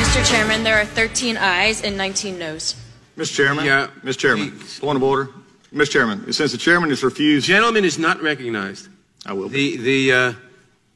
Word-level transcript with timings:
Mr. 0.00 0.28
Chairman, 0.28 0.64
there 0.64 0.80
are 0.80 0.84
13 0.84 1.36
ayes 1.36 1.82
and 1.82 1.96
19 1.96 2.38
noes. 2.40 2.74
Mr. 3.16 3.36
Chairman? 3.36 3.64
Yeah, 3.64 3.86
Mr. 4.02 4.18
Chairman, 4.18 4.50
please. 4.50 4.80
point 4.80 4.96
of 4.96 5.02
order. 5.04 5.30
Mr. 5.72 5.90
Chairman, 5.90 6.32
since 6.32 6.50
the 6.50 6.58
chairman 6.58 6.90
has 6.90 7.04
refused, 7.04 7.46
Gentleman 7.46 7.84
is 7.84 8.00
not 8.00 8.20
recognized. 8.20 8.88
I 9.26 9.32
will 9.32 9.48
be. 9.48 9.76
The, 9.76 9.82
the, 9.82 10.12
uh, 10.12 10.32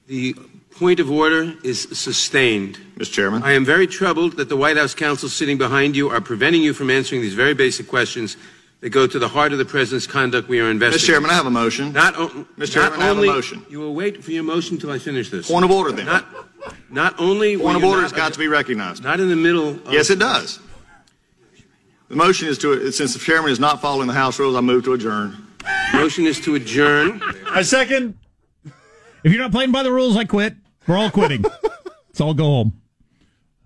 the 0.06 0.34
point 0.76 1.00
of 1.00 1.10
order 1.10 1.54
is 1.62 1.82
sustained. 1.92 2.78
Mr. 2.96 3.12
Chairman, 3.12 3.42
I 3.42 3.52
am 3.52 3.64
very 3.64 3.86
troubled 3.86 4.36
that 4.38 4.48
the 4.48 4.56
White 4.56 4.76
House 4.76 4.94
counsel 4.94 5.28
sitting 5.28 5.58
behind 5.58 5.94
you 5.96 6.10
are 6.10 6.20
preventing 6.20 6.62
you 6.62 6.72
from 6.72 6.90
answering 6.90 7.20
these 7.22 7.34
very 7.34 7.54
basic 7.54 7.86
questions 7.88 8.36
that 8.80 8.90
go 8.90 9.06
to 9.06 9.18
the 9.18 9.28
heart 9.28 9.52
of 9.52 9.58
the 9.58 9.64
president's 9.64 10.06
conduct 10.06 10.48
we 10.48 10.60
are 10.60 10.70
investigating. 10.70 11.04
Mr. 11.04 11.06
Chairman, 11.14 11.30
I 11.30 11.34
have 11.34 11.46
a 11.46 11.50
motion. 11.50 11.92
Not, 11.92 12.16
o- 12.16 12.28
Mr. 12.28 12.58
not 12.58 12.68
Chairman, 12.68 13.00
I 13.00 13.04
have 13.06 13.18
a 13.18 13.26
motion. 13.26 13.64
You 13.70 13.78
will 13.80 13.94
wait 13.94 14.22
for 14.22 14.30
your 14.30 14.42
motion 14.42 14.74
until 14.76 14.90
I 14.90 14.98
finish 14.98 15.30
this. 15.30 15.48
Point 15.50 15.64
of 15.64 15.70
order, 15.70 15.92
then. 15.92 16.06
Not, 16.06 16.26
not 16.90 17.18
only. 17.20 17.56
will 17.56 17.66
Point 17.66 17.76
of 17.78 17.84
order 17.84 18.02
not- 18.02 18.10
has 18.10 18.12
got 18.12 18.32
to 18.34 18.38
be 18.38 18.48
recognized. 18.48 19.02
Not 19.02 19.20
in 19.20 19.28
the 19.28 19.36
middle. 19.36 19.70
Of, 19.70 19.92
Yes, 19.92 20.10
it 20.10 20.18
does. 20.18 20.58
The 22.08 22.16
motion 22.16 22.48
is 22.48 22.58
to, 22.58 22.90
since 22.92 23.14
the 23.14 23.18
chairman 23.18 23.50
is 23.50 23.58
not 23.58 23.80
following 23.80 24.06
the 24.06 24.12
House 24.14 24.38
rules, 24.38 24.54
I 24.54 24.60
move 24.60 24.84
to 24.84 24.92
adjourn. 24.92 25.43
Motion 25.92 26.26
is 26.26 26.40
to 26.40 26.54
adjourn. 26.54 27.20
I 27.50 27.62
second. 27.62 28.18
If 29.22 29.32
you're 29.32 29.40
not 29.40 29.52
playing 29.52 29.72
by 29.72 29.82
the 29.82 29.92
rules, 29.92 30.16
I 30.16 30.24
quit. 30.24 30.54
We're 30.86 30.96
all 30.98 31.10
quitting. 31.10 31.42
Let's 31.42 32.20
all 32.20 32.34
go 32.34 32.44
home. 32.44 32.80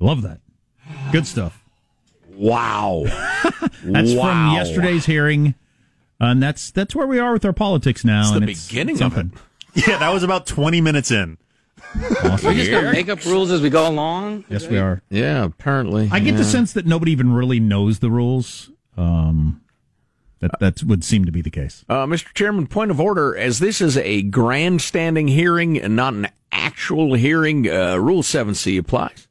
I 0.01 0.05
love 0.05 0.23
that. 0.23 0.41
Good 1.11 1.27
stuff. 1.27 1.63
Wow. 2.31 3.05
That's 3.83 4.15
Wow. 4.15 4.23
from 4.23 4.55
yesterday's 4.55 5.07
hearing. 5.07 5.55
And 6.21 6.43
that's 6.43 6.73
that's 6.73 6.97
where 6.97 7.07
we 7.07 7.21
are 7.21 7.33
with 7.33 7.45
our 7.45 7.53
politics 7.53 8.05
now. 8.05 8.23
It's 8.23 8.31
the 8.31 8.37
and 8.39 8.47
beginning 8.47 8.95
of 8.97 8.99
something. 8.99 9.33
Yeah, 9.75 9.99
that 9.99 10.13
was 10.13 10.25
about 10.25 10.45
20 10.47 10.81
minutes 10.81 11.13
in. 11.13 11.39
Awesome. 12.25 12.49
We 12.49 12.57
just 12.57 12.71
gonna 12.73 12.91
make 12.91 13.09
up 13.09 13.25
rules 13.25 13.53
as 13.53 13.61
we 13.61 13.71
go 13.71 13.87
along. 13.89 14.45
Yes, 14.49 14.67
we 14.67 14.77
are. 14.79 15.03
Yeah, 15.11 15.45
apparently. 15.45 16.09
I 16.11 16.19
get 16.19 16.37
the 16.37 16.43
sense 16.43 16.73
that 16.73 16.85
nobody 16.87 17.13
even 17.13 17.33
really 17.33 17.61
knows 17.61 18.01
the 18.01 18.11
rules. 18.11 18.71
Um, 18.97 19.61
that 20.41 20.53
that 20.61 20.83
would 20.85 21.05
seem 21.05 21.25
to 21.25 21.33
be 21.33 21.43
the 21.43 21.51
case. 21.51 21.85
Uh, 21.89 22.07
Mr. 22.07 22.33
Chairman, 22.35 22.67
point 22.67 22.91
of 22.91 23.01
order. 23.01 23.37
As 23.37 23.59
this 23.59 23.81
is 23.81 23.97
a 23.97 24.23
grandstanding 24.23 25.29
hearing 25.29 25.79
and 25.79 25.97
not 25.97 26.15
an 26.15 26.29
actual 26.53 27.15
hearing, 27.15 27.69
uh, 27.69 27.97
Rule 27.97 28.23
7C 28.23 28.79
applies. 28.79 29.27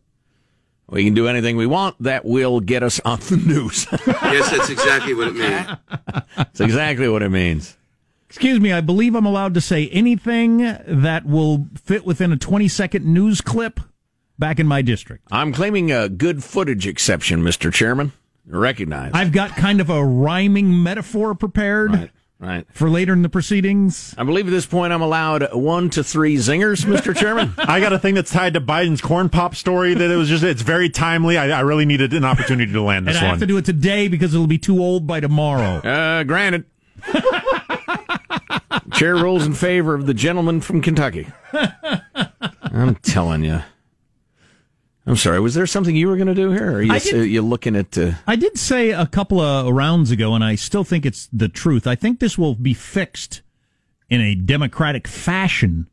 We 0.90 1.04
can 1.04 1.14
do 1.14 1.28
anything 1.28 1.58
we 1.58 1.66
want. 1.66 2.02
That 2.02 2.24
will 2.24 2.62
get 2.62 2.82
us 2.82 3.02
on 3.04 3.20
the 3.20 3.38
news. 3.38 3.88
yes, 4.08 4.52
that's 4.52 4.70
exactly 4.70 5.14
what 5.14 5.28
it 5.30 5.36
means. 5.36 5.68
That's 6.38 6.60
exactly 6.62 7.10
what 7.10 7.22
it 7.22 7.30
means. 7.30 7.76
Excuse 8.30 8.60
me, 8.60 8.72
I 8.74 8.82
believe 8.82 9.16
I'm 9.16 9.26
allowed 9.26 9.54
to 9.54 9.62
say 9.62 9.88
anything 9.90 10.58
that 10.86 11.26
will 11.26 11.68
fit 11.76 12.06
within 12.06 12.32
a 12.32 12.38
20 12.38 12.68
second 12.68 13.06
news 13.06 13.42
clip 13.42 13.80
back 14.38 14.60
in 14.60 14.68
my 14.68 14.82
district. 14.82 15.28
I'm 15.32 15.54
claiming 15.54 15.92
a 15.92 16.10
good 16.10 16.44
footage 16.44 16.88
exception, 16.88 17.42
Mr. 17.42 17.72
Chairman. 17.72 18.12
Recognize. 18.48 19.12
I've 19.14 19.32
got 19.32 19.52
kind 19.58 19.82
of 19.82 19.90
a 19.90 20.04
rhyming 20.04 20.82
metaphor 20.82 21.36
prepared 21.36 21.92
Right, 21.94 22.12
right. 22.40 22.66
for 22.72 22.90
later 22.90 23.12
in 23.14 23.22
the 23.22 23.30
proceedings. 23.30 24.16
I 24.18 24.24
believe 24.24 24.48
at 24.48 24.52
this 24.52 24.66
point 24.66 24.94
I'm 24.94 25.02
allowed 25.02 25.54
one 25.54 25.90
to 25.92 26.04
three 26.04 26.36
zingers, 26.38 26.86
Mr. 26.86 27.14
Chairman. 27.16 27.54
I 27.58 27.80
got 27.82 27.92
a 27.92 28.00
thing 28.00 28.14
that's 28.16 28.32
tied 28.32 28.54
to 28.54 28.62
Biden's 28.62 29.02
corn 29.02 29.28
pop 29.28 29.54
story 29.54 29.94
that 29.94 30.10
it 30.12 30.16
was 30.16 30.30
just, 30.30 30.44
it's 30.46 30.62
very 30.62 30.90
timely. 30.90 31.38
I, 31.38 31.50
I 31.58 31.60
really 31.62 31.86
needed 31.86 32.14
an 32.14 32.24
opportunity 32.24 32.72
to 32.72 32.82
land 32.82 33.08
And 33.08 33.16
this 33.16 33.18
I 33.22 33.26
have 33.26 33.32
one. 33.34 33.40
to 33.42 33.46
do 33.48 33.58
it 33.58 33.66
today 33.66 34.08
because 34.08 34.34
it'll 34.34 34.48
be 34.48 34.58
too 34.58 34.80
old 34.82 35.06
by 35.06 35.20
tomorrow. 35.20 35.80
Uh, 35.86 36.24
granted. 36.24 36.64
Chair 38.94 39.16
rules 39.16 39.46
in 39.46 39.54
favor 39.54 39.94
of 39.94 40.08
the 40.08 40.14
gentleman 40.14 40.62
from 40.62 40.82
Kentucky. 40.82 41.28
I'm 41.54 42.96
telling 42.96 43.44
you. 43.44 43.62
I'm 45.08 45.16
sorry. 45.16 45.40
Was 45.40 45.54
there 45.54 45.66
something 45.66 45.96
you 45.96 46.10
were 46.10 46.18
going 46.18 46.28
to 46.28 46.36
do 46.36 46.52
here? 46.52 46.70
Or 46.70 46.76
are 46.76 46.82
you, 46.82 47.00
did- 47.00 47.14
uh, 47.16 47.18
you 47.20 47.42
looking 47.42 47.78
at? 47.78 47.98
Uh, 47.98 48.12
I 48.28 48.36
did 48.36 48.58
say 48.58 48.92
a 48.92 49.06
couple 49.06 49.40
of 49.40 49.74
rounds 49.74 50.12
ago, 50.12 50.36
and 50.36 50.44
I 50.44 50.56
still 50.56 50.84
think 50.84 51.06
it's 51.06 51.30
the 51.32 51.48
truth. 51.48 51.88
I 51.88 51.96
think 51.96 52.20
this 52.20 52.38
will 52.38 52.56
be 52.56 52.74
fixed 52.74 53.42
in 54.10 54.20
a 54.20 54.36
democratic 54.36 55.08
fashion, 55.08 55.88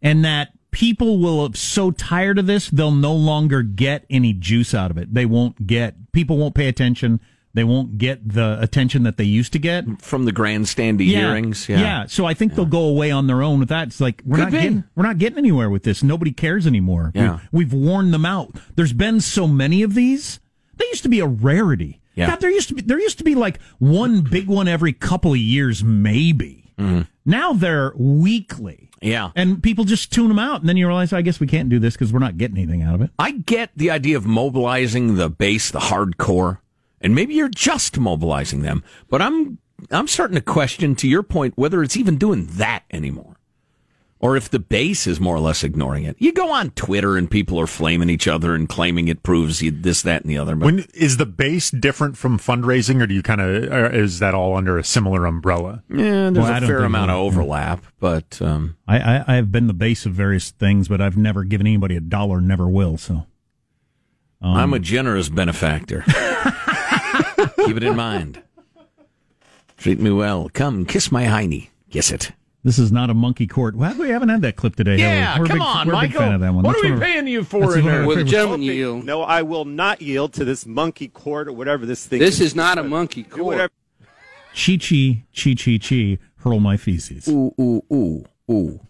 and 0.00 0.24
that 0.24 0.52
people 0.70 1.18
will 1.18 1.50
be 1.50 1.58
so 1.58 1.90
tired 1.90 2.38
of 2.38 2.46
this 2.46 2.68
they'll 2.68 2.90
no 2.90 3.14
longer 3.14 3.62
get 3.62 4.06
any 4.08 4.32
juice 4.32 4.74
out 4.74 4.90
of 4.90 4.96
it. 4.98 5.12
They 5.12 5.26
won't 5.26 5.66
get 5.66 6.10
people 6.12 6.38
won't 6.38 6.54
pay 6.54 6.66
attention. 6.66 7.20
They 7.54 7.64
won't 7.64 7.98
get 7.98 8.28
the 8.28 8.58
attention 8.60 9.04
that 9.04 9.16
they 9.16 9.24
used 9.24 9.52
to 9.52 9.60
get 9.60 10.02
from 10.02 10.24
the 10.24 10.32
grandstandy 10.32 11.06
yeah, 11.06 11.20
hearings. 11.20 11.68
Yeah. 11.68 11.80
Yeah. 11.80 12.06
So 12.06 12.26
I 12.26 12.34
think 12.34 12.54
they'll 12.54 12.66
go 12.66 12.84
away 12.84 13.12
on 13.12 13.28
their 13.28 13.42
own 13.42 13.60
with 13.60 13.68
that. 13.68 13.88
It's 13.88 14.00
like 14.00 14.22
we're 14.24 14.38
Could 14.38 14.42
not 14.42 14.52
be. 14.52 14.58
getting 14.58 14.84
we're 14.96 15.04
not 15.04 15.18
getting 15.18 15.38
anywhere 15.38 15.70
with 15.70 15.84
this. 15.84 16.02
Nobody 16.02 16.32
cares 16.32 16.66
anymore. 16.66 17.12
Yeah. 17.14 17.38
We've, 17.52 17.72
we've 17.72 17.82
worn 17.86 18.10
them 18.10 18.26
out. 18.26 18.56
There's 18.74 18.92
been 18.92 19.20
so 19.20 19.46
many 19.46 19.82
of 19.82 19.94
these. 19.94 20.40
They 20.76 20.86
used 20.86 21.04
to 21.04 21.08
be 21.08 21.20
a 21.20 21.26
rarity. 21.26 22.00
Yeah. 22.16 22.30
God, 22.30 22.40
there 22.40 22.50
used 22.50 22.68
to 22.68 22.74
be 22.74 22.82
there 22.82 23.00
used 23.00 23.18
to 23.18 23.24
be 23.24 23.36
like 23.36 23.60
one 23.78 24.22
big 24.22 24.48
one 24.48 24.66
every 24.66 24.92
couple 24.92 25.32
of 25.32 25.38
years, 25.38 25.84
maybe. 25.84 26.72
Mm-hmm. 26.78 27.02
Now 27.24 27.52
they're 27.52 27.92
weekly. 27.96 28.90
Yeah. 29.00 29.30
And 29.36 29.62
people 29.62 29.84
just 29.84 30.12
tune 30.12 30.28
them 30.28 30.38
out, 30.38 30.60
and 30.60 30.68
then 30.68 30.76
you 30.76 30.86
realize, 30.86 31.12
oh, 31.12 31.18
I 31.18 31.22
guess 31.22 31.38
we 31.38 31.46
can't 31.46 31.68
do 31.68 31.78
this 31.78 31.94
because 31.94 32.12
we're 32.12 32.20
not 32.20 32.38
getting 32.38 32.56
anything 32.56 32.82
out 32.82 32.94
of 32.94 33.02
it. 33.02 33.10
I 33.18 33.32
get 33.32 33.70
the 33.76 33.90
idea 33.90 34.16
of 34.16 34.24
mobilizing 34.24 35.16
the 35.16 35.28
base, 35.28 35.70
the 35.70 35.78
hardcore, 35.78 36.58
and 37.04 37.14
maybe 37.14 37.34
you're 37.34 37.48
just 37.48 37.98
mobilizing 38.00 38.62
them, 38.62 38.82
but 39.08 39.22
I'm 39.22 39.58
I'm 39.92 40.08
starting 40.08 40.34
to 40.36 40.40
question, 40.40 40.94
to 40.96 41.06
your 41.08 41.22
point, 41.22 41.54
whether 41.56 41.82
it's 41.82 41.96
even 41.96 42.16
doing 42.16 42.46
that 42.52 42.84
anymore, 42.90 43.36
or 44.20 44.36
if 44.36 44.48
the 44.48 44.58
base 44.60 45.06
is 45.06 45.20
more 45.20 45.36
or 45.36 45.40
less 45.40 45.62
ignoring 45.62 46.04
it. 46.04 46.16
You 46.18 46.32
go 46.32 46.50
on 46.50 46.70
Twitter 46.70 47.16
and 47.18 47.30
people 47.30 47.60
are 47.60 47.66
flaming 47.66 48.08
each 48.08 48.26
other 48.26 48.54
and 48.54 48.66
claiming 48.68 49.08
it 49.08 49.22
proves 49.22 49.60
you 49.60 49.70
this, 49.70 50.00
that, 50.02 50.22
and 50.22 50.30
the 50.30 50.38
other. 50.38 50.56
But 50.56 50.64
When 50.64 50.86
is 50.94 51.18
the 51.18 51.26
base 51.26 51.70
different 51.70 52.16
from 52.16 52.38
fundraising, 52.38 53.02
or 53.02 53.06
do 53.06 53.14
you 53.14 53.22
kind 53.22 53.40
of 53.42 53.94
is 53.94 54.20
that 54.20 54.32
all 54.32 54.56
under 54.56 54.78
a 54.78 54.84
similar 54.84 55.26
umbrella? 55.26 55.82
yeah, 55.90 56.30
there's 56.30 56.36
Well, 56.38 56.46
I 56.46 56.56
a 56.56 56.60
don't 56.60 56.68
fair 56.68 56.84
amount 56.84 57.10
of 57.10 57.18
we- 57.18 57.26
overlap, 57.26 57.84
but 58.00 58.40
um, 58.40 58.76
I, 58.88 58.98
I 59.18 59.24
I 59.28 59.34
have 59.34 59.52
been 59.52 59.66
the 59.66 59.74
base 59.74 60.06
of 60.06 60.12
various 60.14 60.50
things, 60.52 60.88
but 60.88 61.02
I've 61.02 61.18
never 61.18 61.44
given 61.44 61.66
anybody 61.66 61.96
a 61.96 62.00
dollar, 62.00 62.40
never 62.40 62.66
will. 62.68 62.96
So 62.96 63.26
I'm 64.40 64.72
a 64.72 64.78
generous 64.78 65.28
benefactor. 65.28 66.04
Keep 67.64 67.76
it 67.78 67.82
in 67.82 67.96
mind. 67.96 68.42
Treat 69.76 69.98
me 70.00 70.10
well. 70.10 70.48
Come 70.52 70.84
kiss 70.84 71.10
my 71.12 71.24
hiney. 71.24 71.68
Kiss 71.90 72.10
it. 72.10 72.32
this 72.62 72.78
is 72.78 72.90
not 72.90 73.10
a 73.10 73.14
monkey 73.14 73.46
court. 73.46 73.76
Well, 73.76 73.94
we 73.98 74.08
haven't 74.08 74.28
had 74.30 74.42
that 74.42 74.56
clip 74.56 74.76
today. 74.76 74.98
have 74.98 74.98
we? 74.98 75.02
Yeah, 75.04 75.38
We're 75.38 75.46
come 75.46 75.58
big, 75.58 75.66
on, 75.66 75.86
we're 75.86 75.92
Michael. 75.92 76.20
fan 76.20 76.32
of 76.34 76.40
that 76.40 76.54
one. 76.54 76.64
What 76.64 76.72
That's 76.76 76.84
are 76.86 76.94
we 76.94 77.00
paying 77.00 77.26
you 77.28 77.44
for 77.44 77.56
in 77.58 77.68
one 77.68 77.78
of 77.78 77.84
there? 77.84 78.00
our 78.02 78.06
Will 78.06 78.24
gentleman 78.24 78.62
yield? 78.62 79.04
No, 79.04 79.22
I 79.22 79.42
will 79.42 79.64
not 79.64 80.00
yield 80.02 80.32
to 80.34 80.44
this 80.44 80.64
monkey 80.66 81.08
court 81.08 81.48
or 81.48 81.52
whatever 81.52 81.84
this 81.86 82.06
thing 82.06 82.18
This 82.20 82.40
is 82.40 82.54
not 82.54 82.78
a 82.78 82.82
monkey 82.84 83.22
Do 83.24 83.30
court. 83.30 83.44
whatever- 83.46 83.72
Chi 84.54 84.76
chi 84.76 85.24
chi 85.36 85.54
chi 85.54 85.78
chi 85.78 86.18
hurl 86.36 86.60
my 86.60 86.76
feces. 86.76 87.26
Ooh, 87.28 87.52
ooh, 87.60 87.82
ooh, 87.92 88.24
ooh. 88.50 88.80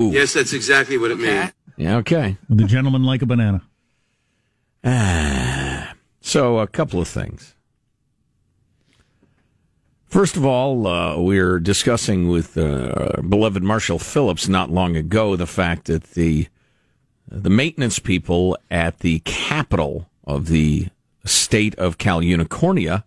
ooh. 0.00 0.10
Yes, 0.10 0.32
that's 0.34 0.52
exactly 0.54 0.96
what 0.98 1.10
it 1.10 1.18
means. 1.18 1.52
Yeah, 1.76 1.96
okay. 1.98 2.36
Would 2.48 2.58
the 2.58 2.64
gentleman 2.64 3.04
like 3.04 3.20
a 3.22 3.26
banana? 3.26 3.62
Ah, 4.84 5.94
So, 6.20 6.58
a 6.58 6.66
couple 6.66 7.00
of 7.00 7.08
things. 7.08 7.54
First 10.12 10.36
of 10.36 10.44
all, 10.44 10.86
uh, 10.86 11.18
we 11.18 11.40
were 11.40 11.58
discussing 11.58 12.28
with 12.28 12.58
uh, 12.58 13.22
beloved 13.26 13.62
Marshall 13.62 13.98
Phillips 13.98 14.46
not 14.46 14.68
long 14.68 14.94
ago 14.94 15.36
the 15.36 15.46
fact 15.46 15.86
that 15.86 16.02
the 16.10 16.48
the 17.26 17.48
maintenance 17.48 17.98
people 17.98 18.58
at 18.70 18.98
the 18.98 19.20
capital 19.20 20.10
of 20.24 20.48
the 20.48 20.88
state 21.24 21.74
of 21.76 21.96
Cal 21.96 22.20
Unicornia 22.20 23.04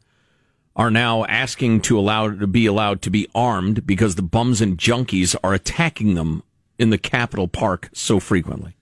are 0.75 0.89
now 0.89 1.25
asking 1.25 1.81
to 1.81 1.99
allow 1.99 2.31
to 2.31 2.47
be 2.47 2.65
allowed 2.65 3.03
to 3.03 3.11
be 3.11 3.27
armed 3.35 3.85
because 3.85 4.15
the 4.15 4.23
bums 4.23 4.59
and 4.59 4.79
junkies 4.79 5.35
are 5.43 5.53
attacking 5.53 6.15
them 6.15 6.41
in 6.79 6.89
the 6.89 6.97
Capitol 6.97 7.47
Park 7.47 7.91
so 7.93 8.19
frequently. 8.19 8.77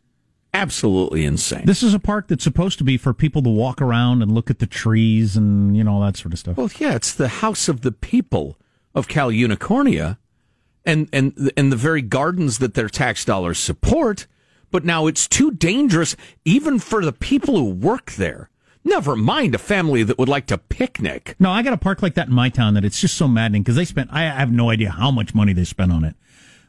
Absolutely 0.54 1.26
insane. 1.26 1.66
This 1.66 1.82
is 1.82 1.94
a 1.94 2.00
park 2.00 2.28
that's 2.28 2.44
supposed 2.44 2.78
to 2.78 2.84
be 2.84 2.98
for 2.98 3.14
people 3.14 3.42
to 3.42 3.50
walk 3.50 3.82
around 3.82 4.22
and 4.22 4.32
look 4.32 4.52
at 4.52 4.60
the 4.60 4.68
trees 4.68 5.36
and 5.36 5.76
you 5.76 5.84
know 5.84 5.94
all 5.94 6.02
that 6.02 6.16
sort 6.16 6.34
of 6.34 6.40
stuff. 6.40 6.58
Well, 6.58 6.70
yeah, 6.78 6.94
it's 6.94 7.14
the 7.14 7.28
house 7.28 7.68
of 7.68 7.82
the 7.82 7.92
people 7.92 8.58
of 8.94 9.08
Cal 9.08 9.32
Unicornia, 9.32 10.18
and 10.86 11.10
and 11.12 11.52
and 11.58 11.72
the 11.72 11.76
very 11.76 12.04
gardens 12.04 12.60
that 12.60 12.76
their 12.76 12.90
tax 12.90 13.26
dollars 13.26 13.58
support. 13.58 14.28
But 14.70 14.86
now 14.86 15.08
it's 15.08 15.28
too 15.28 15.52
dangerous 15.52 16.16
even 16.46 16.80
for 16.80 17.04
the 17.04 17.14
people 17.14 17.58
who 17.58 17.70
work 17.70 18.14
there. 18.14 18.50
Never 18.84 19.16
mind 19.16 19.56
a 19.56 19.60
family 19.60 20.04
that 20.04 20.18
would 20.18 20.28
like 20.28 20.48
to 20.48 20.58
picnic. 20.58 21.36
No, 21.40 21.52
I 21.52 21.62
got 21.62 21.74
a 21.74 21.78
park 21.78 22.02
like 22.02 22.16
that 22.16 22.28
in 22.28 22.34
my 22.34 22.50
town 22.50 22.74
that 22.74 22.84
it's 22.84 23.00
just 23.00 23.16
so 23.16 23.28
maddening 23.28 23.62
because 23.62 23.76
they 23.76 23.86
spent, 23.86 24.12
I 24.12 24.24
have 24.24 24.52
no 24.52 24.70
idea 24.70 24.90
how 24.90 25.10
much 25.10 25.34
money 25.34 25.54
they 25.54 25.64
spent 25.64 25.92
on 25.92 26.04
it. 26.04 26.16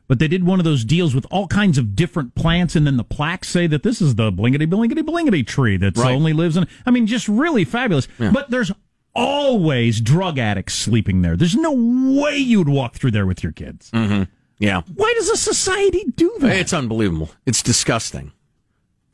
But 0.07 0.19
they 0.19 0.29
did 0.29 0.45
one 0.45 0.61
of 0.61 0.65
those 0.65 0.85
deals 0.85 1.15
with 1.15 1.27
all 1.31 1.47
kinds 1.47 1.79
of 1.79 1.97
different 1.97 2.35
plants, 2.35 2.77
and 2.77 2.87
then 2.87 2.97
the 2.99 3.05
plaques 3.05 3.49
say 3.49 3.67
that 3.69 3.83
this 3.83 4.03
is 4.03 4.17
the 4.17 4.31
blingity 4.31 4.67
blingity 4.69 5.03
blingity 5.03 5.47
tree 5.47 5.77
that 5.79 5.97
Right. 5.97 6.13
only 6.15 6.33
lives 6.35 6.57
in. 6.59 6.67
I 6.85 6.91
mean, 6.91 7.07
just 7.07 7.27
really 7.29 7.65
fabulous. 7.65 8.07
But 8.19 8.51
there's 8.51 8.71
always 9.15 10.01
drug 10.01 10.39
addicts 10.39 10.75
sleeping 10.75 11.23
there. 11.23 11.37
There's 11.37 11.55
no 11.57 11.73
way 11.73 12.37
you'd 12.37 12.69
walk 12.69 12.95
through 12.97 13.13
there 13.13 13.27
with 13.27 13.43
your 13.43 13.53
kids. 13.53 13.91
Mm-hmm. 13.93 14.25
Yeah, 14.59 14.83
Why 14.95 15.13
does 15.17 15.31
a 15.31 15.37
society 15.37 16.05
do 16.17 16.33
that? 16.41 16.57
it's 16.57 16.73
unbelievable. 16.73 17.31
It's 17.47 17.63
disgusting. 17.63 18.33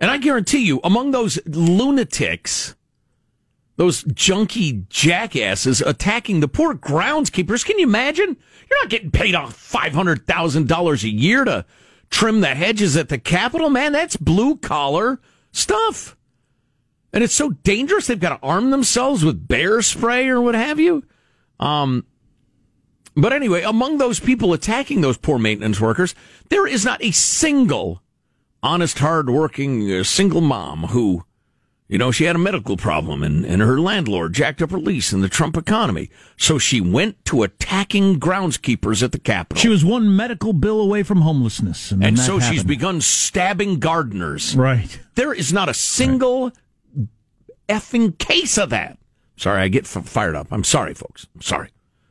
And 0.00 0.10
I 0.10 0.16
guarantee 0.18 0.64
you, 0.64 0.80
among 0.84 1.10
those 1.12 1.38
lunatics, 1.46 2.74
those 3.80 4.04
junky 4.04 4.86
jackasses 4.90 5.80
attacking 5.80 6.40
the 6.40 6.48
poor 6.48 6.74
groundskeepers, 6.74 7.64
can 7.64 7.78
you 7.78 7.86
imagine? 7.86 8.36
You're 8.68 8.82
not 8.82 8.90
getting 8.90 9.10
paid 9.10 9.34
off 9.34 9.56
$500,000 9.56 11.02
a 11.02 11.08
year 11.08 11.46
to 11.46 11.64
trim 12.10 12.42
the 12.42 12.48
hedges 12.48 12.94
at 12.98 13.08
the 13.08 13.16
Capitol, 13.16 13.70
man. 13.70 13.92
That's 13.92 14.18
blue 14.18 14.58
collar 14.58 15.18
stuff. 15.50 16.14
And 17.14 17.24
it's 17.24 17.32
so 17.32 17.52
dangerous, 17.52 18.06
they've 18.06 18.20
got 18.20 18.38
to 18.38 18.46
arm 18.46 18.70
themselves 18.70 19.24
with 19.24 19.48
bear 19.48 19.80
spray 19.80 20.28
or 20.28 20.42
what 20.42 20.54
have 20.54 20.78
you. 20.78 21.02
Um, 21.58 22.04
but 23.16 23.32
anyway, 23.32 23.62
among 23.62 23.96
those 23.96 24.20
people 24.20 24.52
attacking 24.52 25.00
those 25.00 25.16
poor 25.16 25.38
maintenance 25.38 25.80
workers, 25.80 26.14
there 26.50 26.66
is 26.66 26.84
not 26.84 27.02
a 27.02 27.12
single 27.12 28.02
honest, 28.62 28.98
hard-working 28.98 29.90
uh, 29.90 30.04
single 30.04 30.42
mom 30.42 30.82
who, 30.88 31.24
you 31.90 31.98
know, 31.98 32.10
she 32.12 32.24
had 32.24 32.36
a 32.36 32.38
medical 32.38 32.76
problem 32.76 33.22
and, 33.22 33.44
and 33.44 33.60
her 33.60 33.80
landlord 33.80 34.32
jacked 34.32 34.62
up 34.62 34.70
her 34.70 34.78
lease 34.78 35.12
in 35.12 35.20
the 35.22 35.28
Trump 35.28 35.56
economy. 35.56 36.08
So 36.36 36.56
she 36.58 36.80
went 36.80 37.22
to 37.26 37.42
attacking 37.42 38.20
groundskeepers 38.20 39.02
at 39.02 39.10
the 39.12 39.18
Capitol. 39.18 39.60
She 39.60 39.68
was 39.68 39.84
one 39.84 40.14
medical 40.14 40.52
bill 40.52 40.80
away 40.80 41.02
from 41.02 41.22
homelessness. 41.22 41.90
And, 41.90 42.04
and 42.04 42.18
so 42.18 42.38
she's 42.38 42.62
begun 42.64 43.00
stabbing 43.00 43.80
gardeners. 43.80 44.56
Right. 44.56 45.00
There 45.16 45.32
is 45.34 45.52
not 45.52 45.68
a 45.68 45.74
single 45.74 46.52
effing 47.68 48.16
case 48.18 48.56
of 48.58 48.70
that. 48.70 48.98
Sorry, 49.36 49.60
I 49.62 49.68
get 49.68 49.84
f- 49.84 50.04
fired 50.06 50.36
up. 50.36 50.48
I'm 50.50 50.64
sorry, 50.64 50.94
folks. 50.94 51.26
I'm 51.34 51.42
sorry. 51.42 51.70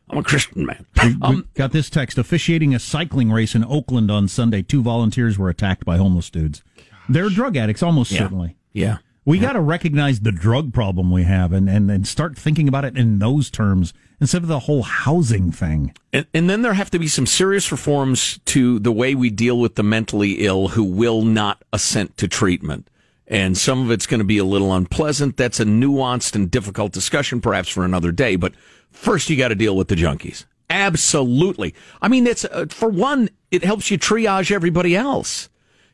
I'm 0.09 0.17
a 0.17 0.23
Christian 0.23 0.65
man. 0.65 0.85
We 1.03 1.15
Um, 1.21 1.47
got 1.53 1.71
this 1.71 1.89
text 1.89 2.17
officiating 2.17 2.73
a 2.73 2.79
cycling 2.79 3.31
race 3.31 3.53
in 3.53 3.63
Oakland 3.63 4.09
on 4.09 4.27
Sunday. 4.27 4.63
Two 4.63 4.81
volunteers 4.81 5.37
were 5.37 5.49
attacked 5.49 5.85
by 5.85 5.97
homeless 5.97 6.29
dudes. 6.31 6.63
They're 7.07 7.29
drug 7.29 7.55
addicts, 7.55 7.83
almost 7.83 8.11
Yeah. 8.11 8.19
certainly. 8.19 8.55
yeah. 8.73 8.97
We 9.29 9.37
got 9.37 9.53
to 9.53 9.61
recognize 9.61 10.21
the 10.21 10.31
drug 10.31 10.73
problem 10.73 11.11
we 11.11 11.21
have 11.21 11.53
and, 11.53 11.69
and, 11.69 11.91
and 11.91 12.07
start 12.07 12.35
thinking 12.35 12.67
about 12.67 12.83
it 12.83 12.97
in 12.97 13.19
those 13.19 13.51
terms 13.51 13.93
instead 14.19 14.41
of 14.41 14.47
the 14.47 14.61
whole 14.61 14.81
housing 14.81 15.51
thing. 15.51 15.93
And, 16.11 16.25
and 16.33 16.49
then 16.49 16.63
there 16.63 16.73
have 16.73 16.89
to 16.89 16.97
be 16.97 17.07
some 17.07 17.27
serious 17.27 17.71
reforms 17.71 18.39
to 18.45 18.79
the 18.79 18.91
way 18.91 19.13
we 19.13 19.29
deal 19.29 19.59
with 19.59 19.75
the 19.75 19.83
mentally 19.83 20.43
ill 20.43 20.69
who 20.69 20.83
will 20.83 21.21
not 21.21 21.63
assent 21.71 22.17
to 22.17 22.27
treatment. 22.27 22.89
And 23.27 23.55
some 23.55 23.83
of 23.83 23.91
it's 23.91 24.07
going 24.07 24.17
to 24.17 24.25
be 24.25 24.39
a 24.39 24.43
little 24.43 24.73
unpleasant. 24.73 25.37
That's 25.37 25.59
a 25.59 25.65
nuanced 25.65 26.33
and 26.33 26.49
difficult 26.49 26.91
discussion, 26.91 27.39
perhaps 27.39 27.69
for 27.69 27.85
another 27.85 28.11
day. 28.11 28.35
But 28.35 28.55
first, 28.89 29.29
you 29.29 29.37
got 29.37 29.49
to 29.49 29.55
deal 29.55 29.77
with 29.77 29.89
the 29.89 29.95
junkies. 29.95 30.45
Absolutely. 30.71 31.75
I 32.01 32.07
mean, 32.07 32.25
it's 32.25 32.45
uh, 32.45 32.65
for 32.71 32.89
one, 32.89 33.29
it 33.51 33.63
helps 33.63 33.91
you 33.91 33.99
triage 33.99 34.49
everybody 34.51 34.95
else. 34.95 35.49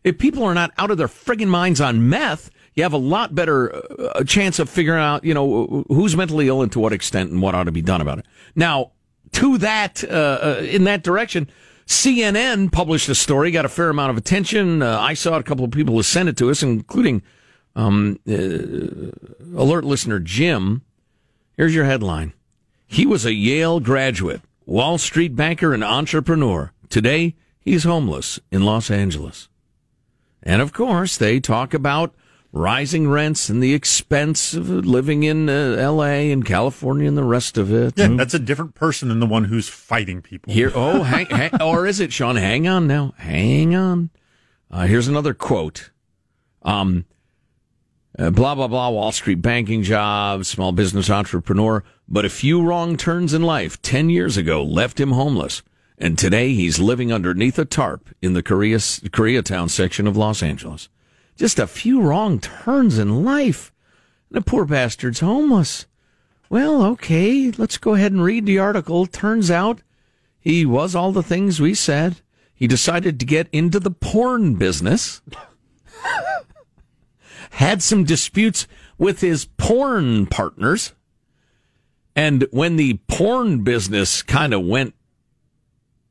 If 0.06 0.20
people 0.20 0.46
are 0.46 0.54
not 0.54 0.72
out 0.78 0.90
of 0.90 0.98
their 0.98 1.10
friggin' 1.10 1.48
minds 1.48 1.82
on 1.82 2.08
meth, 2.08 2.50
you 2.76 2.84
have 2.84 2.94
a 2.94 2.98
lot 2.98 3.34
better 3.34 3.74
uh, 4.00 4.24
chance 4.24 4.60
of 4.60 4.70
figuring 4.70 5.02
out, 5.02 5.24
you 5.24 5.34
know, 5.34 5.86
who's 5.88 6.16
mentally 6.16 6.48
ill 6.48 6.62
and 6.62 6.72
to 6.74 6.80
what 6.80 6.94
extent 6.94 7.32
and 7.32 7.42
what 7.42 7.56
ought 7.56 7.64
to 7.64 7.72
be 7.72 7.82
done 7.82 8.02
about 8.02 8.20
it. 8.20 8.26
Now, 8.54 8.92
to 9.34 9.58
that, 9.60 10.04
uh, 10.04 10.08
uh, 10.08 10.62
in 10.62 10.84
that 10.84 11.04
direction, 11.04 11.50
CNN 11.88 12.72
published 12.72 13.08
a 13.10 13.16
story, 13.16 13.52
got 13.52 13.66
a 13.66 13.70
fair 13.70 13.90
amount 13.90 14.12
of 14.12 14.18
attention. 14.18 14.82
Uh, 14.82 15.00
I 15.00 15.14
saw 15.14 15.38
it, 15.38 15.40
a 15.40 15.44
couple 15.44 15.64
of 15.64 15.72
people 15.72 15.96
who 15.96 16.04
sent 16.04 16.30
it 16.30 16.38
to 16.38 16.50
us, 16.50 16.64
including 16.64 17.22
um, 17.76 18.20
uh, 18.28 19.12
alert 19.58 19.86
listener 19.86 20.20
Jim. 20.20 20.82
Here's 21.56 21.76
your 21.76 21.86
headline. 21.86 22.34
He 22.88 23.06
was 23.06 23.26
a 23.26 23.34
Yale 23.34 23.80
graduate, 23.80 24.42
Wall 24.66 24.98
Street 24.98 25.36
banker, 25.36 25.74
and 25.74 25.84
entrepreneur. 25.84 26.72
Today, 26.90 27.36
he's 27.60 27.84
homeless 27.86 28.40
in 28.52 28.64
Los 28.64 28.92
Angeles. 28.92 29.48
And 30.44 30.62
of 30.62 30.74
course, 30.74 31.18
they 31.18 31.40
talk 31.40 31.74
about 31.74 32.14
rising 32.56 33.10
rents 33.10 33.50
and 33.50 33.62
the 33.62 33.74
expense 33.74 34.54
of 34.54 34.70
living 34.70 35.24
in 35.24 35.50
uh, 35.50 35.76
L.A. 35.78 36.32
and 36.32 36.46
California 36.46 37.06
and 37.06 37.18
the 37.18 37.24
rest 37.24 37.58
of 37.58 37.72
it. 37.72 37.94
Yeah, 37.98 38.08
that's 38.16 38.34
a 38.34 38.40
different 38.40 38.76
person 38.76 39.10
than 39.10 39.20
the 39.20 39.26
one 39.26 39.44
who's 39.44 39.68
fighting 39.68 40.22
people. 40.22 40.54
Here, 40.54 40.72
oh, 40.74 41.04
hang, 41.04 41.26
hang, 41.26 41.52
or 41.62 41.86
is 41.86 42.00
it, 42.00 42.14
Sean? 42.14 42.38
Hang 42.38 42.66
on 42.66 42.88
now. 42.88 43.14
Hang 43.18 43.76
on. 43.76 44.10
Uh, 44.72 44.88
here's 44.88 45.10
another 45.10 45.34
quote. 45.34 45.92
Um, 46.62 47.06
uh, 48.18 48.30
blah, 48.30 48.56
blah, 48.56 48.68
blah, 48.68 48.90
Wall 48.90 49.12
Street 49.12 49.42
banking 49.42 49.84
job, 49.84 50.46
small 50.46 50.72
business 50.72 51.10
entrepreneur, 51.10 51.84
but 52.08 52.24
a 52.24 52.30
few 52.30 52.64
wrong 52.64 52.96
turns 52.96 53.34
in 53.34 53.42
life 53.42 53.82
10 53.82 54.10
years 54.10 54.38
ago 54.38 54.64
left 54.64 55.00
him 55.00 55.12
homeless. 55.12 55.62
And 55.98 56.18
today 56.18 56.54
he's 56.54 56.80
living 56.80 57.12
underneath 57.12 57.60
a 57.60 57.66
tarp 57.66 58.10
in 58.22 58.32
the 58.32 58.44
Korea, 58.44 58.78
Koreatown 58.78 59.70
section 59.70 60.08
of 60.08 60.16
Los 60.16 60.42
Angeles. 60.42 60.88
Just 61.36 61.60
a 61.60 61.68
few 61.68 62.02
wrong 62.02 62.40
turns 62.40 62.98
in 62.98 63.24
life. 63.24 63.72
The 64.32 64.42
poor 64.42 64.66
bastard's 64.66 65.20
homeless. 65.20 65.86
Well, 66.50 66.84
okay, 66.84 67.52
let's 67.52 67.78
go 67.78 67.96
ahead 67.96 68.12
and 68.12 68.24
read 68.24 68.46
the 68.46 68.60
article. 68.60 69.06
Turns 69.06 69.52
out 69.52 69.82
he 70.40 70.66
was 70.66 70.96
all 70.96 71.12
the 71.12 71.24
things 71.24 71.60
we 71.60 71.74
said. 71.74 72.22
He 72.54 72.68
decided 72.68 73.20
to 73.20 73.26
get 73.26 73.50
into 73.52 73.80
the 73.80 73.92
porn 73.92 74.56
business. 74.56 75.22
Had 77.52 77.84
some 77.84 78.04
disputes 78.04 78.68
with 78.98 79.22
his 79.22 79.46
porn 79.46 80.28
partners. 80.28 80.94
And 82.16 82.48
when 82.52 82.78
the 82.78 83.00
porn 83.08 83.64
business 83.64 84.22
kind 84.22 84.54
of 84.54 84.66
went 84.66 84.94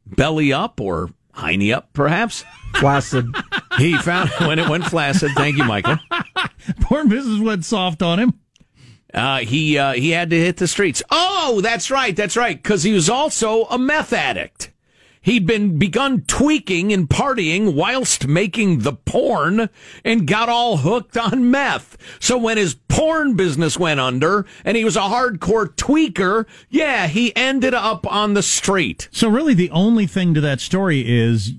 belly 0.05 0.53
up 0.53 0.81
or 0.81 1.11
hiney 1.35 1.75
up, 1.75 1.93
perhaps, 1.95 2.45
flaccid, 2.75 3.27
he 3.79 3.97
found 3.99 4.31
when 4.41 4.59
it 4.59 4.69
went 4.69 4.85
flaccid. 4.85 5.33
Thank 5.35 5.57
you, 5.57 5.65
Michael. 5.65 5.99
Poor 6.81 7.05
Mrs. 7.05 7.43
went 7.43 7.65
soft 7.65 8.03
on 8.03 8.19
him. 8.19 8.41
Uh, 9.13 9.39
he 9.39 9.79
uh, 9.79 9.93
he 9.93 10.11
had 10.11 10.31
to 10.31 10.37
hit 10.37 10.57
the 10.57 10.67
streets. 10.67 11.03
Oh, 11.11 11.61
that's 11.63 11.91
right, 11.91 12.17
that's 12.17 12.37
right, 12.37 12.61
because 12.61 12.83
he 12.83 12.93
was 12.93 13.09
also 13.09 13.65
a 13.65 13.79
meth 13.79 14.13
addict. 14.13 14.73
He'd 15.25 15.47
been 15.47 15.79
begun 15.79 16.21
tweaking 16.27 16.93
and 16.93 17.09
partying 17.09 17.75
whilst 17.75 18.27
making 18.27 18.81
the 18.81 18.93
porn 18.93 19.71
and 20.05 20.27
got 20.27 20.51
all 20.51 20.77
hooked 20.77 21.17
on 21.17 21.51
meth. 21.51 21.97
So 22.21 22.37
when 22.37 22.59
his 22.59 22.75
porn 22.75 23.35
business 23.35 23.79
went 23.79 24.01
under 24.01 24.45
and 24.67 24.77
he 24.77 24.85
was 24.85 24.97
a 24.97 25.01
hardcore 25.01 25.75
tweaker, 25.77 26.45
yeah, 26.69 27.07
he 27.07 27.35
ended 27.35 27.73
up 27.73 28.07
on 28.07 28.35
the 28.35 28.43
street. 28.43 29.09
So 29.13 29.31
really 29.31 29.55
the 29.55 29.71
only 29.71 30.07
thing 30.07 30.35
to 30.35 30.43
that 30.43 30.61
story 30.61 31.03
is 31.07 31.53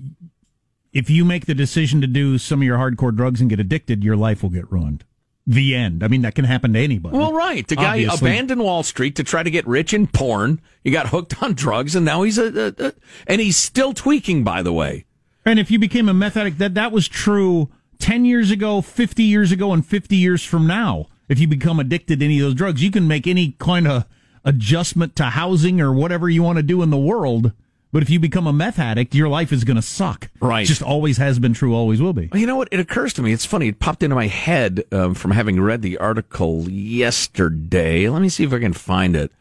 if 0.96 1.10
you 1.10 1.26
make 1.26 1.44
the 1.44 1.54
decision 1.54 2.00
to 2.00 2.06
do 2.06 2.38
some 2.38 2.60
of 2.60 2.64
your 2.64 2.78
hardcore 2.78 3.14
drugs 3.14 3.42
and 3.42 3.50
get 3.50 3.60
addicted, 3.60 4.02
your 4.02 4.16
life 4.16 4.42
will 4.42 4.48
get 4.48 4.70
ruined 4.72 5.04
the 5.46 5.74
end. 5.74 6.02
I 6.02 6.08
mean, 6.08 6.22
that 6.22 6.34
can 6.34 6.46
happen 6.46 6.72
to 6.72 6.78
anybody. 6.80 7.16
Well, 7.16 7.34
right. 7.34 7.68
The 7.68 7.76
guy 7.76 8.04
Obviously. 8.04 8.30
abandoned 8.30 8.62
Wall 8.62 8.82
Street 8.82 9.14
to 9.16 9.22
try 9.22 9.42
to 9.42 9.50
get 9.50 9.66
rich 9.66 9.92
in 9.92 10.06
porn. 10.06 10.60
He 10.82 10.90
got 10.90 11.10
hooked 11.10 11.42
on 11.42 11.52
drugs, 11.52 11.94
and 11.94 12.04
now 12.06 12.22
he's 12.22 12.38
a, 12.38 12.46
a, 12.46 12.86
a, 12.86 12.92
and 13.26 13.42
he's 13.42 13.58
still 13.58 13.92
tweaking. 13.92 14.42
By 14.42 14.62
the 14.62 14.72
way, 14.72 15.04
and 15.44 15.58
if 15.58 15.70
you 15.70 15.78
became 15.78 16.08
a 16.08 16.14
meth 16.14 16.36
addict, 16.36 16.58
that 16.58 16.74
that 16.74 16.92
was 16.92 17.08
true 17.08 17.68
ten 17.98 18.24
years 18.24 18.50
ago, 18.50 18.80
fifty 18.80 19.24
years 19.24 19.52
ago, 19.52 19.72
and 19.72 19.86
fifty 19.86 20.16
years 20.16 20.42
from 20.42 20.66
now. 20.66 21.06
If 21.28 21.38
you 21.38 21.46
become 21.46 21.78
addicted 21.78 22.20
to 22.20 22.24
any 22.24 22.40
of 22.40 22.46
those 22.46 22.54
drugs, 22.54 22.82
you 22.82 22.90
can 22.90 23.06
make 23.06 23.26
any 23.26 23.52
kind 23.58 23.86
of 23.86 24.06
adjustment 24.44 25.14
to 25.16 25.24
housing 25.24 25.80
or 25.80 25.92
whatever 25.92 26.28
you 26.28 26.42
want 26.42 26.56
to 26.56 26.62
do 26.62 26.82
in 26.82 26.90
the 26.90 26.96
world 26.96 27.52
but 27.96 28.02
if 28.02 28.10
you 28.10 28.20
become 28.20 28.46
a 28.46 28.52
meth 28.52 28.78
addict, 28.78 29.14
your 29.14 29.26
life 29.26 29.54
is 29.54 29.64
going 29.64 29.76
to 29.76 29.80
suck. 29.80 30.28
Right. 30.38 30.64
It 30.64 30.66
just 30.66 30.82
always 30.82 31.16
has 31.16 31.38
been 31.38 31.54
true, 31.54 31.74
always 31.74 31.98
will 31.98 32.12
be. 32.12 32.28
Well, 32.30 32.38
you 32.38 32.46
know 32.46 32.56
what? 32.56 32.68
It 32.70 32.78
occurs 32.78 33.14
to 33.14 33.22
me. 33.22 33.32
It's 33.32 33.46
funny. 33.46 33.68
It 33.68 33.78
popped 33.78 34.02
into 34.02 34.14
my 34.14 34.26
head 34.26 34.84
um, 34.92 35.14
from 35.14 35.30
having 35.30 35.58
read 35.62 35.80
the 35.80 35.96
article 35.96 36.68
yesterday. 36.68 38.06
Let 38.10 38.20
me 38.20 38.28
see 38.28 38.44
if 38.44 38.52
I 38.52 38.58
can 38.58 38.74
find 38.74 39.16
it. 39.16 39.32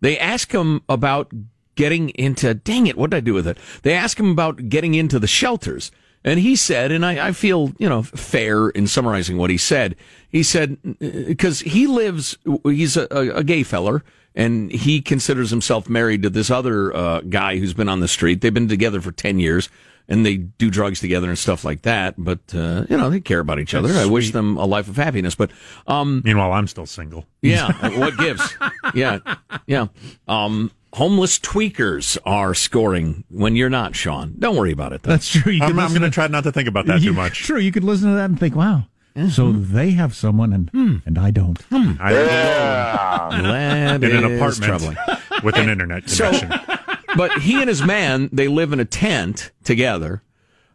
They 0.00 0.18
ask 0.18 0.50
him 0.50 0.82
about 0.88 1.30
getting 1.76 2.08
into, 2.08 2.52
dang 2.52 2.88
it, 2.88 2.96
what 2.96 3.10
did 3.10 3.18
I 3.18 3.20
do 3.20 3.32
with 3.32 3.46
it? 3.46 3.58
They 3.82 3.94
ask 3.94 4.18
him 4.18 4.32
about 4.32 4.68
getting 4.68 4.96
into 4.96 5.20
the 5.20 5.28
shelters. 5.28 5.92
And 6.24 6.40
he 6.40 6.56
said, 6.56 6.90
and 6.90 7.06
I, 7.06 7.28
I 7.28 7.30
feel, 7.30 7.70
you 7.78 7.88
know, 7.88 8.02
fair 8.02 8.70
in 8.70 8.88
summarizing 8.88 9.38
what 9.38 9.50
he 9.50 9.56
said. 9.56 9.94
He 10.28 10.42
said, 10.42 10.78
because 10.98 11.60
he 11.60 11.86
lives, 11.86 12.36
he's 12.64 12.96
a, 12.96 13.06
a 13.08 13.44
gay 13.44 13.62
feller 13.62 14.02
and 14.34 14.70
he 14.70 15.00
considers 15.00 15.50
himself 15.50 15.88
married 15.88 16.22
to 16.22 16.30
this 16.30 16.50
other 16.50 16.94
uh, 16.94 17.20
guy 17.22 17.58
who's 17.58 17.74
been 17.74 17.88
on 17.88 18.00
the 18.00 18.08
street. 18.08 18.40
They've 18.40 18.54
been 18.54 18.68
together 18.68 19.00
for 19.00 19.12
ten 19.12 19.38
years, 19.38 19.68
and 20.08 20.24
they 20.24 20.36
do 20.36 20.70
drugs 20.70 21.00
together 21.00 21.28
and 21.28 21.38
stuff 21.38 21.64
like 21.64 21.82
that. 21.82 22.14
But 22.18 22.40
uh, 22.54 22.84
you 22.88 22.96
know, 22.96 23.10
they 23.10 23.20
care 23.20 23.40
about 23.40 23.58
each 23.58 23.74
other. 23.74 23.88
That's 23.88 24.00
I 24.00 24.04
sweet. 24.04 24.12
wish 24.12 24.30
them 24.32 24.56
a 24.56 24.64
life 24.66 24.88
of 24.88 24.96
happiness. 24.96 25.34
But 25.34 25.50
um, 25.86 26.22
meanwhile, 26.24 26.52
I'm 26.52 26.66
still 26.66 26.86
single. 26.86 27.26
Yeah, 27.42 27.72
what 27.98 28.16
gives? 28.18 28.56
Yeah, 28.94 29.18
yeah. 29.66 29.86
Um, 30.28 30.70
homeless 30.92 31.38
tweakers 31.38 32.18
are 32.24 32.54
scoring 32.54 33.24
when 33.30 33.56
you're 33.56 33.70
not, 33.70 33.94
Sean. 33.94 34.34
Don't 34.38 34.56
worry 34.56 34.72
about 34.72 34.92
it. 34.92 35.02
Though. 35.02 35.10
That's 35.10 35.28
true. 35.28 35.58
I'm, 35.60 35.78
I'm 35.78 35.90
going 35.90 36.02
to 36.02 36.10
try 36.10 36.26
not 36.26 36.44
to 36.44 36.52
think 36.52 36.68
about 36.68 36.86
that 36.86 37.00
you, 37.02 37.10
too 37.10 37.16
much. 37.16 37.42
True. 37.42 37.58
You 37.58 37.72
could 37.72 37.84
listen 37.84 38.08
to 38.08 38.14
that 38.16 38.30
and 38.30 38.38
think, 38.38 38.54
wow. 38.56 38.84
Mm-hmm. 39.16 39.28
So 39.28 39.52
they 39.52 39.90
have 39.92 40.14
someone 40.14 40.52
and 40.52 40.70
hmm. 40.70 40.96
and 41.04 41.18
I 41.18 41.30
don't. 41.30 41.60
Hmm. 41.62 41.92
I 42.00 42.12
yeah. 42.12 43.94
in 43.96 44.04
an 44.04 44.24
apartment 44.36 44.62
troubling. 44.62 44.96
with 45.42 45.56
an 45.56 45.68
internet 45.68 46.06
connection. 46.06 46.50
So, 46.50 46.76
but 47.16 47.40
he 47.40 47.60
and 47.60 47.68
his 47.68 47.82
man, 47.82 48.28
they 48.32 48.48
live 48.48 48.72
in 48.72 48.80
a 48.80 48.84
tent 48.84 49.50
together. 49.64 50.22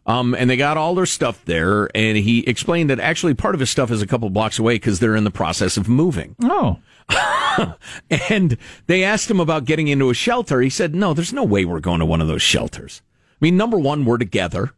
Um, 0.06 0.36
and 0.36 0.48
they 0.48 0.56
got 0.56 0.76
all 0.76 0.94
their 0.94 1.06
stuff 1.06 1.44
there, 1.46 1.90
and 1.92 2.16
he 2.16 2.46
explained 2.46 2.90
that 2.90 3.00
actually 3.00 3.34
part 3.34 3.56
of 3.56 3.60
his 3.60 3.70
stuff 3.70 3.90
is 3.90 4.02
a 4.02 4.06
couple 4.06 4.30
blocks 4.30 4.56
away 4.56 4.76
because 4.76 5.00
they're 5.00 5.16
in 5.16 5.24
the 5.24 5.32
process 5.32 5.76
of 5.76 5.88
moving. 5.88 6.36
Oh. 6.44 6.78
and 8.28 8.56
they 8.86 9.02
asked 9.02 9.28
him 9.28 9.40
about 9.40 9.64
getting 9.64 9.88
into 9.88 10.08
a 10.08 10.14
shelter. 10.14 10.60
He 10.60 10.70
said, 10.70 10.94
"No, 10.94 11.12
there's 11.12 11.32
no 11.32 11.42
way 11.42 11.64
we're 11.64 11.80
going 11.80 11.98
to 12.00 12.06
one 12.06 12.20
of 12.20 12.28
those 12.28 12.42
shelters." 12.42 13.02
I 13.32 13.38
mean, 13.40 13.56
number 13.56 13.78
one, 13.78 14.04
we're 14.04 14.18
together, 14.18 14.72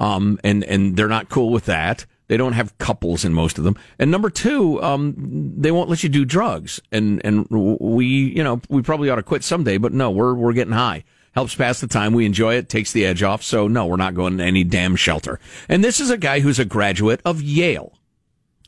um, 0.00 0.40
and 0.42 0.64
and 0.64 0.96
they're 0.96 1.08
not 1.08 1.28
cool 1.28 1.50
with 1.50 1.66
that. 1.66 2.06
They 2.28 2.36
don't 2.36 2.52
have 2.52 2.76
couples 2.78 3.24
in 3.24 3.34
most 3.34 3.58
of 3.58 3.64
them. 3.64 3.76
And 3.98 4.10
number 4.10 4.30
two, 4.30 4.82
um, 4.82 5.14
they 5.56 5.70
won't 5.70 5.90
let 5.90 6.02
you 6.02 6.08
do 6.08 6.24
drugs. 6.24 6.80
And, 6.90 7.20
and 7.24 7.46
we, 7.50 8.06
you 8.06 8.42
know, 8.42 8.60
we 8.68 8.82
probably 8.82 9.10
ought 9.10 9.16
to 9.16 9.22
quit 9.22 9.44
someday, 9.44 9.76
but 9.78 9.92
no, 9.92 10.10
we're, 10.10 10.34
we're 10.34 10.52
getting 10.52 10.72
high. 10.72 11.04
Helps 11.34 11.54
pass 11.54 11.80
the 11.80 11.86
time. 11.86 12.12
We 12.12 12.26
enjoy 12.26 12.54
it, 12.54 12.68
takes 12.68 12.92
the 12.92 13.06
edge 13.06 13.22
off. 13.22 13.42
So 13.42 13.66
no, 13.66 13.86
we're 13.86 13.96
not 13.96 14.14
going 14.14 14.38
to 14.38 14.44
any 14.44 14.64
damn 14.64 14.96
shelter. 14.96 15.40
And 15.68 15.82
this 15.82 15.98
is 15.98 16.10
a 16.10 16.18
guy 16.18 16.40
who's 16.40 16.58
a 16.58 16.64
graduate 16.64 17.20
of 17.24 17.40
Yale. 17.42 17.98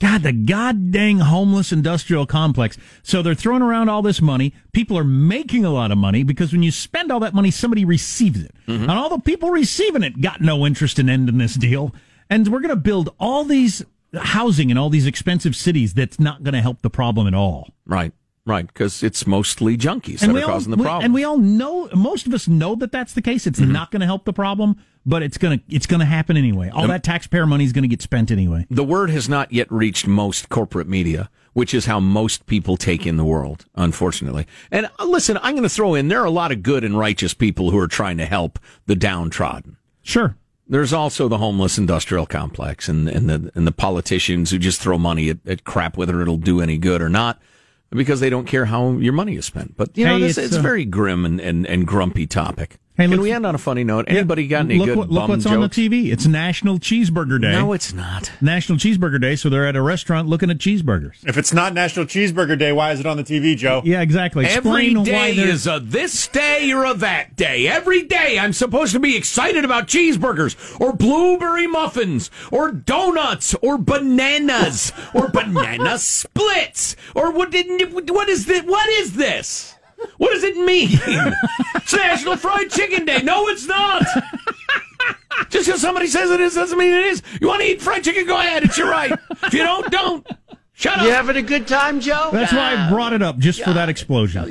God, 0.01 0.23
the 0.23 0.33
god 0.33 0.91
dang 0.91 1.19
homeless 1.21 1.73
industrial 1.73 2.27
complex. 2.27 2.77
So 3.03 3.23
they're 3.23 3.35
throwing 3.35 3.63
around 3.63 3.89
all 3.89 4.03
this 4.03 4.21
money. 4.21 4.53
People 4.73 4.99
are 4.99 5.05
making 5.05 5.65
a 5.65 5.71
lot 5.71 5.93
of 5.93 5.99
money 5.99 6.25
because 6.25 6.53
when 6.53 6.63
you 6.63 6.71
spend 6.71 7.13
all 7.13 7.21
that 7.21 7.35
money, 7.35 7.51
somebody 7.51 7.85
receives 7.85 8.43
it. 8.43 8.55
Mm-hmm. 8.67 8.83
And 8.83 8.93
all 8.93 9.09
the 9.09 9.21
people 9.21 9.51
receiving 9.51 10.03
it 10.03 10.21
got 10.21 10.41
no 10.41 10.67
interest 10.67 10.99
in 10.99 11.09
ending 11.09 11.39
this 11.39 11.55
deal. 11.55 11.95
And 12.35 12.49
we're 12.49 12.61
going 12.61 12.71
to 12.71 12.76
build 12.76 13.14
all 13.21 13.45
these 13.45 13.85
housing 14.12 14.71
in 14.71 14.76
all 14.76 14.91
these 14.91 15.07
expensive 15.07 15.55
cities 15.55 15.95
that's 15.95 16.19
not 16.19 16.43
going 16.43 16.55
to 16.55 16.61
help 16.61 16.83
the 16.83 16.91
problem 16.91 17.29
at 17.29 17.35
all. 17.35 17.71
Right. 17.87 18.12
Right, 18.47 18.67
because 18.67 19.03
it's 19.03 19.26
mostly 19.26 19.79
junkies 19.79 20.23
and 20.23 20.37
that 20.37 20.43
are 20.43 20.47
causing 20.47 20.71
the 20.71 20.76
problem. 20.76 20.99
We, 20.99 21.05
and 21.05 21.14
we 21.14 21.25
all 21.25 21.38
know, 21.38 21.88
most 21.95 22.26
of 22.26 22.35
us 22.35 22.47
know 22.47 22.75
that 22.75 22.93
that's 22.93 23.14
the 23.14 23.23
case. 23.23 23.47
It's 23.47 23.59
mm-hmm. 23.59 23.73
not 23.73 23.91
going 23.91 24.00
to 24.00 24.07
help 24.07 24.26
the 24.26 24.35
problem, 24.35 24.76
but 25.07 25.23
it's 25.23 25.38
going 25.38 25.61
to 25.61 25.64
it's 25.75 25.87
going 25.87 26.00
to 26.00 26.07
happen 26.07 26.37
anyway. 26.37 26.69
All 26.69 26.87
that 26.88 27.03
taxpayer 27.05 27.47
money 27.47 27.64
is 27.64 27.73
going 27.73 27.85
to 27.85 27.88
get 27.88 28.03
spent 28.03 28.31
anyway. 28.31 28.67
The 28.69 28.85
word 28.85 29.09
has 29.09 29.31
not 29.31 29.50
yet 29.50 29.73
reached 29.73 30.07
most 30.07 30.50
corporate 30.50 30.87
media, 30.87 31.31
which 31.55 31.73
is 31.73 31.87
how 31.87 32.00
most 32.00 32.45
people 32.45 32.76
take 32.76 33.07
in 33.07 33.17
the 33.17 33.25
world, 33.25 33.64
unfortunately. 33.76 34.47
And 34.71 34.91
uh, 34.99 35.07
listen, 35.07 35.38
I'm 35.38 35.55
going 35.55 35.62
to 35.62 35.71
throw 35.71 35.95
in 35.95 36.09
there 36.09 36.21
are 36.21 36.26
a 36.26 36.31
lot 36.31 36.53
of 36.53 36.62
good 36.62 36.85
and 36.85 36.99
righteous 36.99 37.33
people 37.33 37.71
who 37.71 37.79
are 37.79 37.88
trying 37.88 38.19
to 38.19 38.26
help 38.26 38.59
the 38.85 38.97
downtrodden. 38.97 39.79
Sure. 40.03 40.37
There's 40.66 40.92
also 40.92 41.28
the 41.28 41.38
homeless 41.38 41.76
industrial 41.76 42.26
complex 42.26 42.88
and, 42.88 43.09
and 43.09 43.28
the 43.28 43.52
and 43.54 43.66
the 43.66 43.73
politicians 43.73 44.50
who 44.50 44.59
just 44.59 44.80
throw 44.80 44.97
money 44.97 45.28
at, 45.28 45.38
at 45.47 45.64
crap, 45.64 45.97
whether 45.97 46.23
it'll 46.23 46.38
do 46.38 46.61
any 46.61 46.78
good 46.78 47.02
or 47.02 47.11
not, 47.11 47.40
because 47.90 48.21
they 48.21 48.30
don't 48.30 48.47
care 48.47 48.64
how 48.64 48.92
your 48.92 49.12
money 49.12 49.37
is 49.37 49.44
spent. 49.44 49.76
But 49.76 49.97
you 49.97 50.04
know, 50.04 50.18
hey, 50.18 50.25
it's, 50.25 50.38
it's, 50.38 50.56
a 50.56 50.61
uh, 50.61 50.62
very 50.62 50.85
grim 50.85 51.25
and, 51.25 51.40
and, 51.40 51.66
and 51.66 51.87
grumpy 51.87 52.26
topic. 52.26 52.78
Hey, 52.97 53.09
Can 53.09 53.21
we 53.21 53.33
end 53.33 53.45
on 53.45 53.57
a 53.57 53.59
funny 53.59 53.83
note? 53.83 54.05
Anybody 54.07 54.47
got 54.47 54.67
any 54.67 54.79
look, 54.79 54.87
good 54.87 54.97
look, 54.99 55.11
look 55.11 55.29
what's 55.29 55.43
jokes? 55.43 55.53
on 55.53 55.61
the 55.63 55.69
TV. 55.69 56.13
It's 56.13 56.27
National 56.27 56.79
Cheeseburger 56.79 57.41
Day. 57.41 57.51
No, 57.51 57.73
it's 57.73 57.93
not. 57.93 58.31
National 58.41 58.79
Cheeseburger 58.79 59.21
Day, 59.21 59.35
so 59.35 59.49
they're 59.49 59.67
at 59.67 59.75
a 59.75 59.83
restaurant 59.83 60.29
looking 60.29 60.49
at 60.49 60.59
cheeseburgers. 60.59 61.27
If 61.27 61.37
it's 61.37 61.53
not 61.53 61.75
National 61.75 62.07
Cheeseburger 62.07 62.57
Day, 62.57 62.71
why 62.71 62.93
is 62.93 63.01
it 63.01 63.07
on 63.07 63.17
the 63.17 63.25
TV, 63.25 63.57
Joe? 63.57 63.83
Yeah, 63.85 64.01
exactly. 64.01 64.45
Explain 64.45 64.97
Every 64.97 65.11
day 65.11 65.37
is 65.37 65.67
a 65.67 65.81
this 65.81 66.29
day 66.29 66.71
or 66.73 66.85
a 66.85 66.95
that 66.95 67.35
day. 67.35 67.67
Every 67.67 68.05
day 68.05 68.39
I'm 68.39 68.53
supposed 68.53 68.93
to 68.93 69.01
be 69.01 69.17
excited 69.17 69.65
about 69.65 69.89
cheeseburgers 69.89 70.81
or 70.81 70.93
blueberry 70.93 71.67
muffins 71.67 72.31
or 72.53 72.71
donuts 72.71 73.57
or 73.57 73.77
bananas 73.77 74.93
or 75.13 75.27
banana 75.31 75.99
splits 75.99 76.95
or 77.17 77.33
what 77.33 77.51
didn't 77.51 77.93
what 78.09 78.29
is 78.29 78.47
this? 78.47 78.63
What 78.63 78.89
is 78.89 79.15
this? 79.15 79.75
What 80.19 80.33
does 80.33 80.45
it 80.45 80.57
mean? 80.57 80.89
it's 81.77 81.95
National 81.95 82.37
Fried 82.37 82.71
Chicken 82.71 83.05
Day. 83.05 83.23
No, 83.23 83.49
it's 83.49 83.67
not. 83.67 84.03
Just 85.51 85.67
because 85.67 85.81
somebody 85.81 86.07
says 86.07 86.31
it 86.31 86.41
is 86.41 86.55
doesn't 86.55 86.79
mean 86.79 86.93
it 86.93 87.07
is. 87.07 87.23
You 87.41 87.49
want 87.49 87.63
to 87.63 87.69
eat 87.69 87.83
fried 87.83 88.05
chicken? 88.05 88.27
Go 88.27 88.39
ahead. 88.39 88.63
It's 88.63 88.79
your 88.79 88.91
right. 88.91 89.13
If 89.43 89.53
you 89.53 89.63
don't, 89.63 89.91
don't. 89.91 90.27
Shut 90.73 90.99
up. 90.99 91.05
You 91.05 91.11
having 91.11 91.37
a 91.37 91.43
good 91.43 91.67
time, 91.69 92.01
Joe? 92.01 92.31
That's 92.33 92.53
why 92.53 92.75
I 92.75 92.89
brought 92.91 93.13
it 93.13 93.23
up, 93.23 93.39
just 93.39 93.63
for 93.63 93.73
that 93.73 93.89
explosion. 93.89 94.43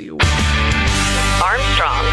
Armstrong 1.42 2.06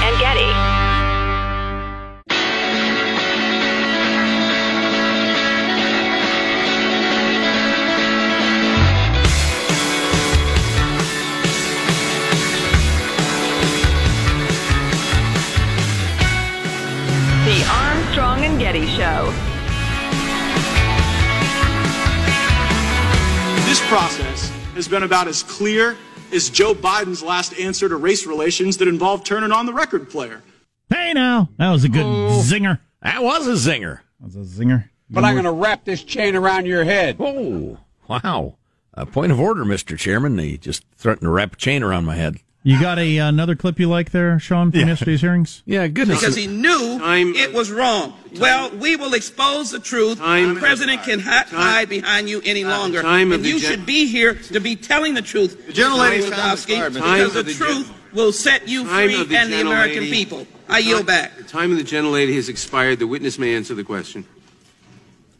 process 23.91 24.47
has 24.73 24.87
been 24.87 25.03
about 25.03 25.27
as 25.27 25.43
clear 25.43 25.97
as 26.31 26.49
Joe 26.49 26.73
Biden's 26.73 27.21
last 27.21 27.59
answer 27.59 27.89
to 27.89 27.97
race 27.97 28.25
relations 28.25 28.77
that 28.77 28.87
involved 28.87 29.25
turning 29.25 29.51
on 29.51 29.65
the 29.65 29.73
record 29.73 30.09
player. 30.09 30.41
Hey 30.89 31.11
now, 31.13 31.49
that 31.57 31.71
was 31.71 31.83
a 31.83 31.89
good 31.89 32.05
Oh. 32.05 32.41
zinger. 32.41 32.79
That 33.01 33.21
was 33.21 33.47
a 33.47 33.51
zinger. 33.69 33.99
That 34.21 34.33
was 34.33 34.35
a 34.37 34.59
zinger. 34.63 34.85
But 35.09 35.25
I'm 35.25 35.33
going 35.33 35.43
to 35.43 35.51
wrap 35.51 35.83
this 35.83 36.03
chain 36.03 36.37
around 36.37 36.67
your 36.67 36.85
head. 36.85 37.17
Oh, 37.19 37.79
wow. 38.07 38.55
A 38.93 39.05
point 39.05 39.33
of 39.33 39.41
order, 39.41 39.65
Mr. 39.65 39.97
Chairman. 39.97 40.37
He 40.37 40.57
just 40.57 40.85
threatened 40.95 41.23
to 41.25 41.29
wrap 41.29 41.51
a 41.55 41.57
chain 41.57 41.83
around 41.83 42.05
my 42.05 42.15
head. 42.15 42.37
You 42.63 42.79
got 42.79 42.99
a 42.99 43.17
uh, 43.17 43.27
another 43.27 43.55
clip 43.55 43.79
you 43.79 43.89
like 43.89 44.11
there, 44.11 44.37
Sean, 44.39 44.71
from 44.71 44.81
yesterday's 44.87 45.21
hearings? 45.21 45.63
Yeah, 45.65 45.87
goodness. 45.87 46.19
Because 46.19 46.35
he 46.35 46.45
knew 46.45 46.99
it 47.01 47.53
was 47.53 47.71
wrong. 47.71 48.13
Well, 48.39 48.69
we 48.77 48.95
will 48.95 49.15
expose 49.15 49.71
the 49.71 49.79
truth. 49.79 50.19
The 50.19 50.55
president 50.59 51.01
can 51.01 51.19
hi- 51.19 51.45
hide 51.47 51.89
behind 51.89 52.29
you 52.29 52.39
any 52.45 52.63
uh, 52.63 52.69
longer. 52.69 53.01
time 53.01 53.31
and 53.31 53.43
you 53.43 53.59
gen- 53.59 53.71
should 53.71 53.85
be 53.87 54.05
here 54.05 54.35
to 54.35 54.59
be 54.59 54.75
telling 54.75 55.15
the 55.15 55.23
truth, 55.23 55.65
the 55.65 55.73
gentlelady's 55.73 56.29
time 56.29 56.55
Wazowski, 56.55 56.93
because 56.93 57.33
the 57.33 57.41
the 57.43 57.53
truth 57.53 57.87
gen- 57.87 57.95
will 58.13 58.31
set 58.31 58.67
you 58.67 58.85
free 58.85 59.23
the 59.23 59.37
and 59.37 59.51
the 59.51 59.61
American 59.61 60.03
gentlelady. 60.03 60.11
people. 60.11 60.47
I 60.69 60.79
yield 60.79 61.07
back. 61.07 61.35
The 61.37 61.43
time 61.43 61.71
of 61.71 61.79
the 61.79 61.83
gentlelady 61.83 62.35
has 62.35 62.47
expired. 62.47 62.99
The 62.99 63.07
witness 63.07 63.39
may 63.39 63.55
answer 63.55 63.73
the 63.73 63.83
question. 63.83 64.23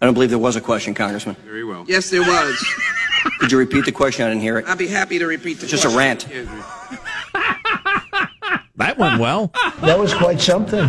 I 0.02 0.06
don't 0.06 0.16
believe 0.16 0.32
there 0.32 0.40
was 0.40 0.56
a 0.56 0.62
question, 0.62 0.96
Congressman. 0.96 1.36
Very 1.46 1.64
well. 1.64 1.86
Yes, 1.88 2.10
there 2.10 2.22
was. 2.24 2.58
Could 3.40 3.52
you 3.52 3.60
repeat 3.60 3.86
the 3.86 3.92
question? 3.92 4.26
I 4.26 4.30
didn't 4.30 4.42
hear 4.42 4.58
it. 4.58 4.66
I'd 4.68 4.80
be 4.80 4.88
happy 4.88 5.20
to 5.20 5.28
repeat 5.28 5.60
the 5.60 5.66
It's 5.66 5.72
just 5.72 5.86
a 5.86 5.90
question. 5.90 6.32
rant. 6.48 6.66
That 8.76 8.98
went 8.98 9.20
well. 9.20 9.52
That 9.82 9.98
was 10.00 10.14
quite 10.14 10.40
something. 10.40 10.84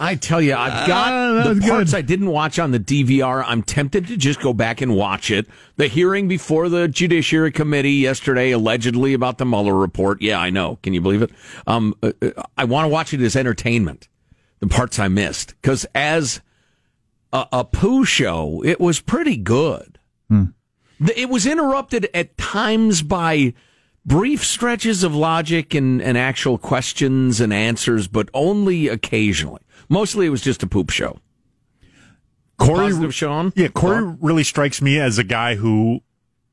I 0.00 0.14
tell 0.14 0.40
you, 0.40 0.54
I've 0.54 0.86
got 0.86 1.10
that 1.44 1.54
the 1.54 1.60
parts 1.68 1.90
good. 1.92 1.98
I 1.98 2.02
didn't 2.02 2.28
watch 2.28 2.58
on 2.58 2.70
the 2.70 2.78
DVR. 2.78 3.42
I'm 3.46 3.62
tempted 3.62 4.06
to 4.08 4.16
just 4.16 4.40
go 4.40 4.52
back 4.52 4.80
and 4.80 4.94
watch 4.94 5.30
it. 5.30 5.46
The 5.76 5.88
hearing 5.88 6.28
before 6.28 6.68
the 6.68 6.86
Judiciary 6.86 7.50
Committee 7.50 7.92
yesterday, 7.94 8.52
allegedly 8.52 9.12
about 9.14 9.38
the 9.38 9.44
Mueller 9.46 9.74
report. 9.74 10.20
Yeah, 10.22 10.38
I 10.38 10.50
know. 10.50 10.78
Can 10.82 10.92
you 10.94 11.00
believe 11.00 11.22
it? 11.22 11.30
Um, 11.66 11.94
uh, 12.02 12.12
uh, 12.22 12.42
I 12.56 12.64
want 12.64 12.84
to 12.84 12.88
watch 12.88 13.12
it 13.12 13.20
as 13.22 13.34
entertainment. 13.34 14.06
The 14.60 14.68
parts 14.68 14.98
I 15.00 15.08
missed, 15.08 15.54
because 15.62 15.84
as 15.94 16.40
a, 17.32 17.46
a 17.52 17.64
poo 17.64 18.04
show, 18.04 18.62
it 18.64 18.78
was 18.80 19.00
pretty 19.00 19.36
good. 19.36 19.98
The- 20.28 20.52
It 21.20 21.28
was 21.30 21.46
interrupted 21.46 22.08
at 22.12 22.36
times 22.38 23.02
by 23.02 23.54
brief 24.04 24.44
stretches 24.44 25.02
of 25.04 25.14
logic 25.14 25.74
and, 25.74 26.00
and 26.02 26.16
actual 26.16 26.58
questions 26.58 27.40
and 27.40 27.52
answers, 27.52 28.08
but 28.08 28.28
only 28.34 28.88
occasionally. 28.88 29.60
Mostly 29.88 30.26
it 30.26 30.30
was 30.30 30.42
just 30.42 30.62
a 30.62 30.66
poop 30.66 30.90
show. 30.90 31.18
Corey, 32.58 32.86
Positive, 32.88 33.14
Sean? 33.14 33.52
Yeah, 33.54 33.68
Corey 33.68 34.16
really 34.20 34.42
strikes 34.44 34.82
me 34.82 34.98
as 34.98 35.18
a 35.18 35.24
guy 35.24 35.54
who 35.54 36.00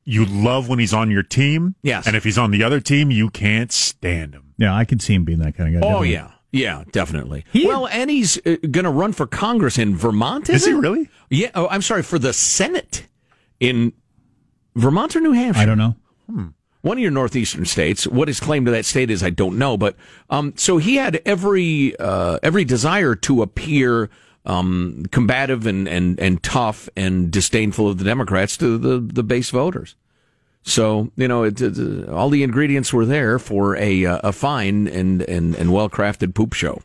you 0.04 0.24
love 0.24 0.68
when 0.68 0.78
he's 0.78 0.94
on 0.94 1.10
your 1.10 1.24
team. 1.24 1.74
Yes. 1.82 2.06
And 2.06 2.14
if 2.14 2.22
he's 2.22 2.38
on 2.38 2.52
the 2.52 2.62
other 2.62 2.78
team, 2.80 3.10
you 3.10 3.28
can't 3.28 3.72
stand 3.72 4.34
him. 4.34 4.54
Yeah, 4.56 4.74
I 4.74 4.84
can 4.84 5.00
see 5.00 5.14
him 5.14 5.24
being 5.24 5.40
that 5.40 5.56
kind 5.56 5.74
of 5.74 5.80
guy. 5.82 5.86
Oh, 5.86 5.90
definitely. 6.04 6.12
yeah. 6.12 6.30
Yeah, 6.52 6.84
definitely. 6.92 7.44
well, 7.54 7.86
and 7.88 8.08
he's 8.08 8.38
uh, 8.46 8.56
going 8.70 8.84
to 8.84 8.90
run 8.90 9.12
for 9.12 9.26
Congress 9.26 9.76
in 9.78 9.94
Vermont, 9.96 10.48
is, 10.48 10.62
Is 10.62 10.66
he 10.68 10.72
it? 10.72 10.76
really? 10.76 11.10
Yeah. 11.28 11.50
Oh, 11.54 11.68
I'm 11.68 11.82
sorry, 11.82 12.02
for 12.02 12.18
the 12.18 12.32
Senate 12.32 13.06
in 13.60 13.92
Vermont 14.76 15.16
or 15.16 15.20
New 15.20 15.32
Hampshire? 15.32 15.60
I 15.60 15.66
don't 15.66 15.76
know. 15.76 15.96
One 16.86 16.98
of 16.98 17.02
your 17.02 17.10
northeastern 17.10 17.64
states. 17.64 18.06
What 18.06 18.28
his 18.28 18.38
claim 18.38 18.64
to 18.64 18.70
that 18.70 18.84
state 18.84 19.10
is, 19.10 19.22
I 19.22 19.30
don't 19.30 19.58
know. 19.58 19.76
But 19.76 19.96
um, 20.30 20.54
so 20.56 20.78
he 20.78 20.96
had 20.96 21.20
every 21.26 21.96
uh, 21.98 22.38
every 22.42 22.64
desire 22.64 23.16
to 23.16 23.42
appear 23.42 24.08
um, 24.44 25.04
combative 25.10 25.66
and, 25.66 25.88
and, 25.88 26.18
and 26.20 26.40
tough 26.44 26.88
and 26.96 27.30
disdainful 27.32 27.88
of 27.88 27.98
the 27.98 28.04
Democrats 28.04 28.56
to 28.58 28.78
the, 28.78 29.00
the 29.00 29.24
base 29.24 29.50
voters. 29.50 29.96
So 30.62 31.10
you 31.16 31.26
know, 31.26 31.42
it, 31.42 31.60
it, 31.60 32.08
all 32.08 32.30
the 32.30 32.44
ingredients 32.44 32.92
were 32.92 33.04
there 33.04 33.40
for 33.40 33.76
a 33.76 34.06
uh, 34.06 34.20
a 34.22 34.32
fine 34.32 34.86
and 34.86 35.22
and, 35.22 35.56
and 35.56 35.72
well 35.72 35.90
crafted 35.90 36.34
poop 36.34 36.52
show. 36.52 36.82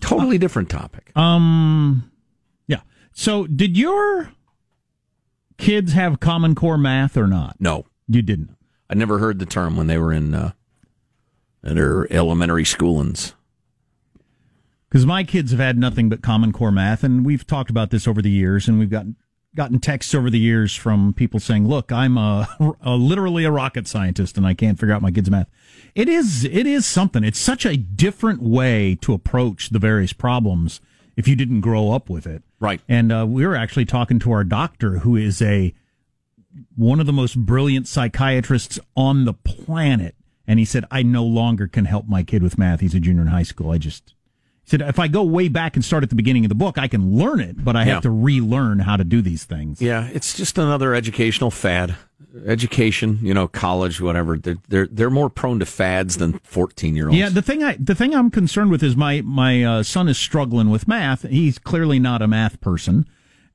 Totally 0.00 0.38
different 0.38 0.68
topic. 0.68 1.16
Um, 1.16 2.10
yeah. 2.66 2.80
So, 3.12 3.46
did 3.46 3.78
your 3.78 4.30
kids 5.56 5.92
have 5.92 6.20
Common 6.20 6.54
Core 6.54 6.76
math 6.76 7.16
or 7.16 7.26
not? 7.26 7.56
No, 7.58 7.86
You 8.08 8.22
didn't. 8.22 8.55
I 8.88 8.94
never 8.94 9.18
heard 9.18 9.38
the 9.38 9.46
term 9.46 9.76
when 9.76 9.86
they 9.86 9.98
were 9.98 10.12
in 10.12 10.34
uh, 10.34 10.52
in 11.62 11.76
their 11.76 12.10
elementary 12.12 12.64
schoolings. 12.64 13.34
Because 14.88 15.04
my 15.04 15.24
kids 15.24 15.50
have 15.50 15.60
had 15.60 15.76
nothing 15.76 16.08
but 16.08 16.22
Common 16.22 16.52
Core 16.52 16.70
math, 16.70 17.02
and 17.02 17.26
we've 17.26 17.46
talked 17.46 17.70
about 17.70 17.90
this 17.90 18.06
over 18.06 18.22
the 18.22 18.30
years, 18.30 18.68
and 18.68 18.78
we've 18.78 18.90
gotten 18.90 19.16
gotten 19.56 19.80
texts 19.80 20.14
over 20.14 20.30
the 20.30 20.38
years 20.38 20.76
from 20.76 21.12
people 21.12 21.40
saying, 21.40 21.66
"Look, 21.66 21.90
I'm 21.90 22.16
a, 22.16 22.76
a 22.80 22.94
literally 22.94 23.44
a 23.44 23.50
rocket 23.50 23.88
scientist, 23.88 24.36
and 24.36 24.46
I 24.46 24.54
can't 24.54 24.78
figure 24.78 24.94
out 24.94 25.02
my 25.02 25.10
kids' 25.10 25.30
math." 25.30 25.48
It 25.94 26.08
is 26.08 26.44
it 26.44 26.66
is 26.66 26.86
something. 26.86 27.24
It's 27.24 27.38
such 27.38 27.66
a 27.66 27.76
different 27.76 28.42
way 28.42 28.96
to 29.00 29.12
approach 29.12 29.70
the 29.70 29.78
various 29.80 30.12
problems 30.12 30.80
if 31.16 31.26
you 31.26 31.34
didn't 31.34 31.62
grow 31.62 31.92
up 31.92 32.08
with 32.08 32.26
it, 32.26 32.42
right? 32.60 32.80
And 32.88 33.10
uh, 33.10 33.26
we 33.26 33.44
were 33.46 33.56
actually 33.56 33.86
talking 33.86 34.18
to 34.20 34.32
our 34.32 34.44
doctor, 34.44 34.98
who 34.98 35.16
is 35.16 35.42
a 35.42 35.74
one 36.74 37.00
of 37.00 37.06
the 37.06 37.12
most 37.12 37.36
brilliant 37.38 37.88
psychiatrists 37.88 38.78
on 38.96 39.24
the 39.24 39.34
planet, 39.34 40.14
and 40.46 40.58
he 40.58 40.64
said, 40.64 40.84
"I 40.90 41.02
no 41.02 41.24
longer 41.24 41.66
can 41.66 41.84
help 41.86 42.08
my 42.08 42.22
kid 42.22 42.42
with 42.42 42.58
math. 42.58 42.80
He's 42.80 42.94
a 42.94 43.00
junior 43.00 43.22
in 43.22 43.28
high 43.28 43.42
school. 43.42 43.70
I 43.70 43.78
just." 43.78 44.14
He 44.64 44.70
said, 44.70 44.80
if 44.82 44.98
I 44.98 45.06
go 45.06 45.22
way 45.22 45.46
back 45.46 45.76
and 45.76 45.84
start 45.84 46.02
at 46.02 46.08
the 46.10 46.16
beginning 46.16 46.44
of 46.44 46.48
the 46.48 46.56
book, 46.56 46.76
I 46.76 46.88
can 46.88 47.16
learn 47.16 47.38
it, 47.38 47.64
but 47.64 47.76
I 47.76 47.84
Yeah. 47.86 47.92
have 47.94 48.02
to 48.02 48.10
relearn 48.10 48.80
how 48.80 48.96
to 48.96 49.04
do 49.04 49.22
these 49.22 49.44
things. 49.44 49.80
Yeah, 49.80 50.08
it's 50.12 50.36
just 50.36 50.58
another 50.58 50.92
educational 50.92 51.52
fad. 51.52 51.94
Education, 52.44 53.20
you 53.22 53.32
know, 53.32 53.46
college, 53.46 54.00
whatever. 54.00 54.36
They're 54.36 54.56
they're, 54.68 54.86
they're 54.88 55.10
more 55.10 55.30
prone 55.30 55.60
to 55.60 55.66
fads 55.66 56.16
than 56.16 56.40
fourteen 56.42 56.96
year 56.96 57.06
olds. 57.06 57.16
Yeah, 57.16 57.28
the 57.28 57.42
thing 57.42 57.62
I 57.62 57.76
the 57.78 57.94
thing 57.94 58.12
I'm 58.14 58.30
concerned 58.30 58.70
with 58.72 58.82
is 58.82 58.96
my 58.96 59.20
my 59.22 59.62
uh, 59.64 59.82
son 59.84 60.08
is 60.08 60.18
struggling 60.18 60.68
with 60.70 60.88
math. 60.88 61.22
He's 61.22 61.58
clearly 61.58 61.98
not 62.00 62.20
a 62.20 62.26
math 62.26 62.60
person, 62.60 63.06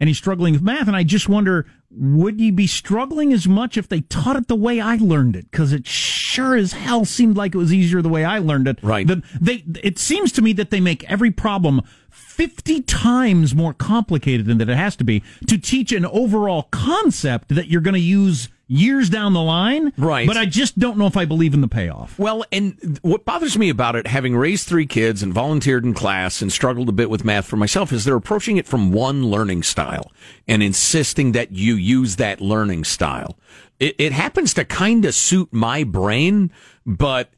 and 0.02 0.08
he's 0.08 0.18
struggling 0.18 0.54
with 0.54 0.64
math. 0.64 0.88
And 0.88 0.98
I 0.98 1.04
just 1.04 1.30
wonder, 1.30 1.68
would 1.92 2.40
he 2.40 2.50
be 2.50 2.66
struggling 2.66 3.32
as 3.32 3.48
much 3.48 3.78
if 3.78 3.88
they 3.88 4.02
taught 4.02 4.36
it 4.36 4.48
the 4.48 4.56
way 4.56 4.82
I 4.82 4.96
learned 4.96 5.36
it? 5.36 5.52
Because 5.52 5.72
it 5.72 5.88
sure 5.88 6.56
as 6.56 6.74
hell 6.74 7.06
seemed 7.06 7.38
like 7.38 7.54
it 7.54 7.60
was 7.60 7.72
easier 7.72 8.02
the 8.02 8.10
way 8.10 8.26
I 8.26 8.40
learned 8.40 8.68
it. 8.68 8.80
Right. 8.82 9.06
The, 9.06 9.22
they 9.40 9.64
it 9.84 10.00
seems 10.00 10.32
to 10.34 10.42
me 10.42 10.54
that 10.54 10.72
they 10.72 10.80
make 10.80 11.10
every 11.10 11.30
problem. 11.30 11.84
50 12.10 12.82
times 12.82 13.54
more 13.54 13.74
complicated 13.74 14.48
than 14.48 14.58
that 14.58 14.70
it 14.70 14.76
has 14.76 14.96
to 14.98 15.04
be 15.04 15.22
to 15.48 15.58
teach 15.58 15.92
an 15.92 16.06
overall 16.08 16.64
concept 16.72 17.50
that 17.50 17.68
you're 17.68 17.80
going 17.80 17.94
to 17.94 18.00
use 18.00 18.50
years 18.72 19.10
down 19.10 19.34
the 19.34 19.42
line. 19.42 19.92
Right. 19.98 20.26
But 20.26 20.38
I 20.38 20.46
just 20.46 20.80
don't 20.80 20.98
know 20.98 21.06
if 21.06 21.18
I 21.18 21.26
believe 21.26 21.54
in 21.54 21.60
the 21.60 21.68
payoff. 21.68 22.18
Well, 22.18 22.46
and 22.52 23.00
what 23.02 23.26
bothers 23.26 23.58
me 23.58 23.70
about 23.70 23.98
it, 23.98 24.08
having 24.08 24.36
raised 24.36 24.68
three 24.68 24.86
kids 24.86 25.22
and 25.22 25.34
volunteered 25.34 25.84
in 25.84 25.94
class 25.94 26.42
and 26.42 26.52
struggled 26.52 26.88
a 26.88 26.94
bit 26.94 27.10
with 27.10 27.26
math 27.26 27.46
for 27.46 27.58
myself, 27.58 27.92
is 27.92 28.06
they're 28.06 28.16
approaching 28.16 28.56
it 28.56 28.66
from 28.66 28.94
one 28.94 29.26
learning 29.26 29.64
style 29.64 30.12
and 30.48 30.64
insisting 30.64 31.34
that 31.34 31.52
you 31.52 31.76
use 31.76 32.16
that 32.16 32.40
learning 32.40 32.86
style. 32.86 33.38
It, 33.80 33.96
it 33.98 34.12
happens 34.14 34.54
to 34.54 34.64
kind 34.64 35.04
of 35.04 35.14
suit 35.14 35.50
my 35.52 35.84
brain, 35.84 36.50
but 36.86 37.30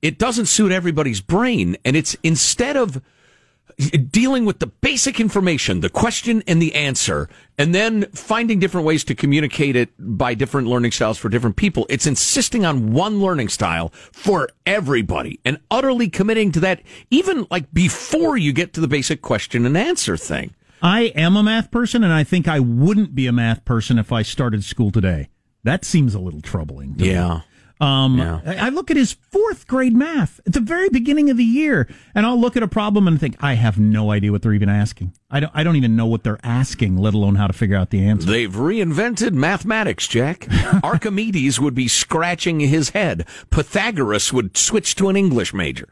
it 0.00 0.18
doesn't 0.18 0.46
suit 0.46 0.72
everybody's 0.72 1.20
brain. 1.20 1.76
And 1.84 1.94
it's 1.94 2.16
instead 2.24 2.76
of 2.76 3.00
dealing 4.10 4.44
with 4.44 4.58
the 4.58 4.66
basic 4.66 5.20
information, 5.20 5.80
the 5.80 5.90
question 5.90 6.42
and 6.46 6.60
the 6.60 6.74
answer, 6.74 7.28
and 7.58 7.74
then 7.74 8.04
finding 8.12 8.58
different 8.58 8.86
ways 8.86 9.04
to 9.04 9.14
communicate 9.14 9.76
it 9.76 9.90
by 9.98 10.34
different 10.34 10.68
learning 10.68 10.92
styles 10.92 11.18
for 11.18 11.28
different 11.28 11.56
people. 11.56 11.86
It's 11.88 12.06
insisting 12.06 12.64
on 12.64 12.92
one 12.92 13.20
learning 13.20 13.48
style 13.48 13.90
for 14.12 14.48
everybody 14.66 15.40
and 15.44 15.58
utterly 15.70 16.08
committing 16.08 16.52
to 16.52 16.60
that, 16.60 16.82
even 17.10 17.46
like 17.50 17.72
before 17.72 18.36
you 18.36 18.52
get 18.52 18.72
to 18.74 18.80
the 18.80 18.88
basic 18.88 19.22
question 19.22 19.66
and 19.66 19.76
answer 19.76 20.16
thing. 20.16 20.54
I 20.82 21.12
am 21.14 21.36
a 21.36 21.42
math 21.44 21.70
person, 21.70 22.02
and 22.02 22.12
I 22.12 22.24
think 22.24 22.48
I 22.48 22.58
wouldn't 22.58 23.14
be 23.14 23.28
a 23.28 23.32
math 23.32 23.64
person 23.64 23.98
if 23.98 24.10
I 24.12 24.22
started 24.22 24.64
school 24.64 24.90
today. 24.90 25.28
That 25.62 25.84
seems 25.84 26.14
a 26.14 26.18
little 26.18 26.40
troubling. 26.40 26.96
to 26.96 27.04
me. 27.04 27.10
Um, 27.80 28.18
Yeah. 28.18 28.40
I 28.46 28.66
I 28.66 28.68
look 28.68 28.90
at 28.90 28.96
his 28.96 29.12
fourth 29.30 29.66
grade 29.66 29.94
math 29.94 30.40
at 30.46 30.52
the 30.52 30.60
very 30.60 30.88
beginning 30.88 31.30
of 31.30 31.36
the 31.36 31.44
year, 31.44 31.88
and 32.14 32.24
I'll 32.26 32.40
look 32.40 32.56
at 32.56 32.62
a 32.62 32.68
problem 32.68 33.08
and 33.08 33.18
think, 33.18 33.36
I 33.40 33.54
have 33.54 33.78
no 33.78 34.10
idea 34.10 34.30
what 34.32 34.42
they're 34.42 34.54
even 34.54 34.68
asking. 34.68 35.12
I 35.30 35.40
don't, 35.40 35.52
I 35.54 35.62
don't 35.64 35.76
even 35.76 35.96
know 35.96 36.06
what 36.06 36.22
they're 36.24 36.38
asking, 36.44 36.96
let 36.98 37.14
alone 37.14 37.36
how 37.36 37.46
to 37.46 37.52
figure 37.52 37.76
out 37.76 37.90
the 37.90 38.04
answer. 38.04 38.30
They've 38.30 38.52
reinvented 38.52 39.32
mathematics, 39.32 40.06
Jack. 40.06 40.46
Archimedes 40.84 41.58
would 41.58 41.74
be 41.74 41.88
scratching 41.88 42.60
his 42.60 42.90
head. 42.90 43.26
Pythagoras 43.50 44.32
would 44.32 44.56
switch 44.56 44.94
to 44.96 45.08
an 45.08 45.16
English 45.16 45.54
major. 45.54 45.88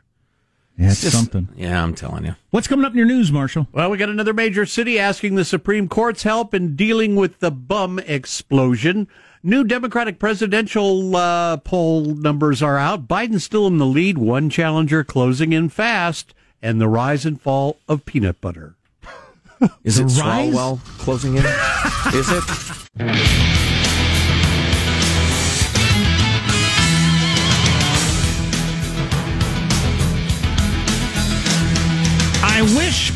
Yeah, 0.81 0.91
it's 0.93 1.03
just- 1.03 1.15
something. 1.15 1.49
Yeah, 1.57 1.83
I'm 1.83 1.95
telling 1.95 2.25
you. 2.25 2.35
What's 2.51 2.67
coming 2.67 2.87
up 2.87 2.93
in 2.93 2.99
your 2.99 3.07
news, 3.07 3.31
Marshall? 3.31 3.69
Well, 3.73 3.91
we 3.91 3.99
got 3.99 4.09
another 4.09 4.33
major 4.33 4.65
city 4.65 4.99
asking 4.99 5.35
the 5.35 5.45
Supreme 5.45 5.89
Court's 5.89 6.23
help 6.23 6.55
in 6.55 6.75
dealing 6.75 7.17
with 7.17 7.41
the 7.41 7.51
bum 7.51 7.99
explosion. 7.99 9.07
New 9.43 9.63
Democratic 9.65 10.19
presidential 10.19 11.15
uh, 11.17 11.59
poll 11.59 12.05
numbers 12.07 12.63
are 12.63 12.79
out. 12.79 13.07
Biden's 13.07 13.45
still 13.45 13.67
in 13.67 13.77
the 13.79 13.87
lead, 13.87 14.17
one 14.19 14.49
challenger 14.49 15.05
closing 15.05 15.53
in 15.53 15.69
fast, 15.69 16.33
and 16.63 16.81
the 16.81 16.89
rise 16.89 17.27
and 17.27 17.41
fall 17.41 17.77
of 17.87 18.05
peanut 18.07 18.41
butter. 18.41 18.75
Is 19.85 19.99
it 19.99 20.09
The 20.09 20.23
rise? 20.23 20.55
Swalwell 20.55 20.79
closing 20.99 21.37
in? 21.37 21.45
Is 22.15 22.31
it? 22.31 23.57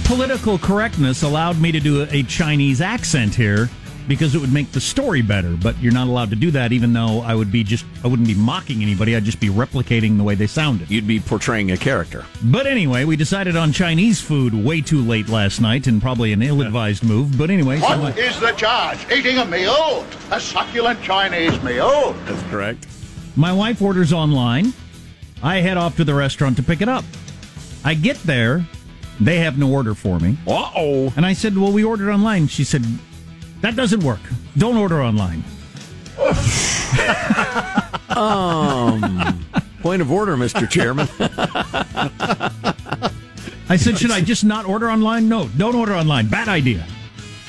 Political 0.05 0.59
correctness 0.59 1.23
allowed 1.23 1.61
me 1.61 1.73
to 1.73 1.81
do 1.81 2.03
a 2.11 2.23
Chinese 2.25 2.81
accent 2.81 3.35
here 3.35 3.69
because 4.07 4.35
it 4.35 4.39
would 4.39 4.53
make 4.53 4.71
the 4.73 4.81
story 4.81 5.23
better. 5.23 5.57
But 5.57 5.79
you're 5.81 5.93
not 5.93 6.07
allowed 6.09 6.31
to 6.31 6.37
do 6.37 6.51
that, 6.51 6.73
even 6.73 6.93
though 6.93 7.21
I 7.23 7.35
would 7.35 7.51
be 7.51 7.65
just 7.65 7.85
I 8.05 8.09
wouldn't 8.09 8.29
be 8.29 8.35
mocking 8.35 8.83
anybody. 8.83 9.17
I'd 9.17 9.25
just 9.25 9.41
be 9.41 9.49
replicating 9.49 10.17
the 10.19 10.23
way 10.25 10.35
they 10.35 10.47
sounded. 10.47 10.91
You'd 10.91 11.07
be 11.07 11.21
portraying 11.21 11.71
a 11.71 11.77
character. 11.77 12.25
But 12.45 12.67
anyway, 12.67 13.05
we 13.05 13.17
decided 13.17 13.57
on 13.57 13.73
Chinese 13.73 14.21
food 14.21 14.53
way 14.55 14.81
too 14.83 15.01
late 15.03 15.29
last 15.29 15.61
night, 15.61 15.87
and 15.87 16.03
probably 16.03 16.33
an 16.33 16.43
ill-advised 16.43 17.03
move. 17.03 17.37
But 17.39 17.51
anyway, 17.51 17.81
so 17.81 17.87
I- 17.87 17.97
What 17.97 18.19
is 18.19 18.39
the 18.41 18.53
charge? 18.53 18.99
Eating 19.11 19.39
a 19.39 19.45
meal? 19.47 20.05
A 20.31 20.39
succulent 20.41 21.03
Chinese 21.03 21.61
meal? 21.63 22.15
That's 22.27 22.43
correct. 22.51 22.87
My 23.37 23.53
wife 23.53 23.81
orders 23.81 24.13
online. 24.13 24.75
I 25.43 25.57
head 25.57 25.77
off 25.77 25.97
to 25.97 26.05
the 26.05 26.15
restaurant 26.15 26.57
to 26.59 26.63
pick 26.63 26.81
it 26.81 26.89
up. 26.89 27.05
I 27.85 27.95
get 27.95 28.17
there. 28.23 28.65
They 29.21 29.39
have 29.39 29.59
no 29.59 29.71
order 29.71 29.95
for 29.95 30.19
me. 30.19 30.37
Uh 30.47 30.71
oh. 30.77 31.13
And 31.17 31.25
I 31.25 31.33
said, 31.35 31.57
Well, 31.57 31.73
we 31.73 31.85
ordered 31.85 32.11
online. 32.13 32.49
She 32.49 32.65
said, 32.65 32.85
That 33.61 33.77
doesn't 33.77 34.03
work. 34.03 34.21
Don't 34.57 34.77
order 34.77 35.03
online. 35.03 35.45
Um, 38.17 39.45
point 39.83 40.01
of 40.01 40.13
order, 40.13 40.37
Mr. 40.37 40.71
Chairman. 40.71 41.09
I 43.69 43.77
said, 43.77 43.99
Should 43.99 44.13
I 44.13 44.21
just 44.21 44.45
not 44.45 44.67
order 44.67 44.89
online? 44.91 45.29
No, 45.29 45.49
don't 45.57 45.75
order 45.75 45.95
online. 45.95 46.29
Bad 46.29 46.47
idea. 46.49 46.87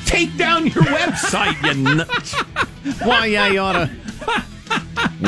Take 0.06 0.36
down 0.38 0.66
your 0.66 0.84
website, 0.86 1.62
you 1.76 1.96
nuts. 1.96 2.34
Why, 3.04 3.36
I 3.36 3.58
oughta. 3.58 3.90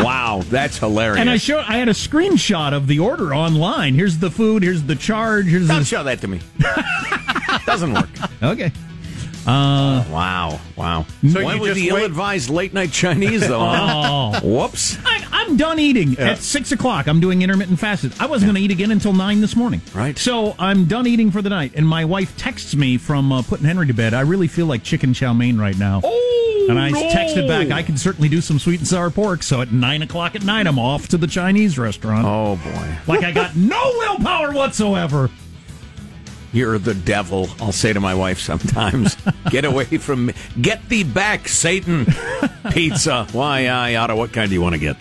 Wow, 0.04 0.42
that's 0.46 0.78
hilarious. 0.78 1.20
And 1.20 1.30
I 1.30 1.38
showed 1.38 1.66
I 1.68 1.78
had 1.78 1.88
a 1.90 1.94
screenshot 1.94 2.74
of 2.74 2.88
the 2.88 3.00
order 3.00 3.34
online. 3.34 3.94
Here's 3.96 4.18
the 4.18 4.30
food, 4.32 4.64
here's 4.64 4.84
the 4.84 4.96
charge, 4.96 5.46
here's 5.48 5.68
Don't 5.68 5.80
the 5.80 5.86
show 5.86 6.04
that 6.04 6.22
to 6.22 6.28
me. 6.28 6.40
Doesn't 7.66 7.94
work. 7.94 8.10
Okay. 8.42 8.72
Uh, 9.46 10.04
wow, 10.12 10.60
wow. 10.76 11.06
So 11.32 11.46
when 11.46 11.60
was 11.60 11.74
the 11.76 11.92
wait- 11.92 12.00
ill-advised 12.02 12.50
late 12.50 12.74
night 12.74 12.92
Chinese 12.92 13.48
though? 13.48 13.60
huh? 13.60 14.40
Oh. 14.44 14.48
Whoops. 14.48 14.98
I, 15.06 15.26
I'm 15.32 15.56
done 15.56 15.80
eating 15.80 16.14
Yeah. 16.14 16.32
at 16.32 16.40
six 16.40 16.74
o'clock. 16.74 17.08
I'm 17.08 17.22
doing 17.22 17.42
intermittent 17.42 17.80
fasting. 17.80 18.12
I 18.20 18.26
wasn't 18.26 18.50
going 18.52 18.56
to 18.56 18.62
eat 18.62 18.72
again 18.72 18.92
until 18.92 19.14
nine 19.14 19.40
this 19.40 19.56
morning. 19.56 19.80
Right. 19.96 20.18
So 20.18 20.54
I'm 20.60 20.84
done 20.86 21.08
eating 21.08 21.32
for 21.32 21.42
the 21.42 21.50
night. 21.50 21.72
And 21.76 21.88
my 21.88 22.04
wife 22.04 22.36
texts 22.36 22.76
me 22.76 22.98
from 22.98 23.32
uh, 23.32 23.42
putting 23.42 23.66
Henry 23.66 23.88
to 23.88 23.94
bed. 23.94 24.14
I 24.14 24.22
really 24.22 24.48
feel 24.50 24.66
like 24.66 24.84
chicken 24.84 25.14
chow 25.14 25.32
mein 25.32 25.58
right 25.58 25.78
now. 25.78 26.02
Oh, 26.04 26.37
and 26.70 26.80
I 26.80 26.90
no. 26.90 27.10
texted 27.10 27.48
back, 27.48 27.72
I 27.72 27.84
can 27.84 27.98
certainly 27.98 28.30
do 28.30 28.42
some 28.42 28.60
sweet 28.60 28.80
and 28.80 28.88
sour 28.88 29.10
pork. 29.10 29.44
So 29.44 29.62
at 29.62 29.72
nine 29.72 30.02
o'clock 30.02 30.36
at 30.36 30.44
night, 30.44 30.68
I'm 30.68 30.80
off 30.80 31.08
to 31.10 31.18
the 31.18 31.28
Chinese 31.28 31.78
restaurant. 31.78 32.26
Oh 32.26 32.56
boy. 32.58 32.98
Like 33.08 33.24
I 33.24 33.32
got 33.32 33.56
no 33.56 33.94
willpower 33.98 34.52
whatsoever. 34.54 35.30
You're 36.54 36.80
the 36.80 36.94
devil, 36.94 37.50
I'll 37.60 37.72
say 37.72 37.94
to 37.94 38.00
my 38.00 38.16
wife 38.16 38.40
sometimes. 38.40 39.18
Get 39.50 39.66
away 39.66 39.86
from 39.86 40.28
me. 40.28 40.34
Get 40.62 40.88
thee 40.90 41.04
back, 41.04 41.48
Satan. 41.48 42.08
Pizza. 42.72 43.28
Why, 43.32 43.68
I 43.68 43.96
oughta. 43.96 44.16
What 44.16 44.32
kind 44.32 44.50
do 44.50 44.56
you 44.56 44.62
want 44.62 44.74
to 44.74 44.80
get? 44.80 44.98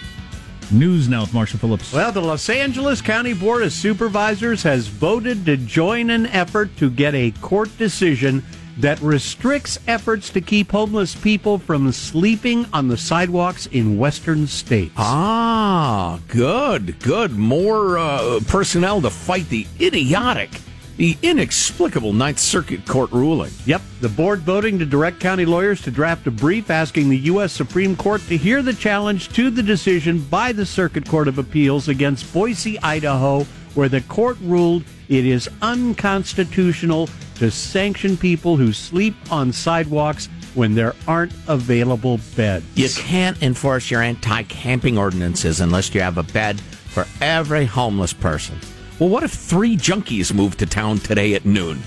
News 0.73 1.09
now 1.09 1.21
with 1.21 1.33
Marshall 1.33 1.61
Phillips. 1.61 1.93
Well, 1.93 2.11
the 2.11 2.21
Los 2.21 2.51
Angeles 2.51 3.01
County 3.01 3.33
Board 3.33 3.63
of 3.63 3.73
Supervisors 3.73 4.65
has 4.65 4.89
voted 4.89 5.47
to 5.47 5.57
join 5.57 6.11
an 6.11 6.27
effort 6.27 6.77
to 6.79 6.91
get 6.91 7.15
a 7.15 7.31
court 7.41 7.77
decision 7.79 8.45
that 8.79 9.01
restricts 9.01 9.79
efforts 9.87 10.31
to 10.31 10.41
keep 10.41 10.71
homeless 10.71 11.15
people 11.15 11.59
from 11.59 11.91
sleeping 11.93 12.67
on 12.73 12.89
the 12.89 12.97
sidewalks 12.97 13.67
in 13.67 13.99
western 13.99 14.47
states. 14.47 14.93
Ah, 14.97 16.21
good, 16.29 16.99
good. 17.01 17.33
More 17.33 17.99
uh, 17.99 18.41
personnel 18.49 19.01
to 19.03 19.11
fight 19.11 19.49
the 19.49 19.67
idiotic, 19.81 20.51
the 20.97 21.17
inexplicable 21.23 22.13
Ninth 22.13 22.39
Circuit 22.39 22.87
Court 22.87 23.11
ruling. 23.13 23.53
Yep, 23.65 23.83
the 24.01 24.09
board 24.09 24.41
voting 24.41 24.79
to 24.79 24.87
direct 24.87 25.21
county 25.21 25.45
lawyers 25.45 25.81
to 25.83 25.91
draft 25.91 26.27
a 26.27 26.31
brief 26.31 26.71
asking 26.71 27.09
the 27.09 27.19
U.S. 27.19 27.53
Supreme 27.53 27.97
Court 27.97 28.21
to 28.29 28.37
hear 28.37 28.63
the 28.63 28.75
challenge 28.75 29.31
to 29.31 29.51
the 29.51 29.63
decision 29.63 30.21
by 30.21 30.53
the 30.53 30.67
Circuit 30.67 31.09
Court 31.09 31.29
of 31.29 31.39
Appeals 31.39 31.89
against 31.89 32.33
Boise, 32.33 32.79
Idaho, 32.81 33.47
where 33.77 33.89
the 33.89 34.01
court 34.03 34.37
ruled 34.41 34.83
it 35.09 35.27
is 35.27 35.49
unconstitutional 35.63 37.09
to 37.37 37.51
sanction 37.51 38.17
people 38.17 38.57
who 38.57 38.73
sleep 38.73 39.15
on 39.31 39.53
sidewalks 39.53 40.29
when 40.55 40.75
there 40.75 40.95
aren't 41.07 41.33
available 41.49 42.19
beds. 42.35 42.65
You 42.75 42.89
can't 43.03 43.41
enforce 43.43 43.91
your 43.91 44.03
anti 44.03 44.43
camping 44.45 44.99
ordinances 44.99 45.61
unless 45.61 45.95
you 45.95 46.01
have 46.01 46.19
a 46.19 46.23
bed 46.23 46.61
for 46.61 47.07
every 47.21 47.67
homeless 47.67 48.13
person. 48.13 48.59
Well, 48.99 49.11
what 49.11 49.23
if 49.23 49.33
three 49.33 49.77
junkies 49.77 50.33
moved 50.33 50.59
to 50.61 50.67
town 50.67 50.99
today 50.99 51.35
at 51.35 51.45
noon? 51.45 51.83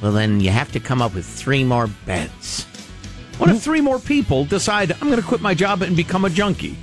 Well, 0.00 0.12
then 0.12 0.40
you 0.40 0.50
have 0.50 0.72
to 0.72 0.80
come 0.80 1.02
up 1.02 1.14
with 1.14 1.26
three 1.26 1.62
more 1.62 1.86
beds. 2.06 2.64
What 3.36 3.50
if 3.50 3.62
three 3.62 3.80
more 3.80 3.98
people 3.98 4.44
decide, 4.46 4.92
I'm 4.92 5.08
going 5.08 5.20
to 5.20 5.26
quit 5.26 5.42
my 5.42 5.54
job 5.54 5.82
and 5.82 5.94
become 5.94 6.24
a 6.24 6.30
junkie? 6.30 6.76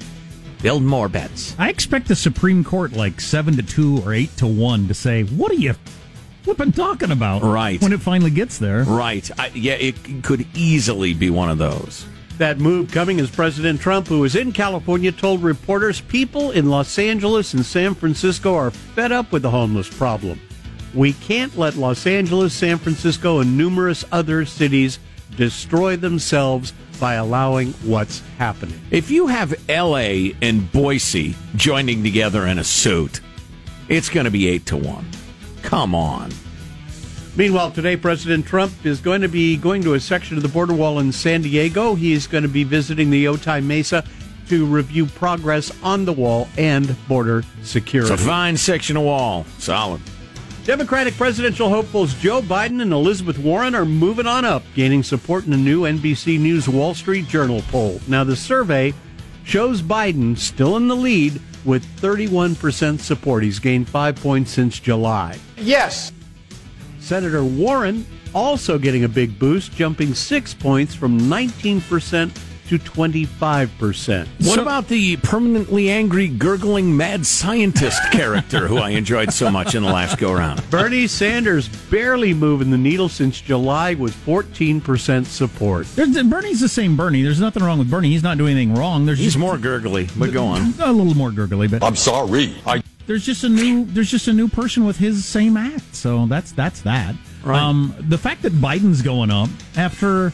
Build 0.62 0.84
more 0.84 1.10
beds. 1.10 1.56
I 1.58 1.70
expect 1.70 2.08
the 2.08 2.16
Supreme 2.16 2.64
Court 2.64 2.94
like 2.94 3.20
seven 3.20 3.56
to 3.58 3.64
two 3.64 4.00
or 4.06 4.14
eight 4.14 4.36
to 4.38 4.46
one 4.46 4.88
to 4.88 4.94
say, 4.94 5.24
"What 5.24 5.52
are 5.52 5.56
you 5.56 5.74
flipping 6.44 6.72
talking 6.72 7.10
about?" 7.12 7.42
Right. 7.42 7.82
when 7.82 7.94
it 7.94 8.02
finally 8.02 8.30
gets 8.30 8.60
there. 8.60 8.84
Right. 8.84 9.30
I, 9.40 9.52
yeah, 9.56 9.74
it 9.74 10.24
could 10.24 10.46
easily 10.54 11.14
be 11.14 11.32
one 11.32 11.50
of 11.50 11.58
those. 11.58 12.06
That 12.38 12.60
move 12.60 12.92
coming 12.92 13.20
as 13.20 13.30
President 13.30 13.82
Trump, 13.82 14.08
who 14.08 14.20
was 14.20 14.36
in 14.36 14.52
California, 14.52 15.12
told 15.12 15.42
reporters 15.44 16.02
people 16.02 16.52
in 16.52 16.70
Los 16.70 16.98
Angeles 17.00 17.54
and 17.54 17.66
San 17.66 17.96
Francisco 17.96 18.56
are 18.56 18.72
fed 18.72 19.12
up 19.12 19.32
with 19.32 19.42
the 19.42 19.50
homeless 19.50 19.90
problem. 19.90 20.40
We 20.94 21.14
can't 21.14 21.58
let 21.58 21.76
Los 21.76 22.06
Angeles, 22.06 22.54
San 22.54 22.78
Francisco, 22.78 23.40
and 23.40 23.58
numerous 23.58 24.04
other 24.12 24.46
cities 24.46 25.00
destroy 25.38 25.96
themselves 25.96 26.74
by 27.02 27.16
allowing 27.16 27.74
what's 27.84 28.22
happening. 28.38 28.80
If 28.92 29.10
you 29.10 29.26
have 29.26 29.60
L.A. 29.68 30.36
and 30.42 30.72
Boise 30.72 31.36
joining 31.56 32.04
together 32.04 32.46
in 32.46 32.60
a 32.60 32.64
suit, 32.64 33.20
it's 33.90 34.08
going 34.08 34.26
to 34.26 34.32
be 34.32 34.48
eight 34.48 34.68
to 34.68 34.78
one. 34.78 35.10
Come 35.64 35.96
on. 35.96 36.32
Meanwhile, 37.36 37.72
today 37.72 37.98
President 37.98 38.46
Trump 38.46 38.86
is 38.86 39.02
going 39.02 39.22
to 39.22 39.28
be 39.28 39.58
going 39.58 39.82
to 39.82 39.96
a 39.96 40.00
section 40.00 40.38
of 40.38 40.44
the 40.44 40.50
border 40.50 40.74
wall 40.74 41.00
in 41.00 41.12
San 41.12 41.42
Diego. 41.42 41.96
He's 41.96 42.28
going 42.28 42.44
to 42.44 42.50
be 42.50 42.64
visiting 42.64 43.10
the 43.10 43.26
Otay 43.26 43.64
Mesa 43.64 44.04
to 44.50 44.66
review 44.66 45.08
progress 45.08 45.72
on 45.82 46.06
the 46.06 46.14
wall 46.14 46.50
and 46.56 46.96
border 47.08 47.44
security. 47.64 48.14
It's 48.14 48.22
a 48.22 48.26
fine 48.26 48.58
section 48.58 48.96
of 48.96 49.04
wall. 49.04 49.46
Solid. 49.58 50.02
Democratic 50.66 51.16
presidential 51.16 51.70
hopefuls 51.70 52.14
Joe 52.14 52.40
Biden 52.40 52.84
and 52.84 52.94
Elizabeth 52.94 53.40
Warren 53.40 53.74
are 53.74 53.84
moving 53.84 54.28
on 54.28 54.46
up, 54.46 54.62
gaining 54.76 55.02
support 55.02 55.48
in 55.48 55.54
a 55.54 55.58
new 55.58 55.82
NBC 55.82 56.40
News 56.40 56.70
Wall 56.70 56.94
Street 56.94 57.28
Journal 57.28 57.64
poll. 57.70 58.00
Now, 58.08 58.24
the 58.24 58.36
survey 58.36 58.94
shows 59.44 59.82
Biden 59.82 60.38
still 60.38 60.78
in 60.78 60.88
the 60.88 60.96
lead 60.96 61.42
with 61.66 61.84
31% 62.00 63.00
support. 63.00 63.44
He's 63.44 63.58
gained 63.58 63.90
five 63.90 64.16
points 64.18 64.52
since 64.52 64.80
July. 64.80 65.40
Yes. 65.58 66.12
Senator 67.00 67.44
Warren 67.44 68.06
also 68.36 68.78
getting 68.78 69.04
a 69.04 69.10
big 69.10 69.40
boost, 69.40 69.72
jumping 69.72 70.14
six 70.14 70.54
points 70.54 70.94
from 70.94 71.20
19% 71.22 72.32
to 72.72 72.80
25%. 72.80 74.28
What 74.48 74.58
about 74.58 74.88
the 74.88 75.18
permanently 75.18 75.90
angry, 75.90 76.30
gurgling, 76.30 76.96
mad 76.96 77.26
scientist 77.26 78.02
character 78.12 78.66
who 78.66 78.78
I 78.78 78.92
enjoyed 78.92 79.34
so 79.34 79.52
much 79.52 79.76
in 79.76 79.84
the 79.84 79.92
last 79.92 80.18
go 80.18 80.32
round? 80.32 80.68
Bernie 80.70 81.08
Sanders 81.08 81.68
barely 81.68 82.34
moving 82.34 82.72
the 82.72 82.78
needle 82.78 83.10
since 83.10 83.42
July 83.42 83.94
with 83.96 84.16
14% 84.26 85.26
support. 85.26 85.86
There's, 85.98 86.24
Bernie's 86.24 86.62
the 86.62 86.70
same 86.70 86.96
Bernie. 86.96 87.24
There's 87.24 87.42
nothing 87.42 87.62
wrong 87.62 87.78
with 87.78 87.92
Bernie. 87.92 88.12
He's 88.12 88.24
not 88.24 88.38
doing 88.38 88.56
anything 88.56 88.76
wrong. 88.76 89.06
There's 89.06 89.20
He's 89.20 89.34
just 89.34 89.38
more 89.38 89.58
gurgly, 89.58 90.08
but 90.18 90.32
go 90.32 90.46
on. 90.46 90.74
a 90.80 90.94
little 90.94 91.14
more 91.14 91.32
gurgly, 91.32 91.68
but 91.68 91.84
I'm 91.84 91.98
sorry. 91.98 92.56
I 92.66 92.82
there's 93.08 93.26
just 93.26 93.44
a 93.44 93.50
new 93.50 93.84
there's 93.84 94.10
just 94.10 94.30
a 94.30 94.34
new 94.34 94.48
person 94.48 94.86
with 94.86 94.96
his 94.96 95.26
same 95.26 95.58
act. 95.58 95.94
So 95.94 96.26
that's 96.28 96.54
that's 96.54 96.82
that. 96.84 97.16
Right. 97.44 97.60
Um, 97.60 97.94
the 98.00 98.18
fact 98.18 98.44
that 98.44 98.54
Biden's 98.54 99.02
going 99.02 99.32
up 99.32 99.50
after 99.76 100.32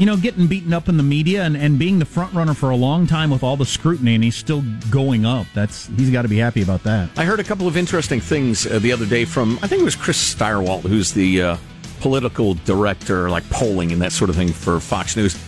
you 0.00 0.06
know 0.06 0.16
getting 0.16 0.46
beaten 0.46 0.72
up 0.72 0.88
in 0.88 0.96
the 0.96 1.02
media 1.02 1.42
and, 1.42 1.54
and 1.54 1.78
being 1.78 1.98
the 1.98 2.06
front 2.06 2.32
runner 2.32 2.54
for 2.54 2.70
a 2.70 2.76
long 2.76 3.06
time 3.06 3.30
with 3.30 3.42
all 3.42 3.54
the 3.54 3.66
scrutiny 3.66 4.14
and 4.14 4.24
he's 4.24 4.34
still 4.34 4.64
going 4.90 5.26
up. 5.26 5.46
That's 5.54 5.88
he's 5.88 6.08
got 6.08 6.22
to 6.22 6.28
be 6.28 6.38
happy 6.38 6.62
about 6.62 6.82
that. 6.84 7.10
I 7.18 7.24
heard 7.24 7.38
a 7.38 7.44
couple 7.44 7.68
of 7.68 7.76
interesting 7.76 8.18
things 8.18 8.66
uh, 8.66 8.78
the 8.78 8.92
other 8.92 9.04
day 9.04 9.26
from, 9.26 9.58
I 9.62 9.66
think 9.66 9.82
it 9.82 9.84
was 9.84 9.96
Chris 9.96 10.34
Stirewalt, 10.34 10.80
who's 10.80 11.12
the 11.12 11.42
uh, 11.42 11.56
political 12.00 12.54
director, 12.54 13.28
like 13.28 13.48
polling 13.50 13.92
and 13.92 14.00
that 14.00 14.12
sort 14.12 14.30
of 14.30 14.36
thing 14.36 14.48
for 14.48 14.80
Fox 14.80 15.16
News. 15.16 15.38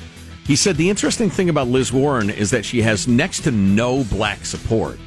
He 0.46 0.54
said 0.54 0.76
the 0.76 0.90
interesting 0.90 1.30
thing 1.30 1.48
about 1.48 1.68
Liz 1.68 1.90
Warren 1.90 2.28
is 2.28 2.50
that 2.50 2.66
she 2.66 2.82
has 2.82 3.08
next 3.08 3.44
to 3.44 3.50
no 3.50 4.04
black 4.04 4.44
support, 4.44 4.98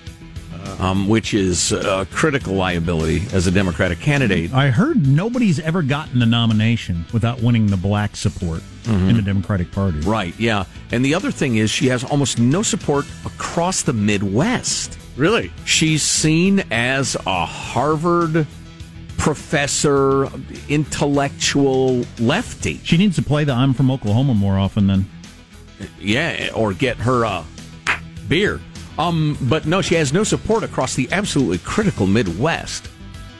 um, 0.79 1.07
which 1.07 1.33
is 1.33 1.71
a 1.71 2.07
critical 2.11 2.53
liability 2.53 3.23
as 3.33 3.47
a 3.47 3.51
Democratic 3.51 3.99
candidate. 3.99 4.53
I 4.53 4.69
heard 4.69 5.07
nobody's 5.07 5.59
ever 5.59 5.81
gotten 5.81 6.19
the 6.19 6.25
nomination 6.25 7.05
without 7.13 7.41
winning 7.41 7.67
the 7.67 7.77
black 7.77 8.15
support 8.15 8.61
in 8.85 9.15
the 9.15 9.21
Democratic 9.21 9.71
Party. 9.71 9.99
Right, 10.01 10.37
yeah. 10.39 10.65
And 10.91 11.03
the 11.03 11.15
other 11.15 11.31
thing 11.31 11.55
is 11.55 11.71
she 11.71 11.87
has 11.87 12.03
almost 12.03 12.37
no 12.37 12.61
support 12.61 13.05
across 13.25 13.81
the 13.81 13.93
Midwest. 13.93 14.99
Really? 15.17 15.51
She's 15.65 16.03
seen 16.03 16.63
as 16.71 17.15
a 17.25 17.45
Harvard 17.45 18.45
professor, 19.17 20.29
intellectual 20.69 22.05
lefty. 22.19 22.79
She 22.83 22.97
needs 22.97 23.15
to 23.15 23.23
play 23.23 23.43
the 23.43 23.53
I'm 23.53 23.73
from 23.73 23.89
Oklahoma 23.89 24.35
more 24.35 24.59
often 24.59 24.85
then. 24.87 25.09
Yeah, 25.99 26.51
or 26.53 26.73
get 26.73 26.97
her 26.97 27.25
uh, 27.25 27.43
beer. 28.27 28.61
Um, 28.97 29.37
but 29.41 29.65
no, 29.65 29.81
she 29.81 29.95
has 29.95 30.13
no 30.13 30.23
support 30.23 30.63
across 30.63 30.95
the 30.95 31.09
absolutely 31.11 31.57
critical 31.59 32.07
Midwest. 32.07 32.87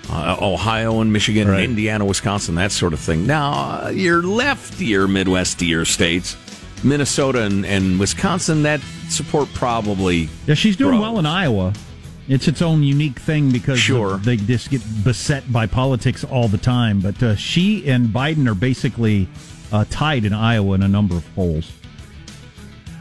Uh, 0.10 0.38
Ohio 0.40 1.02
and 1.02 1.12
Michigan 1.12 1.48
Right. 1.48 1.62
and 1.62 1.70
Indiana, 1.72 2.06
Wisconsin, 2.06 2.56
that 2.56 2.72
sort 2.72 2.94
of 2.94 3.00
thing. 3.00 3.26
Now, 3.26 3.86
uh, 3.86 3.90
your 3.90 4.22
leftier 4.22 5.08
Midwestier 5.08 5.88
states, 5.88 6.38
Minnesota 6.84 7.42
and, 7.42 7.66
and 7.66 8.00
Wisconsin, 8.00 8.62
that 8.64 8.82
support 9.10 9.50
probably. 9.56 10.30
Yeah, 10.46 10.54
she's 10.54 10.76
doing 10.76 10.92
grows. 10.92 11.02
well 11.02 11.20
in 11.20 11.26
Iowa. 11.26 11.74
It's 12.28 12.48
its 12.48 12.62
own 12.62 12.84
unique 12.84 13.20
thing 13.20 13.52
because 13.52 13.80
Sure. 13.80 14.18
they 14.18 14.36
just 14.36 14.70
get 14.70 14.82
beset 15.04 15.52
by 15.52 15.66
politics 15.68 16.24
all 16.24 16.48
the 16.48 16.58
time. 16.60 17.00
But 17.00 17.22
uh, 17.24 17.36
she 17.36 17.88
and 17.90 18.10
Biden 18.10 18.48
are 18.48 18.56
basically 18.56 19.28
uh, 19.72 19.86
tied 19.90 20.26
in 20.26 20.34
Iowa 20.34 20.76
in 20.76 20.84
a 20.84 20.88
number 20.88 21.16
of 21.16 21.26
polls. 21.36 21.72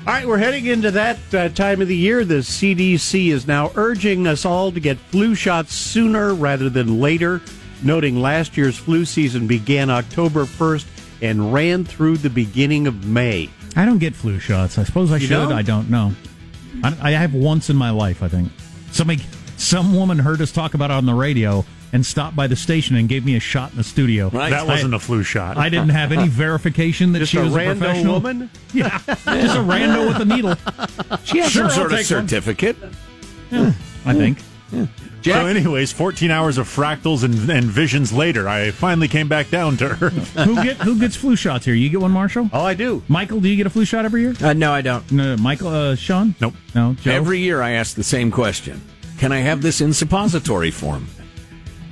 All 0.07 0.13
right, 0.13 0.29
we're 0.29 0.37
heading 0.37 0.67
into 0.67 0.91
that 0.91 1.19
uh, 1.33 1.49
time 1.49 1.81
of 1.81 1.89
the 1.89 1.97
year. 1.97 2.27
The 2.27 2.41
CDC 2.41 3.29
is 3.29 3.47
now 3.47 3.73
urging 3.75 4.27
us 4.27 4.45
all 4.45 4.71
to 4.71 4.79
get 4.79 4.99
flu 4.99 5.35
shots 5.35 5.75
sooner 5.75 6.35
rather 6.35 6.69
than 6.69 7.01
later, 7.01 7.41
noting 7.83 8.21
last 8.21 8.55
year's 8.55 8.77
flu 8.77 9.07
season 9.07 9.47
began 9.47 9.89
October 9.89 10.45
1st 10.45 10.87
and 11.23 11.55
ran 11.55 11.87
through 11.87 12.19
the 12.19 12.29
beginning 12.29 12.87
of 12.87 13.07
May. 13.07 13.49
I 13.77 13.87
don't 13.87 13.97
get 13.97 14.15
flu 14.15 14.39
shots. 14.39 14.77
I 14.77 14.85
suppose 14.85 15.11
I 15.11 15.19
should. 15.19 15.31
don't? 15.31 15.53
I 15.53 15.63
don't 15.63 15.89
know. 15.89 16.13
I, 16.83 16.95
I 17.01 17.11
have 17.13 17.33
once 17.33 17.71
in 17.71 17.77
my 17.77 17.89
life. 17.89 18.23
I 18.23 18.29
think 18.29 18.53
somebody, 18.93 19.23
some 19.57 19.95
woman 19.97 20.19
heard 20.19 20.43
us 20.43 20.53
talk 20.53 20.75
about 20.75 20.91
it 20.91 20.95
on 20.95 21.07
the 21.07 21.15
radio 21.15 21.65
and 21.95 22.05
stopped 22.05 22.35
by 22.35 22.47
the 22.49 22.57
station 22.57 22.97
and 22.97 23.09
gave 23.09 23.25
me 23.25 23.37
a 23.37 23.41
shot 23.41 23.71
in 23.71 23.77
the 23.79 23.85
studio. 23.85 24.29
That 24.29 24.67
wasn't 24.67 24.95
a 24.95 24.99
flu 24.99 25.23
shot. 25.23 25.57
I 25.57 25.69
didn't 25.69 25.91
have 25.91 26.11
any 26.13 26.29
verification 26.45 27.13
that 27.13 27.21
Just 27.21 27.31
she 27.33 27.39
a 27.39 27.45
was 27.45 27.55
a 27.55 27.65
professional 27.65 28.15
woman? 28.15 28.51
Yeah, 28.75 28.99
just 29.07 29.27
a 29.57 29.61
rando 29.61 30.09
with 30.09 30.21
a 30.21 30.25
needle. 30.25 30.57
She 31.25 31.39
has 31.39 31.53
Sure, 31.53 31.71
some 31.71 31.71
sort 31.71 31.93
of 31.93 31.99
take 32.01 32.11
one. 32.11 32.29
certificate. 32.29 32.77
I 33.53 34.13
think. 34.13 34.39
So, 35.23 35.47
anyways, 35.47 35.93
14 35.93 36.31
hours 36.33 36.59
of 36.59 36.67
fractals 36.69 37.23
and, 37.23 37.49
and 37.49 37.65
visions 37.65 38.13
later, 38.13 38.49
I 38.49 38.73
finally 38.73 39.07
came 39.09 39.29
back 39.29 39.49
down 39.49 39.77
to 39.79 39.87
earth. 39.87 40.35
who 40.35 40.55
get 40.63 40.77
who 40.79 40.99
gets 40.99 41.15
flu 41.17 41.37
shots 41.37 41.65
here? 41.65 41.75
You 41.75 41.89
get 41.89 42.01
one, 42.01 42.11
Marshall? 42.11 42.51
Oh, 42.53 42.63
I 42.65 42.75
do. 42.75 43.03
Michael, 43.09 43.41
do 43.41 43.49
you 43.49 43.57
get 43.57 43.67
a 43.67 43.71
flu 43.71 43.85
shot 43.85 44.05
every 44.05 44.21
year? 44.23 44.35
Uh, 44.43 44.53
no, 44.53 44.73
I 44.73 44.83
don't. 44.83 45.11
No, 45.13 45.37
Michael, 45.37 45.69
uh, 45.69 45.95
Sean? 45.95 46.35
Nope. 46.41 46.55
No, 46.75 46.95
Joe. 46.95 47.13
Every 47.13 47.39
year 47.39 47.63
I 47.63 47.71
ask 47.71 47.95
the 47.95 48.03
same 48.05 48.31
question 48.33 48.83
Can 49.19 49.31
I 49.33 49.39
have 49.39 49.63
this 49.63 49.81
in 49.81 49.93
suppository 49.95 50.73
form? 50.73 51.07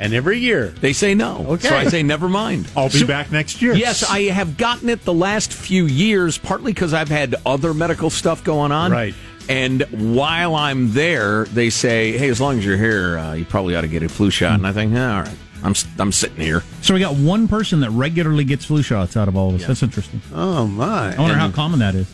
And 0.02 0.12
every 0.14 0.38
year. 0.38 0.68
They 0.68 0.92
say 0.92 1.14
no. 1.14 1.46
Okay. 1.48 1.68
So 1.68 1.76
I 1.76 1.84
say, 1.86 2.02
never 2.02 2.28
mind. 2.28 2.66
I'll 2.76 2.88
be 2.90 2.98
So- 2.98 3.06
back 3.06 3.30
next 3.32 3.62
year. 3.62 3.74
Yes, 3.74 4.02
I 4.08 4.22
have 4.24 4.56
gotten 4.56 4.88
it 4.88 5.04
the 5.04 5.14
last 5.14 5.52
few 5.52 5.86
years, 5.86 6.38
partly 6.38 6.72
because 6.72 6.92
I've 6.92 7.08
had 7.08 7.34
other 7.46 7.72
medical 7.72 8.10
stuff 8.10 8.42
going 8.44 8.72
on. 8.72 8.90
Right. 8.92 9.14
And 9.48 9.82
while 10.14 10.54
I'm 10.54 10.92
there, 10.92 11.44
they 11.46 11.68
say, 11.70 12.16
hey, 12.18 12.28
as 12.28 12.40
long 12.40 12.58
as 12.58 12.64
you're 12.66 12.76
here, 12.76 13.18
uh, 13.18 13.34
you 13.34 13.44
probably 13.44 13.74
ought 13.76 13.80
to 13.82 13.88
get 13.88 14.02
a 14.02 14.08
flu 14.08 14.30
shot. 14.30 14.52
And 14.54 14.66
I 14.66 14.72
think, 14.72 14.92
yeah, 14.92 15.16
all 15.16 15.22
right, 15.22 15.36
I'm, 15.64 15.70
s- 15.72 15.86
I'm 15.98 16.12
sitting 16.12 16.40
here. 16.40 16.62
So 16.80 16.94
we 16.94 17.00
got 17.00 17.16
one 17.16 17.48
person 17.48 17.80
that 17.80 17.90
regularly 17.90 18.44
gets 18.44 18.64
flu 18.64 18.82
shots 18.82 19.16
out 19.16 19.26
of 19.28 19.36
all 19.36 19.48
of 19.54 19.60
us. 19.60 19.66
That's 19.66 19.82
interesting. 19.82 20.20
Oh, 20.32 20.66
my. 20.66 21.14
I 21.16 21.18
wonder 21.20 21.36
how 21.36 21.50
common 21.50 21.80
that 21.80 21.94
is. 21.96 22.06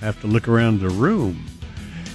Have 0.00 0.20
to 0.20 0.26
look 0.28 0.46
around 0.46 0.80
the 0.80 0.88
room. 0.90 1.44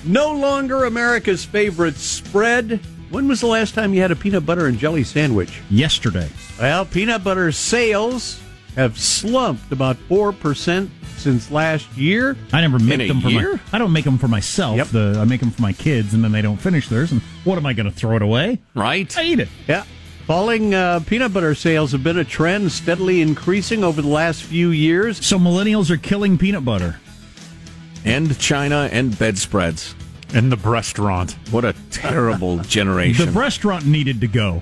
No 0.06 0.32
longer 0.34 0.86
America's 0.86 1.44
favorite 1.46 1.96
spread. 1.98 2.80
When 3.12 3.28
was 3.28 3.42
the 3.42 3.48
last 3.48 3.74
time 3.74 3.94
you 3.94 4.00
had 4.00 4.12
a 4.12 4.16
peanut 4.16 4.46
butter 4.46 4.68
and 4.68 4.80
jelly 4.80 5.04
sandwich? 5.04 5.62
Yesterday. 5.70 6.30
Well, 6.58 6.86
peanut 6.86 7.26
butter 7.26 7.52
sales 7.52 8.42
have 8.78 8.98
slumped 8.98 9.70
about 9.74 9.98
4% 10.08 10.90
since 11.18 11.52
last 11.52 11.92
year. 11.98 12.38
I 12.54 12.62
never 12.62 12.80
make 12.80 13.10
them 13.10 13.20
for 13.20 13.28
year? 13.28 13.54
my. 13.56 13.60
I 13.74 13.78
don't 13.80 13.92
make 13.92 14.06
them 14.06 14.18
for 14.18 14.30
myself. 14.30 14.78
Yep. 14.78 14.88
The, 14.88 15.18
I 15.20 15.26
make 15.26 15.42
them 15.42 15.52
for 15.52 15.62
my 15.62 15.74
kids, 15.74 16.14
and 16.14 16.24
then 16.24 16.32
they 16.32 16.42
don't 16.42 16.56
finish 16.56 16.88
theirs. 16.88 17.12
And 17.12 17.20
what 17.44 17.58
am 17.58 17.66
I 17.66 17.74
going 17.74 17.86
to 17.86 17.92
throw 17.92 18.16
it 18.16 18.22
away? 18.22 18.60
Right? 18.76 19.16
I 19.18 19.24
eat 19.24 19.42
it. 19.42 19.50
Yeah. 19.68 19.84
Falling 20.26 20.74
uh, 20.74 21.02
peanut 21.06 21.34
butter 21.34 21.54
sales 21.54 21.92
have 21.92 22.06
been 22.06 22.18
a 22.18 22.24
trend 22.24 22.72
steadily 22.72 23.20
increasing 23.22 23.84
over 23.84 24.02
the 24.02 24.08
last 24.08 24.44
few 24.44 24.70
years. 24.70 25.24
So 25.26 25.38
millennials 25.38 25.90
are 25.90 25.98
killing 25.98 26.38
peanut 26.38 26.64
butter. 26.64 26.98
And 28.06 28.40
China 28.40 28.88
and 28.90 29.20
bedspreads. 29.20 29.96
In 30.34 30.50
the 30.50 30.58
restaurant. 30.58 31.34
What 31.52 31.66
a 31.66 31.74
terrible 31.92 32.58
generation. 32.64 33.26
The 33.34 33.40
restaurant 33.40 33.86
needed 33.86 34.22
to 34.22 34.28
go. 34.28 34.62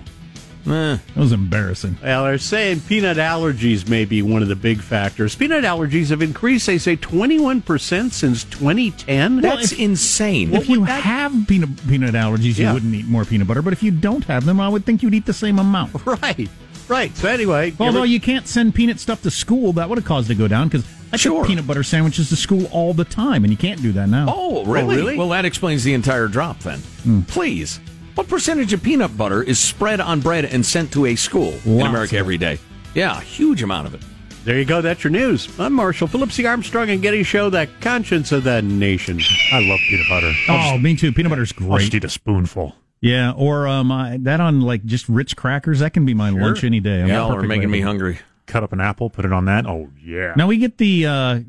Eh. 0.66 0.98
That 0.98 1.02
was 1.16 1.32
embarrassing. 1.32 1.98
Well, 2.04 2.26
they're 2.26 2.38
saying 2.38 2.82
peanut 2.82 3.18
allergies 3.18 3.88
may 3.88 4.04
be 4.06 4.22
one 4.22 4.42
of 4.42 4.50
the 4.50 4.56
big 4.58 4.82
factors. 4.82 5.34
Peanut 5.36 5.64
allergies 5.64 6.10
have 6.10 6.22
increased, 6.22 6.68
they 6.68 6.78
say, 6.78 6.98
21% 6.98 8.12
since 8.12 8.44
2010. 8.44 9.42
That's 9.42 9.72
if- 9.72 9.80
insane. 9.80 10.54
If 10.54 10.68
you 10.70 10.84
have 10.84 11.34
peanut 11.48 11.70
peanut 11.88 12.14
allergies, 12.14 12.58
you 12.60 12.72
wouldn't 12.74 12.94
eat 12.94 13.08
more 13.08 13.26
peanut 13.26 13.48
butter. 13.48 13.62
But 13.62 13.74
if 13.74 13.82
you 13.82 13.92
don't 13.92 14.26
have 14.26 14.46
them, 14.46 14.60
I 14.60 14.68
would 14.68 14.86
think 14.86 15.02
you'd 15.02 15.14
eat 15.14 15.26
the 15.26 15.34
same 15.34 15.60
amount. 15.60 15.94
right. 16.06 16.50
Right. 16.88 17.16
So, 17.16 17.30
anyway, 17.30 17.74
Although 17.80 18.04
it- 18.04 18.10
you 18.10 18.20
can't 18.20 18.48
send 18.48 18.76
peanut 18.76 19.00
stuff 19.00 19.22
to 19.24 19.32
school, 19.32 19.74
that 19.74 19.88
would 19.90 19.98
have 19.98 20.06
caused 20.06 20.30
it 20.30 20.34
to 20.34 20.38
go 20.40 20.48
down 20.48 20.68
because 20.68 20.84
I 21.12 21.18
Sure. 21.18 21.40
took 21.42 21.48
peanut 21.48 21.66
butter 21.68 21.84
sandwiches 21.84 22.30
to 22.30 22.36
school 22.36 22.66
all 22.72 22.94
the 22.94 23.04
time, 23.06 23.44
and 23.44 23.52
you 23.52 23.58
can't 23.58 23.82
do 23.82 23.92
that 23.94 24.10
now. 24.10 24.28
Oh, 24.30 24.64
really? 24.66 24.96
really? 24.96 25.18
Well, 25.18 25.30
that 25.30 25.44
explains 25.46 25.84
the 25.84 25.94
entire 25.94 26.28
drop 26.28 26.60
then. 26.60 26.82
Please. 27.28 27.80
What 28.16 28.28
percentage 28.28 28.74
of 28.74 28.84
peanut 28.84 29.18
butter 29.18 29.42
is 29.42 29.60
spread 29.60 30.00
on 30.02 30.20
bread 30.20 30.46
and 30.46 30.66
sent 30.66 30.92
to 30.94 31.06
a 31.08 31.16
school 31.16 31.54
in 31.66 31.82
America 31.82 32.18
every 32.18 32.38
day? 32.38 32.60
Yeah, 32.94 33.18
a 33.18 33.22
huge 33.22 33.64
amount 33.64 33.88
of 33.88 33.94
it. 33.96 34.02
there 34.46 34.58
you 34.58 34.66
go. 34.66 34.82
That's 34.82 35.04
your 35.04 35.12
news. 35.12 35.48
I'm 35.60 35.74
Marshall 35.74 36.08
Phillips, 36.08 36.36
the 36.36 36.48
Armstrong 36.48 36.90
and 36.90 37.02
Getty 37.02 37.24
Show, 37.24 37.50
the 37.50 37.68
conscience 37.82 38.32
of 38.32 38.44
the 38.44 38.62
nation. 38.62 39.20
I 39.52 39.60
love 39.62 39.80
peanut 39.90 40.06
butter. 40.10 40.32
I'll 40.48 40.76
Oh, 40.76 40.78
me 40.78 40.96
too. 40.96 41.12
Peanut 41.12 41.30
butter's 41.30 41.52
just, 41.52 41.62
I'll 41.70 41.78
just 41.78 41.94
eat 41.94 42.04
a 42.04 42.10
spoonful. 42.10 42.76
Yeah, 43.02 43.32
or 43.32 43.68
um, 43.68 43.92
I, 43.92 44.18
that 44.22 44.42
on 44.42 44.62
like 44.62 44.84
just 44.86 45.08
Ritz 45.08 45.34
crackers. 45.34 45.80
That 45.80 45.94
can 45.94 46.06
be 46.06 46.14
my 46.14 46.30
lunch 46.32 46.64
any 46.64 46.80
day. 46.82 47.02
I'm 47.02 47.08
Yeah, 47.08 47.18
not 47.20 47.32
are 47.32 47.34
perfect 47.36 47.50
making 47.50 47.72
me 47.72 47.80
hungry. 47.82 48.20
Cut 48.50 48.64
up 48.64 48.74
an 48.74 48.82
apple, 48.82 49.10
put 49.12 49.26
it 49.26 49.32
on 49.32 49.46
that. 49.46 49.66
Oh, 49.68 49.90
yeah. 50.04 50.34
Now 50.36 50.48
we 50.48 50.58
get 50.58 50.80
the 50.80 51.06
uh, 51.06 51.40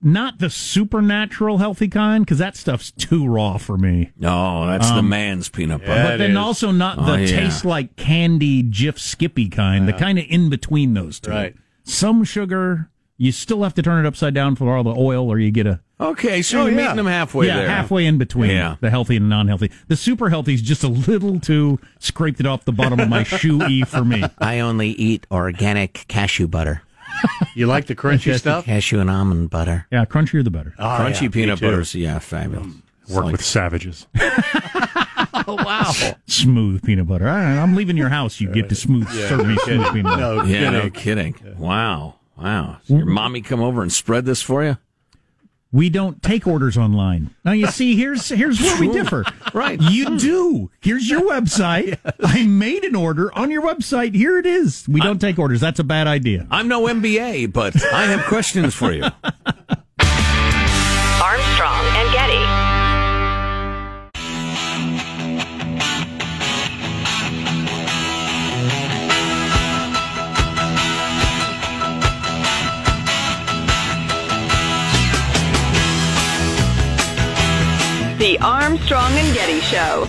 not 0.00 0.38
the 0.38 0.48
supernatural 0.50 1.58
healthy 1.58 1.88
kind 1.88 2.24
because 2.24 2.38
that 2.38 2.56
stuff's 2.56 2.90
too 2.90 3.26
raw 3.26 3.58
for 3.58 3.76
me. 3.76 4.12
No, 4.18 4.66
that's 4.66 4.88
the 4.90 4.96
Um, 5.00 5.10
man's 5.10 5.48
peanut 5.50 5.80
butter. 5.82 5.92
Yeah, 5.92 6.08
but 6.12 6.16
then 6.16 6.30
is. 6.32 6.36
also 6.38 6.70
not 6.70 6.96
the 6.96 7.12
Oh, 7.12 7.16
yeah. 7.16 7.26
taste 7.26 7.64
like 7.66 7.96
candy 7.96 8.62
Jif 8.62 8.98
Skippy 8.98 9.48
kind, 9.50 9.86
the 9.86 9.92
kind 9.92 10.18
of 10.18 10.24
in 10.28 10.48
between 10.48 10.94
those 10.94 11.20
two. 11.20 11.30
Right. 11.30 11.54
Some 11.84 12.24
sugar, 12.24 12.90
you 13.18 13.30
still 13.30 13.62
have 13.62 13.74
to 13.74 13.82
turn 13.82 14.04
it 14.04 14.08
upside 14.08 14.32
down 14.32 14.56
for 14.56 14.74
all 14.74 14.82
the 14.84 14.94
oil, 14.96 15.28
or 15.30 15.38
you 15.38 15.50
get 15.50 15.66
a 15.66 15.80
Okay, 16.02 16.42
so 16.42 16.58
Oh, 16.58 16.66
you're 16.66 16.70
yeah. 16.72 16.76
meeting 16.82 16.96
them 16.96 17.06
halfway 17.06 17.46
yeah 17.46 17.56
there. 17.56 17.68
halfway 17.68 18.06
in 18.06 18.18
between. 18.18 18.50
Yeah. 18.50 18.76
the 18.80 18.90
healthy 18.90 19.16
and 19.16 19.28
non-healthy. 19.28 19.70
The 19.88 19.96
super 19.96 20.28
healthy 20.30 20.54
is 20.54 20.62
just 20.62 20.82
a 20.82 20.88
little 20.88 21.38
too 21.40 21.78
scraped 22.00 22.40
it 22.40 22.46
off 22.46 22.64
the 22.64 22.72
bottom 22.72 22.98
of 22.98 23.08
my 23.08 23.22
shoe 23.22 23.62
e 23.66 23.82
for 23.82 24.04
me. 24.04 24.22
I 24.38 24.60
only 24.60 24.88
eat 24.90 25.26
organic 25.30 26.04
cashew 26.08 26.48
butter. 26.48 26.82
You 27.54 27.66
like 27.68 27.86
the 27.86 27.94
crunchy 27.94 28.36
stuff? 28.38 28.64
Cashew 28.64 28.98
and 28.98 29.08
almond 29.08 29.50
butter. 29.50 29.86
Yeah, 29.92 30.04
crunchier 30.06 30.42
the 30.42 30.50
better. 30.50 30.74
Oh, 30.78 30.82
Crunchy 30.84 31.22
yeah, 31.24 31.28
peanut 31.28 31.60
butter, 31.60 31.82
yeah, 31.96 32.18
fabulous. 32.18 32.66
Work 33.10 33.26
with 33.26 33.44
savages. 33.44 34.06
Oh, 35.44 35.54
wow. 35.64 35.90
Smooth 36.26 36.84
peanut 36.84 37.06
butter. 37.08 37.28
All 37.28 37.34
right, 37.34 37.56
I'm 37.58 37.74
leaving 37.74 37.96
your 37.96 38.08
house. 38.10 38.40
You 38.40 38.48
get 38.52 38.68
to 38.68 38.74
smooth 38.74 39.08
serve 39.10 39.46
me 39.46 39.56
smooth 39.58 39.92
peanut 39.92 40.04
butter. 40.04 40.20
No, 40.20 40.44
Yeah, 40.44 40.70
no 40.70 40.90
kidding. 40.90 41.32
kidding. 41.34 41.58
Wow, 41.58 42.16
wow. 42.36 42.78
So 42.84 42.96
your 42.96 43.06
mommy 43.06 43.40
come 43.40 43.60
over 43.60 43.82
and 43.82 43.92
spread 43.92 44.24
this 44.24 44.40
for 44.42 44.62
you? 44.64 44.78
We 45.72 45.88
don't 45.88 46.22
take 46.22 46.46
orders 46.46 46.76
online. 46.76 47.34
Now 47.46 47.52
you 47.52 47.66
see, 47.66 47.96
here's 47.96 48.28
here's 48.28 48.60
where 48.60 48.78
we 48.78 48.92
differ. 48.92 49.24
Right. 49.54 49.80
You 49.80 50.18
do. 50.18 50.70
Here's 50.80 51.08
your 51.08 51.22
website. 51.22 51.98
I 52.22 52.46
made 52.46 52.84
an 52.84 52.94
order 52.94 53.32
on 53.34 53.50
your 53.50 53.62
website. 53.62 54.14
Here 54.14 54.38
it 54.38 54.44
is. 54.44 54.86
We 54.86 55.00
don't 55.00 55.18
take 55.18 55.38
orders. 55.38 55.60
That's 55.60 55.78
a 55.80 55.84
bad 55.84 56.06
idea. 56.06 56.46
I'm 56.50 56.68
no 56.68 56.82
MBA, 56.82 57.54
but 57.54 57.82
I 57.92 58.04
have 58.04 58.26
questions 58.26 58.74
for 58.74 58.92
you. 58.92 59.02
Armstrong 61.22 61.84
and 61.96 62.12
Getty. 62.12 62.61
Armstrong 78.42 79.12
and 79.12 79.34
Getty 79.34 79.60
Show. 79.60 80.08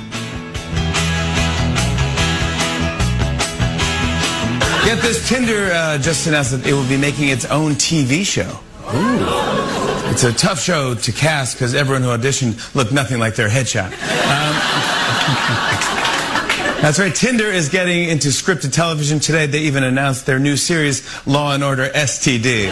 Get 4.85 5.01
this 5.01 5.27
Tinder 5.29 5.71
uh, 5.71 5.97
just 5.97 6.27
announced 6.27 6.51
that 6.51 6.67
it 6.67 6.73
will 6.73 6.87
be 6.89 6.97
making 6.97 7.29
its 7.29 7.45
own 7.45 7.71
TV 7.73 8.25
show. 8.25 8.59
Ooh. 8.93 10.11
It's 10.11 10.23
a 10.23 10.33
tough 10.33 10.59
show 10.59 10.93
to 10.93 11.11
cast 11.11 11.55
because 11.55 11.73
everyone 11.73 12.01
who 12.03 12.09
auditioned 12.09 12.75
looked 12.75 12.91
nothing 12.91 13.17
like 13.19 13.35
their 13.35 13.47
headshot. 13.49 13.85
Um, 13.85 13.91
That's 16.81 16.99
right. 16.99 17.15
Tinder 17.15 17.45
is 17.45 17.69
getting 17.69 18.09
into 18.09 18.27
scripted 18.27 18.73
television 18.73 19.19
today. 19.21 19.45
They 19.45 19.59
even 19.61 19.83
announced 19.85 20.25
their 20.25 20.37
new 20.39 20.57
series, 20.57 21.01
Law 21.25 21.53
and 21.53 21.63
Order 21.63 21.87
STD. 21.89 22.69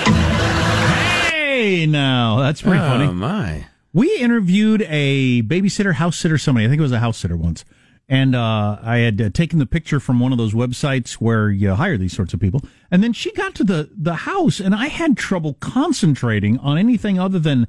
Hey, 1.29 1.85
now 1.85 2.39
that's 2.39 2.61
pretty 2.61 2.79
Oh, 2.79 2.87
funny. 2.89 3.05
Oh 3.05 3.13
my. 3.13 3.65
We 3.93 4.15
interviewed 4.17 4.83
a 4.83 5.41
babysitter, 5.43 5.95
house 5.95 6.17
sitter, 6.17 6.37
somebody. 6.37 6.65
I 6.65 6.69
think 6.69 6.79
it 6.79 6.83
was 6.83 6.91
a 6.91 6.99
house 6.99 7.17
sitter 7.17 7.35
once. 7.35 7.65
And 8.07 8.35
uh, 8.35 8.77
I 8.81 8.97
had 8.97 9.21
uh, 9.21 9.29
taken 9.29 9.59
the 9.59 9.65
picture 9.65 9.99
from 9.99 10.19
one 10.19 10.31
of 10.31 10.37
those 10.37 10.53
websites 10.53 11.13
where 11.13 11.49
you 11.49 11.73
hire 11.75 11.97
these 11.97 12.13
sorts 12.13 12.33
of 12.33 12.39
people. 12.39 12.61
And 12.89 13.01
then 13.03 13.13
she 13.13 13.31
got 13.31 13.55
to 13.55 13.63
the, 13.63 13.89
the 13.97 14.15
house, 14.15 14.59
and 14.59 14.75
I 14.75 14.87
had 14.87 15.15
trouble 15.17 15.53
concentrating 15.55 16.57
on 16.59 16.77
anything 16.77 17.17
other 17.19 17.39
than 17.39 17.67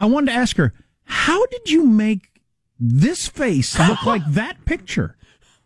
I 0.00 0.06
wanted 0.06 0.26
to 0.32 0.38
ask 0.38 0.56
her, 0.56 0.72
How 1.04 1.44
did 1.46 1.70
you 1.70 1.84
make 1.86 2.40
this 2.80 3.28
face 3.28 3.78
look 3.78 4.02
like 4.06 4.22
that 4.28 4.64
picture? 4.64 5.16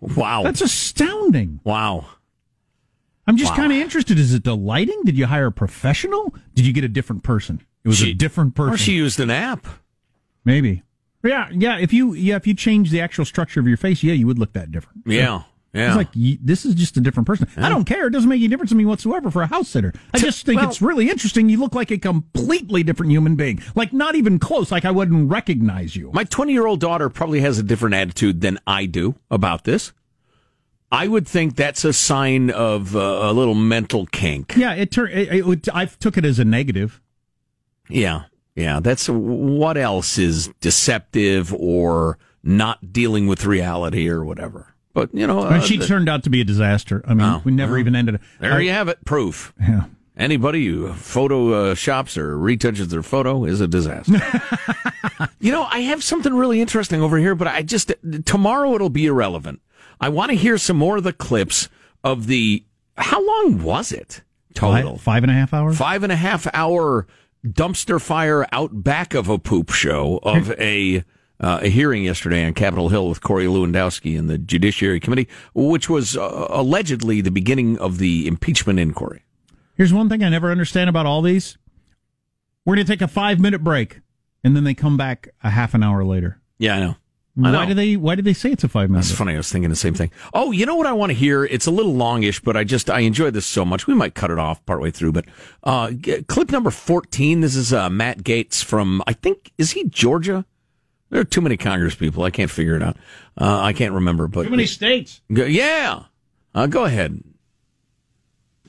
Wow. 0.01 0.43
That's 0.43 0.61
astounding. 0.63 1.61
Wow. 1.65 2.07
I'm 3.27 3.37
just 3.37 3.53
Wow. 3.53 3.57
kind 3.59 3.73
of 3.73 3.79
interested. 3.79 4.19
Is 4.19 4.33
it 4.33 4.43
the 4.43 4.57
lighting? 4.57 5.03
Did 5.05 5.19
you 5.19 5.27
hire 5.27 5.47
a 5.47 5.53
professional? 5.53 6.35
Did 6.55 6.67
you 6.67 6.73
get 6.73 6.83
a 6.85 6.89
different 6.89 7.23
person? 7.23 7.61
It 7.85 7.89
was 7.89 8.03
a 8.03 8.15
different 8.15 8.55
person. 8.55 8.75
Or 8.75 8.77
she 8.77 8.93
used 8.95 9.21
an 9.21 9.31
app. 9.31 9.67
Maybe. 10.45 10.83
Yeah, 11.25 11.49
yeah. 11.53 11.79
If 11.79 11.93
you 11.93 12.15
yeah, 12.15 12.37
if 12.37 12.47
you 12.47 12.55
change 12.55 12.91
the 12.91 13.01
actual 13.01 13.25
structure 13.25 13.61
of 13.61 13.67
your 13.67 13.77
face, 13.77 14.03
yeah, 14.03 14.13
you 14.15 14.27
would 14.27 14.39
look 14.39 14.53
that 14.53 14.71
different. 14.71 15.03
Yeah, 15.05 15.43
yeah. 15.73 15.89
It's 15.89 15.97
like 15.97 16.09
this 16.15 16.65
is 16.65 16.75
just 16.77 16.97
a 16.97 17.01
different 17.01 17.27
person. 17.27 17.49
I 17.57 17.69
don't 17.69 17.85
care. 17.85 18.07
It 18.07 18.11
doesn't 18.11 18.29
make 18.29 18.39
any 18.39 18.49
difference 18.49 18.71
to 18.71 18.77
me 18.77 18.85
whatsoever 18.85 19.31
for 19.31 19.43
a 19.43 19.47
house 19.49 19.69
sitter. 19.69 19.93
I 20.15 20.19
just 20.19 20.47
think 20.47 20.61
well- 20.61 20.69
it's 20.71 20.81
really 20.81 21.11
interesting. 21.11 21.49
You 21.49 21.59
look 21.59 21.75
like 21.75 21.91
a 21.91 21.99
completely 21.99 22.83
different 22.85 23.11
human 23.11 23.35
being. 23.35 23.61
Like 23.75 23.93
not 23.93 24.15
even 24.15 24.39
close. 24.39 24.71
Like 24.71 24.85
I 24.85 24.91
wouldn't 24.93 25.29
recognize 25.31 25.97
you. 25.97 26.11
My 26.15 26.23
20 26.25 26.53
year 26.53 26.67
old 26.67 26.81
daughter 26.81 27.09
probably 27.11 27.41
has 27.41 27.59
a 27.59 27.63
different 27.65 27.97
attitude 27.97 28.41
than 28.41 28.59
I 28.67 28.87
do 28.87 29.17
about 29.31 29.65
this. 29.65 29.93
I 30.91 31.07
would 31.09 31.29
think 31.29 31.57
that's 31.57 31.85
a 31.85 31.93
sign 31.93 32.49
of 32.51 32.97
uh, 32.97 33.01
a 33.01 33.33
little 33.35 33.55
mental 33.57 34.07
kink. 34.07 34.55
Yeah, 34.57 34.73
it 34.75 34.91
turned. 34.93 35.13
It, 35.13 35.33
it, 35.33 35.47
would- 35.47 35.69
I 35.71 35.85
took 35.87 36.17
it 36.17 36.25
as 36.25 36.39
a 36.39 36.45
negative. 36.45 37.03
Yeah. 37.91 38.25
Yeah. 38.59 38.81
That's 38.81 39.09
what 39.09 39.77
else 39.77 40.19
is 40.19 40.49
deceptive 40.61 41.55
or 41.55 42.19
not 42.43 42.93
dealing 42.93 43.27
with 43.27 43.45
reality 43.45 44.09
or 44.09 44.25
whatever. 44.25 44.75
But, 44.95 45.15
you 45.15 45.27
know, 45.27 45.41
uh, 45.41 45.61
she 45.61 45.77
the- 45.77 45.87
turned 45.87 46.09
out 46.09 46.25
to 46.25 46.31
be 46.31 46.41
a 46.41 46.45
disaster. 46.45 47.03
I 47.07 47.15
mean, 47.15 47.27
Oh, 47.27 47.41
we 47.45 47.53
never 47.53 47.73
well, 47.73 47.81
even 47.81 47.95
ended. 47.95 48.19
there 48.41 48.55
I- 48.55 48.61
you 48.61 48.71
have 48.71 48.89
it. 48.89 49.05
Proof. 49.05 49.53
Yeah. 49.61 49.85
Anybody 50.17 50.67
who 50.67 50.93
photo 50.95 51.53
uh, 51.71 51.75
shops 51.77 52.19
or 52.19 52.37
retouches 52.37 52.89
their 52.89 53.05
photo 53.05 53.45
is 53.45 53.61
a 53.61 53.69
disaster. 53.69 54.21
you 55.41 55.53
know, 55.53 55.63
I 55.71 55.81
have 55.81 56.03
something 56.03 56.35
really 56.35 56.61
interesting 56.61 57.01
over 57.01 57.19
here, 57.19 57.37
but 57.37 57.47
I 57.47 57.63
just 57.63 57.93
tomorrow 58.25 58.75
it'll 58.75 58.91
be 58.91 59.07
irrelevant. 59.07 59.61
I 60.01 60.09
want 60.09 60.31
to 60.31 60.37
hear 60.37 60.59
some 60.59 60.77
more 60.77 60.97
of 60.97 61.05
the 61.05 61.13
clips 61.13 61.69
of 62.03 62.27
the. 62.27 62.65
How 62.97 63.25
long 63.25 63.63
was 63.63 63.93
it 63.93 64.23
total? 64.55 64.95
Five, 64.97 65.03
five 65.03 65.23
and 65.23 65.31
a 65.31 65.35
half 65.35 65.55
hours. 65.55 65.79
Five 65.79 66.03
and 66.03 66.11
a 66.11 66.17
half 66.17 66.49
hour 66.53 67.07
dumpster 67.47 68.01
fire 68.01 68.47
out 68.53 68.83
back 68.83 69.15
of 69.15 69.29
a 69.29 69.39
poop 69.39 69.71
show 69.71 70.19
of 70.23 70.51
a. 70.61 71.05
Uh, 71.41 71.61
a 71.63 71.69
hearing 71.69 72.03
yesterday 72.03 72.45
on 72.45 72.53
Capitol 72.53 72.89
Hill 72.89 73.09
with 73.09 73.21
Corey 73.21 73.45
Lewandowski 73.45 74.19
and 74.19 74.29
the 74.29 74.39
Judiciary 74.39 74.99
Committee, 74.99 75.29
which 75.55 75.89
was 75.89 76.17
uh, 76.17 76.49
allegedly 76.51 77.21
the 77.21 77.31
beginning 77.31 77.79
of 77.79 77.99
the 77.99 78.27
impeachment 78.27 78.81
inquiry. 78.81 79.23
Here's 79.77 79.93
one 79.93 80.09
thing 80.09 80.25
I 80.25 80.31
never 80.31 80.51
understand 80.51 80.91
about 80.91 81.07
all 81.07 81.23
these. 81.23 81.57
We're 82.65 82.75
going 82.75 82.87
to 82.87 82.93
take 82.93 83.03
a 83.03 83.07
five 83.07 83.39
minute 83.39 83.63
break, 83.63 84.01
and 84.43 84.57
then 84.57 84.65
they 84.65 84.75
come 84.75 84.97
back 84.97 85.29
a 85.45 85.51
half 85.51 85.75
an 85.75 85.85
hour 85.85 86.05
later. 86.05 86.41
Yeah, 86.59 86.75
I 86.75 86.81
know. 86.81 86.97
I 87.39 87.43
Why 87.43 87.51
know. 87.53 87.67
do 87.67 87.75
they? 87.75 87.97
Why 87.97 88.15
do 88.17 88.23
they 88.23 88.33
say 88.33 88.51
it's 88.51 88.65
a 88.65 88.69
five 88.69 88.91
minute? 88.91 89.03
That's 89.05 89.13
funny. 89.17 89.35
I 89.35 89.37
was 89.37 89.51
thinking 89.53 89.71
the 89.71 89.77
same 89.77 89.95
thing. 89.95 90.11
Oh, 90.35 90.51
you 90.51 90.67
know 90.67 90.75
what 90.75 90.87
I 90.89 90.93
want 90.93 91.11
to 91.11 91.15
hear? 91.15 91.45
It's 91.45 91.67
a 91.67 91.71
little 91.71 91.95
longish, 91.95 92.41
but 92.41 92.57
I 92.57 92.65
just 92.65 92.91
I 92.91 93.01
enjoy 93.01 93.31
this 93.31 93.47
so 93.47 93.65
much. 93.65 93.87
We 93.87 93.95
might 93.95 94.15
cut 94.15 94.31
it 94.33 94.39
off 94.39 94.65
partway 94.67 94.91
through, 94.91 95.13
but 95.13 95.25
uh, 95.63 95.93
g- 95.93 96.23
clip 96.25 96.51
number 96.51 96.71
fourteen. 96.71 97.41
This 97.41 97.55
is 97.55 97.73
uh, 97.73 97.89
Matt 97.91 98.25
Gaetz 98.25 98.65
from 98.65 99.03
I 99.07 99.13
think 99.13 99.53
is 99.57 99.71
he 99.73 99.85
Georgia? 99.89 100.45
There 101.11 101.21
are 101.21 101.25
too 101.25 101.41
many 101.41 101.57
Congress 101.57 101.95
people. 101.95 102.25
I 102.25 102.31
can't 102.31 102.51
figure 102.51 102.75
it 102.77 102.83
out. 102.83 102.97
Uh, 103.41 103.61
I 103.63 103.73
can't 103.73 103.95
remember, 103.95 104.27
but 104.27 104.43
Too 104.45 104.51
many 104.51 104.67
states. 104.67 105.21
Go- 105.33 105.45
yeah, 105.45 106.03
uh, 106.55 106.67
go 106.67 106.85
ahead. 106.85 107.23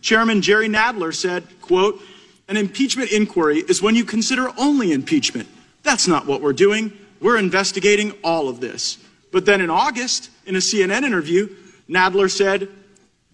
Chairman 0.02 0.42
Jerry 0.42 0.70
Nadler 0.70 1.14
said, 1.14 1.44
quote, 1.62 2.02
an 2.48 2.56
impeachment 2.56 3.12
inquiry 3.12 3.58
is 3.68 3.82
when 3.82 3.96
you 3.96 4.06
consider 4.06 4.52
only 4.58 4.92
impeachment. 4.94 5.50
That's 5.84 6.08
not 6.08 6.26
what 6.26 6.42
we're 6.42 6.54
doing. 6.54 6.94
We're 7.22 7.38
investigating 7.38 8.14
all 8.24 8.50
of 8.50 8.60
this. 8.60 8.98
But 9.32 9.46
then 9.46 9.62
in 9.62 9.70
August, 9.70 10.30
in 10.46 10.56
a 10.56 10.60
CNN 10.60 11.04
interview, 11.04 11.56
Nadler 11.90 12.30
said, 12.30 12.68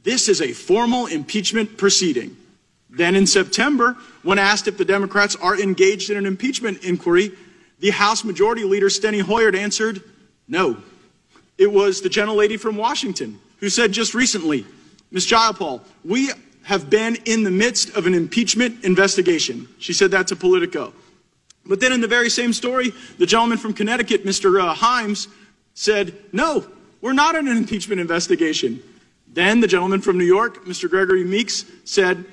this 0.03 0.29
is 0.29 0.41
a 0.41 0.53
formal 0.53 1.07
impeachment 1.07 1.77
proceeding. 1.77 2.37
Then 2.89 3.15
in 3.15 3.27
September, 3.27 3.97
when 4.23 4.39
asked 4.39 4.67
if 4.67 4.77
the 4.77 4.85
Democrats 4.85 5.35
are 5.35 5.59
engaged 5.59 6.09
in 6.09 6.17
an 6.17 6.25
impeachment 6.25 6.83
inquiry, 6.83 7.31
the 7.79 7.89
House 7.89 8.23
Majority 8.23 8.63
Leader 8.63 8.87
Steny 8.87 9.21
Hoyer 9.21 9.55
answered, 9.55 10.01
no. 10.47 10.77
It 11.57 11.71
was 11.71 12.01
the 12.01 12.09
gentlelady 12.09 12.59
from 12.59 12.77
Washington 12.77 13.39
who 13.59 13.69
said 13.69 13.91
just 13.91 14.13
recently, 14.13 14.65
Ms. 15.11 15.27
Jayapal, 15.27 15.81
we 16.03 16.31
have 16.63 16.89
been 16.89 17.15
in 17.25 17.43
the 17.43 17.51
midst 17.51 17.95
of 17.95 18.05
an 18.05 18.13
impeachment 18.13 18.83
investigation. 18.83 19.67
She 19.79 19.93
said 19.93 20.11
that 20.11 20.27
to 20.27 20.35
Politico. 20.35 20.93
But 21.65 21.79
then 21.79 21.91
in 21.91 22.01
the 22.01 22.07
very 22.07 22.29
same 22.29 22.53
story, 22.53 22.91
the 23.17 23.25
gentleman 23.25 23.57
from 23.57 23.73
Connecticut, 23.73 24.25
Mr. 24.25 24.61
Uh, 24.61 24.75
Himes, 24.75 25.27
said, 25.73 26.13
no, 26.31 26.65
we're 27.01 27.13
not 27.13 27.35
in 27.35 27.47
an 27.47 27.57
impeachment 27.57 27.99
investigation. 27.99 28.81
Then 29.33 29.59
the 29.59 29.67
gentleman 29.67 30.01
from 30.01 30.17
New 30.17 30.25
York, 30.25 30.65
Mr. 30.65 30.89
Gregory 30.89 31.23
Meeks, 31.23 31.65
said, 31.83 32.23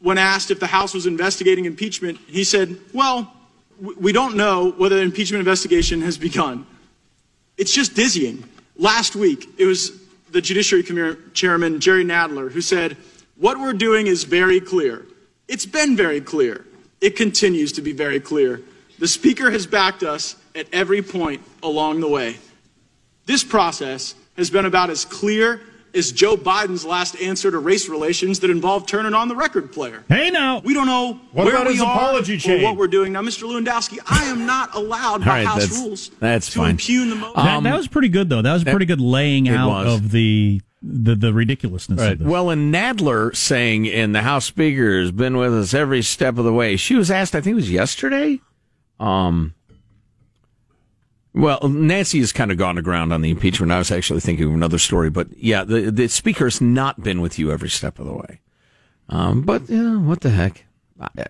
when 0.00 0.18
asked 0.18 0.50
if 0.50 0.60
the 0.60 0.66
House 0.66 0.92
was 0.92 1.06
investigating 1.06 1.64
impeachment, 1.64 2.18
he 2.26 2.44
said, 2.44 2.76
well, 2.92 3.32
we 3.80 4.12
don't 4.12 4.36
know 4.36 4.72
whether 4.72 4.96
the 4.96 5.02
impeachment 5.02 5.40
investigation 5.40 6.00
has 6.02 6.18
begun. 6.18 6.66
It's 7.56 7.72
just 7.72 7.94
dizzying. 7.94 8.44
Last 8.76 9.16
week, 9.16 9.48
it 9.58 9.64
was 9.64 9.92
the 10.30 10.40
Judiciary 10.40 10.82
Commi- 10.82 11.32
Chairman, 11.32 11.80
Jerry 11.80 12.04
Nadler, 12.04 12.50
who 12.50 12.60
said, 12.60 12.96
What 13.36 13.58
we're 13.58 13.72
doing 13.72 14.06
is 14.06 14.24
very 14.24 14.60
clear. 14.60 15.06
It's 15.48 15.66
been 15.66 15.96
very 15.96 16.20
clear. 16.20 16.64
It 17.00 17.16
continues 17.16 17.72
to 17.72 17.82
be 17.82 17.92
very 17.92 18.20
clear. 18.20 18.62
The 18.98 19.08
Speaker 19.08 19.50
has 19.50 19.66
backed 19.66 20.02
us 20.02 20.36
at 20.54 20.66
every 20.72 21.02
point 21.02 21.42
along 21.62 22.00
the 22.00 22.08
way. 22.08 22.36
This 23.26 23.44
process 23.44 24.14
has 24.36 24.50
been 24.50 24.64
about 24.64 24.88
as 24.90 25.04
clear 25.04 25.60
as 25.94 26.12
Joe 26.12 26.36
Biden's 26.36 26.84
last 26.84 27.16
answer 27.20 27.50
to 27.50 27.58
race 27.58 27.88
relations 27.88 28.40
that 28.40 28.50
involved 28.50 28.86
turning 28.88 29.14
on 29.14 29.28
the 29.28 29.34
record 29.36 29.72
player. 29.72 30.04
Hey 30.08 30.30
now, 30.30 30.60
we 30.60 30.74
don't 30.74 30.86
know 30.86 31.18
What 31.32 31.46
where 31.46 31.54
about 31.54 31.66
we 31.66 31.72
his 31.74 31.82
are 31.82 31.94
apology 31.94 32.34
or 32.36 32.38
chain? 32.38 32.62
what 32.62 32.76
we're 32.76 32.86
doing. 32.86 33.12
Now, 33.12 33.22
Mr. 33.22 33.44
Lewandowski, 33.44 33.98
I 34.06 34.24
am 34.26 34.44
not 34.46 34.74
allowed 34.74 35.20
by 35.22 35.26
right, 35.38 35.46
House 35.46 35.60
that's 35.68 35.78
rules 35.80 36.08
that's 36.20 36.50
to 36.52 36.58
fine. 36.58 36.70
impugn 36.72 37.08
the 37.10 37.16
motion. 37.16 37.32
that, 37.36 37.62
that 37.62 37.72
um, 37.72 37.76
was 37.78 37.88
pretty 37.88 38.08
good 38.10 38.28
though. 38.28 38.42
That 38.42 38.52
was 38.52 38.64
that- 38.64 38.70
pretty 38.72 38.86
good 38.86 39.00
laying 39.00 39.48
out 39.48 39.68
was. 39.86 39.94
of 39.94 40.10
the 40.10 40.60
the, 40.86 41.14
the 41.14 41.32
ridiculousness 41.32 42.00
of 42.00 42.18
this. 42.18 42.26
Well, 42.26 42.50
and 42.50 42.72
Nadler 42.72 43.34
saying, 43.34 43.86
in 43.86 44.12
the 44.12 44.22
House 44.22 44.46
Speaker 44.46 45.00
has 45.00 45.10
been 45.10 45.36
with 45.36 45.52
us 45.54 45.74
every 45.74 46.02
step 46.02 46.38
of 46.38 46.44
the 46.44 46.52
way. 46.52 46.76
She 46.76 46.94
was 46.94 47.10
asked, 47.10 47.34
I 47.34 47.40
think 47.40 47.52
it 47.52 47.56
was 47.56 47.70
yesterday. 47.70 48.40
Um, 49.00 49.54
well, 51.34 51.68
Nancy 51.68 52.20
has 52.20 52.32
kind 52.32 52.50
of 52.50 52.56
gone 52.56 52.76
to 52.76 52.82
ground 52.82 53.12
on 53.12 53.20
the 53.20 53.30
impeachment. 53.30 53.70
I 53.72 53.78
was 53.78 53.90
actually 53.90 54.20
thinking 54.20 54.46
of 54.46 54.54
another 54.54 54.78
story, 54.78 55.10
but 55.10 55.28
yeah, 55.36 55.64
the 55.64 55.90
the 55.90 56.08
Speaker 56.08 56.44
has 56.44 56.62
not 56.62 57.02
been 57.02 57.20
with 57.20 57.38
you 57.38 57.52
every 57.52 57.68
step 57.68 57.98
of 57.98 58.06
the 58.06 58.14
way. 58.14 58.40
Um, 59.10 59.42
but 59.42 59.68
yeah, 59.68 59.98
what 59.98 60.22
the 60.22 60.30
heck? 60.30 60.64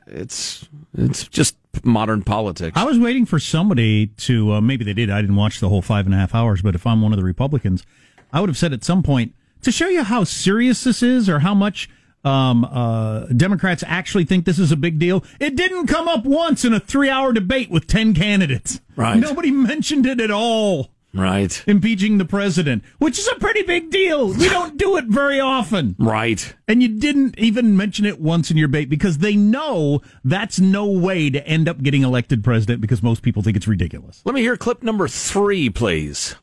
It's 0.07 0.69
it's 0.97 1.27
just 1.27 1.57
modern 1.83 2.23
politics. 2.23 2.77
I 2.77 2.85
was 2.85 3.01
waiting 3.01 3.27
for 3.27 3.41
somebody 3.41 4.07
to 4.07 4.53
uh, 4.53 4.61
maybe 4.61 4.85
they 4.85 4.95
did. 4.95 5.11
I 5.11 5.21
didn't 5.21 5.35
watch 5.35 5.59
the 5.59 5.69
whole 5.69 5.83
five 5.83 6.07
and 6.07 6.15
a 6.15 6.19
half 6.19 6.37
hours, 6.37 6.63
but 6.63 6.77
if 6.77 6.87
I'm 6.87 7.03
one 7.03 7.13
of 7.13 7.19
the 7.19 7.25
Republicans, 7.25 7.85
I 8.33 8.41
would 8.41 8.49
have 8.49 8.57
said 8.57 8.73
at 8.73 8.85
some 8.85 9.03
point 9.03 9.35
to 9.67 9.73
show 9.73 9.89
you 9.89 10.05
how 10.05 10.23
serious 10.23 10.85
this 10.85 11.03
is 11.03 11.29
or 11.29 11.41
how 11.41 11.53
much 11.53 11.91
um, 12.25 12.65
uh, 12.65 13.27
Democrats 13.27 13.83
actually 13.87 14.25
think 14.25 14.45
this 14.45 14.61
is 14.61 14.71
a 14.71 14.77
big 14.77 15.01
deal. 15.01 15.25
It 15.41 15.57
didn't 15.57 15.89
come 15.89 16.07
up 16.07 16.25
once 16.25 16.65
in 16.65 16.73
a 16.73 16.79
three-hour 16.79 17.33
debate 17.33 17.69
with 17.69 17.89
ten 17.89 18.15
candidates. 18.15 18.81
Right. 18.95 19.19
Nobody 19.19 19.51
mentioned 19.51 20.07
it 20.07 20.21
at 20.21 20.31
all. 20.31 20.93
Right. 21.13 21.65
Impeaching 21.67 22.19
the 22.19 22.25
president, 22.25 22.85
which 22.99 23.19
is 23.19 23.27
a 23.27 23.35
pretty 23.37 23.63
big 23.63 23.91
deal. 23.91 24.29
We 24.29 24.49
don't 24.49 24.77
do 24.77 24.99
it 24.99 25.07
very 25.07 25.41
often. 25.41 25.97
Right. 25.99 26.55
And 26.69 26.81
you 26.81 26.89
didn't 26.89 27.39
even 27.39 27.77
mention 27.77 28.05
it 28.05 28.21
once 28.21 28.51
in 28.51 28.57
your 28.57 28.69
debate 28.69 28.89
because 28.89 29.19
they 29.19 29.35
know 29.35 30.01
that's 30.25 30.61
no 30.61 30.87
way 30.87 31.31
to 31.31 31.45
end 31.45 31.69
up 31.69 31.83
getting 31.83 32.03
elected 32.03 32.45
president 32.45 32.81
because 32.83 33.03
most 33.03 33.23
people 33.23 33.43
think 33.43 33.57
it's 33.57 33.67
ridiculous. 33.67 34.23
Let 34.25 34.35
me 34.35 34.43
hear 34.43 34.57
clip 34.57 34.83
number 34.85 35.09
three, 35.09 35.71
please. 35.71 36.37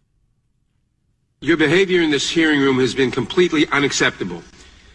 Your 1.44 1.58
behavior 1.58 2.00
in 2.00 2.10
this 2.10 2.30
hearing 2.30 2.62
room 2.62 2.80
has 2.80 2.96
been 2.96 3.12
completely 3.12 3.68
unacceptable. 3.68 4.42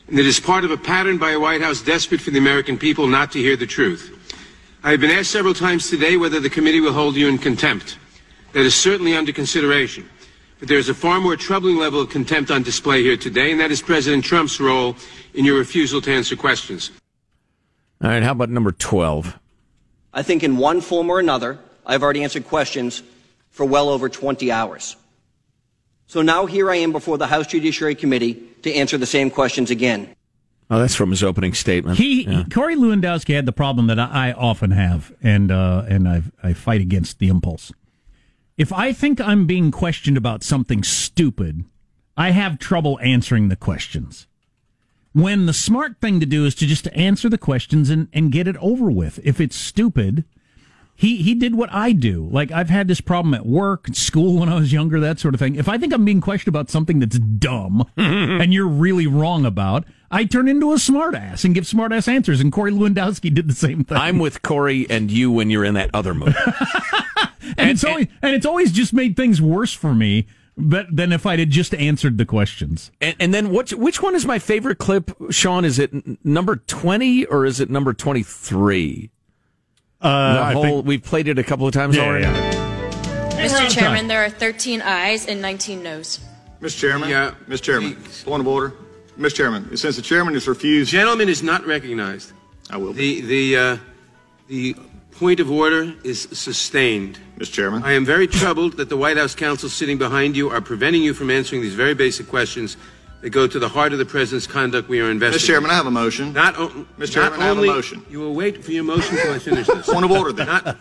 And 0.08 0.18
it 0.18 0.24
is 0.24 0.40
part 0.40 0.64
of 0.64 0.70
a 0.70 0.78
pattern 0.78 1.18
by 1.18 1.32
a 1.32 1.38
White 1.38 1.60
House 1.60 1.82
desperate 1.82 2.22
for 2.22 2.30
the 2.30 2.38
American 2.38 2.78
people 2.78 3.06
not 3.06 3.30
to 3.32 3.38
hear 3.38 3.54
the 3.54 3.66
truth. 3.66 4.16
I 4.82 4.92
have 4.92 5.00
been 5.02 5.10
asked 5.10 5.30
several 5.30 5.52
times 5.52 5.90
today 5.90 6.16
whether 6.16 6.40
the 6.40 6.48
committee 6.48 6.80
will 6.80 6.94
hold 6.94 7.16
you 7.16 7.28
in 7.28 7.36
contempt. 7.36 7.98
That 8.54 8.64
is 8.64 8.74
certainly 8.74 9.14
under 9.14 9.30
consideration. 9.30 10.08
But 10.58 10.68
there's 10.68 10.88
a 10.88 10.94
far 10.94 11.20
more 11.20 11.36
troubling 11.36 11.76
level 11.76 12.00
of 12.00 12.08
contempt 12.08 12.50
on 12.50 12.62
display 12.62 13.02
here 13.02 13.18
today, 13.18 13.50
and 13.50 13.60
that 13.60 13.70
is 13.70 13.82
President 13.82 14.24
Trump's 14.24 14.58
role 14.58 14.96
in 15.34 15.44
your 15.44 15.58
refusal 15.58 16.00
to 16.00 16.10
answer 16.10 16.34
questions. 16.34 16.90
All 18.02 18.08
right, 18.08 18.22
how 18.22 18.32
about 18.32 18.48
number 18.48 18.72
12? 18.72 19.38
I 20.14 20.22
think 20.22 20.42
in 20.42 20.56
one 20.56 20.80
form 20.80 21.10
or 21.10 21.20
another, 21.20 21.58
I've 21.84 22.02
already 22.02 22.22
answered 22.22 22.46
questions 22.48 23.02
for 23.50 23.66
well 23.66 23.90
over 23.90 24.08
20 24.08 24.50
hours. 24.50 24.96
So 26.08 26.22
now 26.22 26.46
here 26.46 26.70
I 26.70 26.76
am 26.76 26.90
before 26.90 27.18
the 27.18 27.26
House 27.26 27.46
Judiciary 27.46 27.94
Committee 27.94 28.42
to 28.62 28.72
answer 28.72 28.96
the 28.96 29.06
same 29.06 29.30
questions 29.30 29.70
again. 29.70 30.16
Oh, 30.70 30.78
that's 30.78 30.94
from 30.94 31.10
his 31.10 31.22
opening 31.22 31.52
statement. 31.52 31.98
He, 31.98 32.24
yeah. 32.24 32.44
Corey 32.50 32.76
Lewandowski 32.76 33.34
had 33.34 33.44
the 33.44 33.52
problem 33.52 33.88
that 33.88 33.98
I 33.98 34.32
often 34.32 34.70
have, 34.70 35.12
and 35.22 35.50
uh, 35.52 35.84
and 35.86 36.08
I 36.08 36.22
I 36.42 36.54
fight 36.54 36.80
against 36.80 37.18
the 37.18 37.28
impulse. 37.28 37.72
If 38.56 38.72
I 38.72 38.92
think 38.92 39.20
I'm 39.20 39.46
being 39.46 39.70
questioned 39.70 40.16
about 40.16 40.42
something 40.42 40.82
stupid, 40.82 41.64
I 42.16 42.30
have 42.30 42.58
trouble 42.58 42.98
answering 43.02 43.48
the 43.48 43.56
questions. 43.56 44.26
When 45.12 45.46
the 45.46 45.52
smart 45.52 46.00
thing 46.00 46.20
to 46.20 46.26
do 46.26 46.44
is 46.44 46.54
to 46.56 46.66
just 46.66 46.88
answer 46.88 47.28
the 47.28 47.38
questions 47.38 47.90
and, 47.90 48.08
and 48.12 48.32
get 48.32 48.48
it 48.48 48.56
over 48.58 48.90
with. 48.90 49.20
If 49.24 49.40
it's 49.40 49.56
stupid, 49.56 50.24
he 50.98 51.22
he 51.22 51.36
did 51.36 51.54
what 51.54 51.72
I 51.72 51.92
do. 51.92 52.28
Like 52.32 52.50
I've 52.50 52.70
had 52.70 52.88
this 52.88 53.00
problem 53.00 53.32
at 53.32 53.46
work, 53.46 53.86
school 53.92 54.40
when 54.40 54.48
I 54.48 54.56
was 54.56 54.72
younger, 54.72 54.98
that 54.98 55.20
sort 55.20 55.32
of 55.32 55.38
thing. 55.38 55.54
If 55.54 55.68
I 55.68 55.78
think 55.78 55.94
I'm 55.94 56.04
being 56.04 56.20
questioned 56.20 56.48
about 56.48 56.70
something 56.70 56.98
that's 56.98 57.20
dumb 57.20 57.88
and 57.96 58.52
you're 58.52 58.66
really 58.66 59.06
wrong 59.06 59.46
about, 59.46 59.84
I 60.10 60.24
turn 60.24 60.48
into 60.48 60.72
a 60.72 60.74
smartass 60.74 61.44
and 61.44 61.54
give 61.54 61.64
smartass 61.64 62.08
answers. 62.08 62.40
And 62.40 62.50
Corey 62.50 62.72
Lewandowski 62.72 63.32
did 63.32 63.48
the 63.48 63.54
same 63.54 63.84
thing. 63.84 63.96
I'm 63.96 64.18
with 64.18 64.42
Corey 64.42 64.90
and 64.90 65.08
you 65.08 65.30
when 65.30 65.50
you're 65.50 65.64
in 65.64 65.74
that 65.74 65.90
other 65.94 66.14
mood. 66.14 66.34
and, 66.36 67.30
and, 67.58 67.70
it's 67.70 67.84
always 67.84 68.08
and 68.20 68.34
it's 68.34 68.46
always 68.46 68.72
just 68.72 68.92
made 68.92 69.16
things 69.16 69.40
worse 69.40 69.72
for 69.72 69.94
me. 69.94 70.26
But 70.56 70.86
then 70.90 71.12
if 71.12 71.26
I'd 71.26 71.48
just 71.50 71.76
answered 71.76 72.18
the 72.18 72.26
questions. 72.26 72.90
And, 73.00 73.14
and 73.20 73.32
then 73.32 73.50
what? 73.50 73.70
Which 73.70 74.02
one 74.02 74.16
is 74.16 74.26
my 74.26 74.40
favorite 74.40 74.78
clip, 74.78 75.12
Sean? 75.30 75.64
Is 75.64 75.78
it 75.78 75.92
number 76.24 76.56
twenty 76.56 77.24
or 77.24 77.46
is 77.46 77.60
it 77.60 77.70
number 77.70 77.92
twenty 77.92 78.24
three? 78.24 79.12
Uh, 80.00 80.52
whole, 80.52 80.62
think, 80.62 80.86
we've 80.86 81.02
played 81.02 81.28
it 81.28 81.38
a 81.38 81.44
couple 81.44 81.66
of 81.66 81.74
times 81.74 81.96
yeah, 81.96 82.04
already. 82.04 82.24
Yeah. 82.24 82.58
Mr. 83.32 83.70
Chairman, 83.70 84.06
there 84.06 84.24
are 84.24 84.30
13 84.30 84.80
ayes 84.82 85.26
and 85.26 85.42
19 85.42 85.82
noes. 85.82 86.20
Mr. 86.60 86.78
Chairman? 86.78 87.08
Yeah. 87.08 87.34
Mr. 87.48 87.62
Chairman, 87.62 87.96
point 88.24 88.40
of 88.40 88.48
order. 88.48 88.74
Mr. 89.18 89.34
Chairman, 89.34 89.76
since 89.76 89.96
the 89.96 90.02
chairman 90.02 90.34
has 90.34 90.46
refused. 90.46 90.90
Gentleman 90.90 91.28
is 91.28 91.42
not 91.42 91.66
recognized. 91.66 92.32
I 92.70 92.76
will. 92.76 92.92
The, 92.92 93.20
the, 93.22 93.56
uh, 93.56 93.76
the 94.46 94.76
point 95.12 95.40
of 95.40 95.50
order 95.50 95.92
is 96.04 96.28
sustained. 96.32 97.18
Mr. 97.36 97.52
Chairman. 97.52 97.82
I 97.82 97.92
am 97.92 98.04
very 98.04 98.28
troubled 98.28 98.76
that 98.76 98.88
the 98.88 98.96
White 98.96 99.16
House 99.16 99.34
counsel 99.34 99.68
sitting 99.68 99.98
behind 99.98 100.36
you 100.36 100.50
are 100.50 100.60
preventing 100.60 101.02
you 101.02 101.14
from 101.14 101.30
answering 101.30 101.62
these 101.62 101.74
very 101.74 101.94
basic 101.94 102.28
questions 102.28 102.76
that 103.20 103.30
go 103.30 103.46
to 103.48 103.58
the 103.58 103.68
heart 103.68 103.92
of 103.92 103.98
the 103.98 104.04
president's 104.04 104.46
conduct 104.46 104.88
we 104.88 105.00
are 105.00 105.10
investigating. 105.10 105.42
Mr. 105.44 105.46
Chairman, 105.46 105.70
I 105.70 105.74
have 105.74 105.86
a 105.86 105.90
motion. 105.90 106.32
Not, 106.32 106.56
o- 106.58 106.68
Mr. 106.98 107.12
Chairman, 107.14 107.40
not 107.40 107.44
I 107.44 107.48
have 107.48 107.56
a 107.56 107.60
only, 107.60 107.68
motion. 107.68 108.06
You 108.08 108.20
will 108.20 108.34
wait 108.34 108.62
for 108.64 108.70
your 108.72 108.84
motion 108.84 109.16
until 109.16 109.32
I 109.34 109.38
finish 109.40 109.66
this. 109.66 109.86
Point 109.92 110.04
of 110.04 110.10
order, 110.12 110.32
then. 110.32 110.46
Not, 110.46 110.76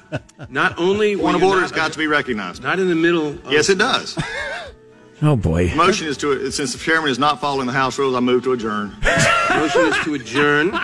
not 0.51 0.77
only 0.79 1.17
Point 1.17 1.35
of 1.35 1.43
order 1.43 1.61
not- 1.61 1.69
has 1.69 1.71
got 1.71 1.91
to 1.93 1.97
be 1.97 2.05
recognized. 2.07 2.61
Not 2.61 2.79
in 2.79 2.89
the 2.89 2.95
middle. 2.95 3.29
Of, 3.29 3.51
Yes, 3.51 3.69
it 3.69 3.77
does. 3.77 4.17
Oh 5.19 5.35
boy. 5.35 5.69
The 5.69 5.75
motion 5.75 6.05
is 6.07 6.15
to, 6.17 6.51
since 6.51 6.73
the 6.73 6.77
chairman 6.77 7.09
is 7.09 7.17
not 7.17 7.41
following 7.41 7.65
the 7.65 7.73
House 7.73 7.97
rules, 7.97 8.13
I 8.15 8.19
move 8.19 8.43
to 8.43 8.51
adjourn. 8.53 8.89
motion 9.49 9.81
is 9.87 9.97
to 10.03 10.13
adjourn. 10.13 10.69
Oh 10.75 10.79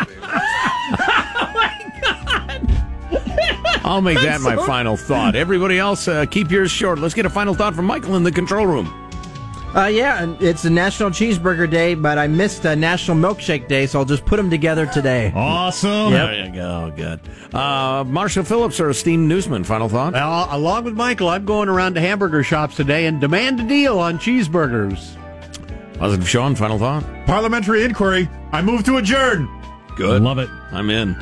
my 1.54 1.92
God. 2.02 3.84
I'll 3.86 4.02
make 4.02 4.18
that 4.22 4.42
my 4.42 4.56
final 4.66 4.98
thought. 4.98 5.36
Everybody 5.36 5.78
else, 5.78 6.08
uh, 6.08 6.26
keep 6.26 6.50
yours 6.50 6.72
short. 6.72 6.98
Let's 6.98 7.14
get 7.14 7.28
a 7.28 7.30
final 7.30 7.54
thought 7.54 7.76
from 7.76 7.86
Michael 7.86 8.16
in 8.16 8.24
the 8.24 8.32
control 8.32 8.66
room. 8.66 8.88
Uh, 9.76 9.88
yeah, 9.88 10.36
it's 10.40 10.66
a 10.66 10.70
National 10.70 11.10
Cheeseburger 11.10 11.68
Day, 11.70 11.96
but 11.96 12.20
I 12.20 12.28
missed 12.28 12.64
a 12.66 12.76
National 12.76 13.18
Milkshake 13.18 13.68
Day, 13.68 13.88
so 13.88 13.98
I'll 14.00 14.06
just 14.06 14.24
put 14.24 14.38
them 14.38 14.50
together 14.52 14.86
today. 14.86 15.32
Awesome. 15.36 16.14
Yep. 16.14 16.30
There 16.30 16.46
you 16.46 16.52
go. 16.54 16.94
Good. 16.96 17.20
Uh, 17.56 18.04
Marshall 18.06 18.44
Phillips, 18.44 18.80
our 18.80 18.92
esteemed 18.92 19.28
newsman, 19.28 19.64
final 19.64 19.90
thought? 19.90 20.14
Well, 20.14 20.48
along 20.52 20.84
with 20.84 20.94
Michael, 20.94 21.28
I'm 21.30 21.44
going 21.46 21.70
around 21.70 21.96
to 21.96 22.02
hamburger 22.02 22.44
shops 22.44 22.76
today 22.76 23.08
and 23.08 23.20
demand 23.20 23.62
a 23.62 23.68
deal 23.68 23.98
on 24.00 24.20
cheeseburgers. 24.20 25.18
Positive 25.98 26.30
Sean, 26.30 26.56
final 26.56 26.78
thought? 26.78 27.04
Parliamentary 27.26 27.84
inquiry. 27.84 28.30
I 28.52 28.62
move 28.62 28.84
to 28.84 28.98
adjourn. 28.98 29.50
Good. 29.96 30.22
Love 30.22 30.38
it. 30.38 30.50
I'm 30.72 30.92
in. 30.92 31.16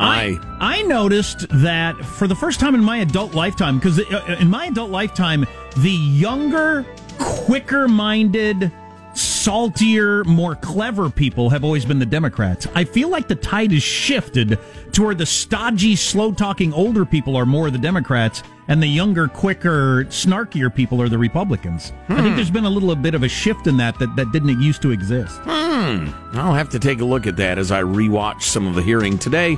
I. 0.00 0.38
I 0.60 0.82
noticed 0.82 1.46
that 1.48 1.96
for 2.04 2.26
the 2.26 2.34
first 2.34 2.60
time 2.60 2.74
in 2.74 2.84
my 2.84 2.98
adult 2.98 3.34
lifetime, 3.34 3.78
because 3.78 3.98
in 4.40 4.48
my 4.48 4.66
adult 4.66 4.90
lifetime, 4.90 5.46
the 5.78 5.90
younger, 5.90 6.84
quicker 7.18 7.88
minded, 7.88 8.70
saltier, 9.14 10.24
more 10.24 10.54
clever 10.54 11.10
people 11.10 11.50
have 11.50 11.64
always 11.64 11.84
been 11.84 11.98
the 11.98 12.06
Democrats. 12.06 12.66
I 12.74 12.84
feel 12.84 13.08
like 13.08 13.28
the 13.28 13.34
tide 13.34 13.72
has 13.72 13.82
shifted 13.82 14.58
to 14.92 15.02
where 15.02 15.14
the 15.14 15.26
stodgy, 15.26 15.96
slow 15.96 16.32
talking 16.32 16.72
older 16.72 17.04
people 17.04 17.36
are 17.36 17.46
more 17.46 17.70
the 17.70 17.78
Democrats 17.78 18.42
and 18.68 18.82
the 18.82 18.86
younger, 18.86 19.28
quicker, 19.28 20.04
snarkier 20.04 20.74
people 20.74 21.00
are 21.00 21.08
the 21.08 21.18
Republicans. 21.18 21.92
I 22.08 22.20
think 22.22 22.36
there's 22.36 22.50
been 22.50 22.66
a 22.66 22.70
little 22.70 22.94
bit 22.94 23.14
of 23.14 23.22
a 23.22 23.28
shift 23.28 23.66
in 23.66 23.78
that 23.78 23.98
that, 23.98 24.14
that 24.16 24.30
didn't 24.30 24.60
used 24.60 24.82
to 24.82 24.90
exist. 24.90 25.40
Hmm. 25.44 26.10
I'll 26.34 26.54
have 26.54 26.68
to 26.70 26.78
take 26.78 27.00
a 27.00 27.04
look 27.04 27.26
at 27.26 27.36
that 27.36 27.58
as 27.58 27.72
I 27.72 27.82
rewatch 27.82 28.42
some 28.42 28.66
of 28.66 28.74
the 28.74 28.82
hearing 28.82 29.18
today, 29.18 29.56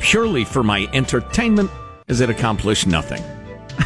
purely 0.00 0.44
for 0.44 0.62
my 0.62 0.88
entertainment, 0.92 1.70
as 2.08 2.20
it 2.20 2.30
accomplished 2.30 2.86
nothing. 2.86 3.22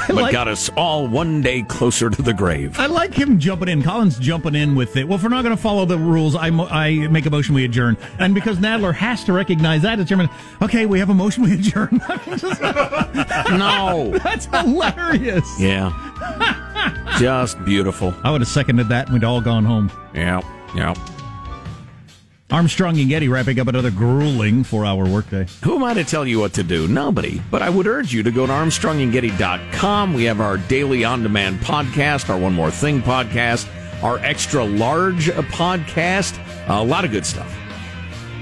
But 0.07 0.15
like- 0.17 0.33
got 0.33 0.49
us 0.49 0.69
all 0.77 1.07
one 1.09 1.43
day 1.43 1.63
closer 1.63 2.09
to 2.11 2.23
the 2.23 2.33
grave. 2.35 2.79
I 2.79 2.87
like 2.87 3.13
him 3.15 3.39
jumping 3.39 3.69
in. 3.69 3.83
Collins 3.83 4.19
jumping 4.19 4.55
in 4.55 4.75
with 4.75 4.97
it. 4.97 5.07
Well, 5.09 5.17
if 5.17 5.23
we're 5.23 5.29
not 5.31 5.43
going 5.43 5.57
to 5.57 5.61
follow 5.63 5.85
the 5.85 5.99
rules, 5.99 6.35
I, 6.37 6.51
mo- 6.51 6.67
I 6.69 7.09
make 7.09 7.27
a 7.27 7.31
motion 7.31 7.55
we 7.55 7.65
adjourn. 7.65 7.97
And 8.19 8.35
because 8.35 8.59
Nadler 8.59 8.95
has 8.95 9.25
to 9.25 9.33
recognize 9.33 9.83
that, 9.83 9.99
it's 9.99 10.09
Chairman. 10.09 10.29
Okay, 10.63 10.87
we 10.87 10.99
have 10.99 11.11
a 11.11 11.15
motion 11.15 11.43
we 11.45 11.55
adjourn. 11.55 12.01
no, 13.59 14.17
that's 14.23 14.47
hilarious. 14.47 15.49
Yeah. 15.61 15.93
Just 17.19 17.63
beautiful. 17.65 18.15
I 18.23 18.31
would 18.31 18.41
have 18.41 18.49
seconded 18.49 18.89
that, 18.89 19.07
and 19.07 19.15
we'd 19.15 19.25
all 19.25 19.41
gone 19.41 19.65
home. 19.65 19.91
Yeah, 20.15 20.41
yeah. 20.75 20.95
Armstrong 22.51 22.99
and 23.01 23.09
Getty 23.09 23.29
wrapping 23.29 23.59
up 23.59 23.67
another 23.67 23.91
grueling 23.91 24.63
four-hour 24.63 25.09
workday. 25.09 25.47
Who 25.65 25.75
am 25.75 25.83
I 25.83 25.95
to 25.95 26.05
tell 26.05 26.25
you 26.25 26.39
what 26.39 26.53
to 26.55 26.63
do? 26.63 26.87
Nobody. 26.87 27.43
But 27.51 27.61
I 27.61 27.69
would 27.69 27.89
urge 27.89 28.13
you 28.13 28.23
to 28.23 28.31
go 28.31 28.47
to 28.47 28.53
ArmstrongandGetty.com. 28.53 30.15
We 30.15 30.25
have 30.25 30.41
our 30.41 30.57
daily 30.57 31.05
on-demand 31.05 31.59
podcast, 31.61 32.31
our 32.31 32.39
One 32.39 32.53
More 32.55 32.71
Thing 32.71 33.03
podcast, 33.03 33.69
our 34.03 34.19
extra 34.19 34.65
large 34.65 35.27
podcast. 35.27 36.39
a 36.69 36.85
lot 36.85 37.05
of 37.05 37.11
good 37.11 37.27
stuff. 37.27 37.53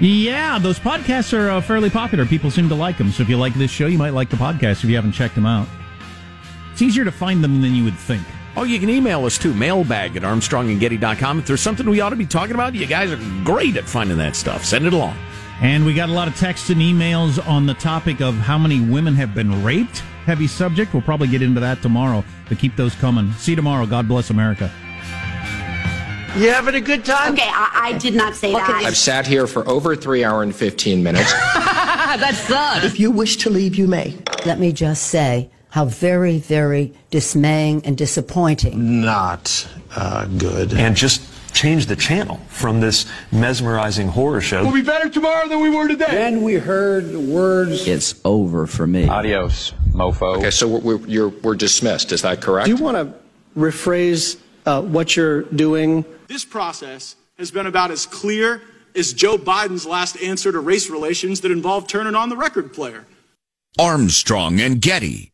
Yeah, 0.00 0.58
those 0.58 0.78
podcasts 0.78 1.32
are 1.32 1.48
uh, 1.50 1.60
fairly 1.62 1.88
popular. 1.88 2.26
People 2.26 2.50
seem 2.50 2.68
to 2.68 2.74
like 2.74 2.98
them. 2.98 3.10
So 3.10 3.22
if 3.22 3.30
you 3.30 3.38
like 3.38 3.54
this 3.54 3.70
show, 3.70 3.86
you 3.86 3.96
might 3.96 4.10
like 4.10 4.28
the 4.28 4.36
podcast 4.36 4.84
if 4.84 4.90
you 4.90 4.96
haven't 4.96 5.12
checked 5.12 5.34
them 5.34 5.46
out. 5.46 5.66
It's 6.72 6.82
easier 6.82 7.04
to 7.04 7.12
find 7.12 7.42
them 7.42 7.62
than 7.62 7.74
you 7.74 7.84
would 7.84 7.96
think. 7.96 8.22
Oh, 8.56 8.62
you 8.62 8.78
can 8.78 8.88
email 8.88 9.24
us 9.24 9.36
too, 9.36 9.52
mailbag 9.52 10.16
at 10.16 10.22
armstrongandgetty.com. 10.22 11.40
If 11.40 11.46
there's 11.46 11.60
something 11.60 11.88
we 11.88 12.00
ought 12.00 12.10
to 12.10 12.16
be 12.16 12.26
talking 12.26 12.54
about, 12.54 12.74
you 12.74 12.86
guys 12.86 13.10
are 13.10 13.18
great 13.44 13.76
at 13.76 13.84
finding 13.84 14.16
that 14.18 14.36
stuff. 14.36 14.64
Send 14.64 14.86
it 14.86 14.92
along. 14.92 15.16
And 15.60 15.84
we 15.84 15.92
got 15.94 16.08
a 16.08 16.12
lot 16.12 16.28
of 16.28 16.36
texts 16.36 16.70
and 16.70 16.80
emails 16.80 17.44
on 17.48 17.66
the 17.66 17.74
topic 17.74 18.20
of 18.20 18.34
how 18.34 18.58
many 18.58 18.80
women 18.80 19.14
have 19.14 19.34
been 19.34 19.64
raped. 19.64 20.00
Heavy 20.24 20.46
subject. 20.46 20.92
We'll 20.92 21.02
probably 21.02 21.28
get 21.28 21.42
into 21.42 21.60
that 21.60 21.82
tomorrow, 21.82 22.24
but 22.48 22.58
keep 22.58 22.76
those 22.76 22.94
coming. 22.94 23.32
See 23.34 23.52
you 23.52 23.56
tomorrow. 23.56 23.86
God 23.86 24.06
bless 24.06 24.30
America. 24.30 24.70
You 26.36 26.50
having 26.50 26.74
a 26.74 26.80
good 26.80 27.04
time? 27.04 27.34
Okay, 27.34 27.48
I, 27.48 27.92
I 27.94 27.98
did 27.98 28.14
not 28.14 28.34
say 28.34 28.52
Look 28.52 28.62
at 28.62 28.68
that. 28.68 28.84
I've 28.84 28.96
sat 28.96 29.26
here 29.26 29.46
for 29.46 29.68
over 29.68 29.94
three 29.94 30.24
hour 30.24 30.42
and 30.42 30.54
15 30.54 31.02
minutes. 31.02 31.32
That's 31.54 32.38
sucks. 32.38 32.84
If 32.84 32.98
you 32.98 33.10
wish 33.10 33.36
to 33.38 33.50
leave, 33.50 33.76
you 33.76 33.86
may. 33.86 34.16
Let 34.44 34.58
me 34.58 34.72
just 34.72 35.04
say 35.08 35.50
how 35.74 35.84
very, 35.86 36.38
very 36.38 36.92
dismaying 37.10 37.84
and 37.84 37.98
disappointing. 37.98 39.00
Not 39.00 39.66
uh, 39.96 40.24
good. 40.26 40.72
And 40.72 40.94
just 40.94 41.20
change 41.52 41.86
the 41.86 41.96
channel 41.96 42.36
from 42.46 42.78
this 42.78 43.06
mesmerizing 43.32 44.06
horror 44.06 44.40
show. 44.40 44.62
We'll 44.62 44.72
be 44.72 44.82
better 44.82 45.08
tomorrow 45.08 45.48
than 45.48 45.60
we 45.60 45.70
were 45.70 45.88
today. 45.88 46.06
Then 46.08 46.42
we 46.44 46.54
heard 46.54 47.10
the 47.10 47.18
words. 47.18 47.88
It's 47.88 48.20
over 48.24 48.68
for 48.68 48.86
me. 48.86 49.08
Adios, 49.08 49.72
mofo. 49.90 50.36
Okay, 50.36 50.52
so 50.52 50.68
we're, 50.68 50.78
we're, 50.78 51.06
you're, 51.08 51.28
we're 51.30 51.56
dismissed. 51.56 52.12
Is 52.12 52.22
that 52.22 52.40
correct? 52.40 52.66
Do 52.66 52.76
you 52.76 52.80
want 52.80 52.96
to 52.96 53.12
rephrase 53.58 54.38
uh, 54.66 54.80
what 54.80 55.16
you're 55.16 55.42
doing? 55.42 56.04
This 56.28 56.44
process 56.44 57.16
has 57.36 57.50
been 57.50 57.66
about 57.66 57.90
as 57.90 58.06
clear 58.06 58.62
as 58.94 59.12
Joe 59.12 59.38
Biden's 59.38 59.86
last 59.86 60.22
answer 60.22 60.52
to 60.52 60.60
race 60.60 60.88
relations 60.88 61.40
that 61.40 61.50
involved 61.50 61.88
turning 61.90 62.14
on 62.14 62.28
the 62.28 62.36
record 62.36 62.72
player. 62.72 63.06
Armstrong 63.76 64.60
and 64.60 64.80
Getty. 64.80 65.33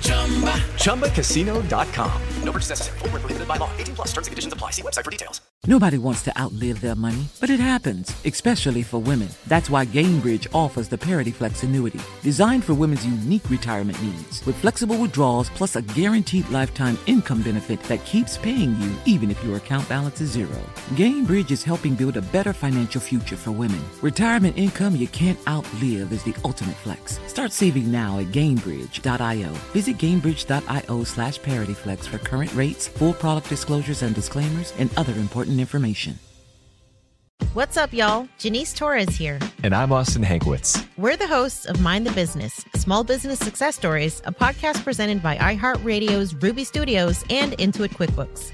ChumbaCasino.com. 0.75 2.21
No 2.43 2.51
purchase 2.51 2.69
necessary. 2.69 2.99
Full 2.99 3.09
prohibited 3.09 3.47
by 3.47 3.57
law. 3.57 3.69
18 3.77 3.95
plus 3.95 4.07
terms 4.09 4.27
and 4.27 4.31
conditions 4.31 4.53
apply. 4.53 4.71
See 4.71 4.81
website 4.81 5.05
for 5.05 5.11
details. 5.11 5.41
Nobody 5.67 5.99
wants 5.99 6.23
to 6.23 6.35
outlive 6.41 6.81
their 6.81 6.95
money, 6.95 7.27
but 7.39 7.51
it 7.51 7.59
happens, 7.59 8.11
especially 8.25 8.81
for 8.81 8.97
women. 8.97 9.29
That's 9.45 9.69
why 9.69 9.85
Gainbridge 9.85 10.47
offers 10.55 10.87
the 10.87 10.97
Parity 10.97 11.29
Flex 11.29 11.61
annuity, 11.61 11.99
designed 12.23 12.63
for 12.63 12.73
women's 12.73 13.05
unique 13.05 13.47
retirement 13.47 14.01
needs, 14.01 14.43
with 14.47 14.55
flexible 14.55 14.97
withdrawals 14.97 15.51
plus 15.51 15.75
a 15.75 15.83
guaranteed 15.83 16.49
lifetime 16.49 16.97
income 17.05 17.43
benefit 17.43 17.79
that 17.83 18.03
keeps 18.05 18.39
paying 18.39 18.75
you 18.81 18.91
even 19.05 19.29
if 19.29 19.43
your 19.43 19.57
account 19.57 19.87
balance 19.87 20.19
is 20.19 20.31
zero. 20.31 20.57
Gainbridge 20.95 21.51
is 21.51 21.63
helping 21.63 21.93
build 21.93 22.17
a 22.17 22.23
better 22.23 22.53
financial 22.53 22.99
future 22.99 23.37
for 23.37 23.51
women. 23.51 23.83
Retirement 24.01 24.57
income 24.57 24.95
you 24.95 25.09
can't 25.09 25.37
outlive 25.47 26.11
is 26.11 26.23
the 26.23 26.33
ultimate 26.43 26.77
flex. 26.77 27.19
Start 27.27 27.51
saving 27.51 27.91
now 27.91 28.17
at 28.17 28.27
Gainbridge.io. 28.31 29.49
Visit 29.73 29.90
Gainbridge.io 29.93 31.03
slash 31.03 31.39
ParityFlex 31.39 32.07
for 32.07 32.17
current 32.17 32.53
rates, 32.53 32.87
full 32.87 33.13
product 33.13 33.49
disclosures 33.49 34.01
and 34.01 34.13
disclaimers, 34.13 34.73
and 34.77 34.89
other 34.97 35.13
important 35.13 35.59
information. 35.59 36.19
What's 37.53 37.75
up, 37.75 37.91
y'all? 37.91 38.29
Janice 38.37 38.71
Torres 38.71 39.09
here. 39.09 39.37
And 39.63 39.75
I'm 39.75 39.91
Austin 39.91 40.23
Hankwitz. 40.23 40.87
We're 40.95 41.17
the 41.17 41.27
hosts 41.27 41.65
of 41.65 41.81
Mind 41.81 42.07
the 42.07 42.11
Business 42.11 42.63
Small 42.75 43.03
Business 43.03 43.39
Success 43.39 43.75
Stories, 43.75 44.21
a 44.25 44.31
podcast 44.31 44.83
presented 44.85 45.21
by 45.21 45.35
iHeartRadio's 45.35 46.33
Ruby 46.35 46.63
Studios 46.63 47.25
and 47.29 47.51
Intuit 47.53 47.89
QuickBooks. 47.89 48.53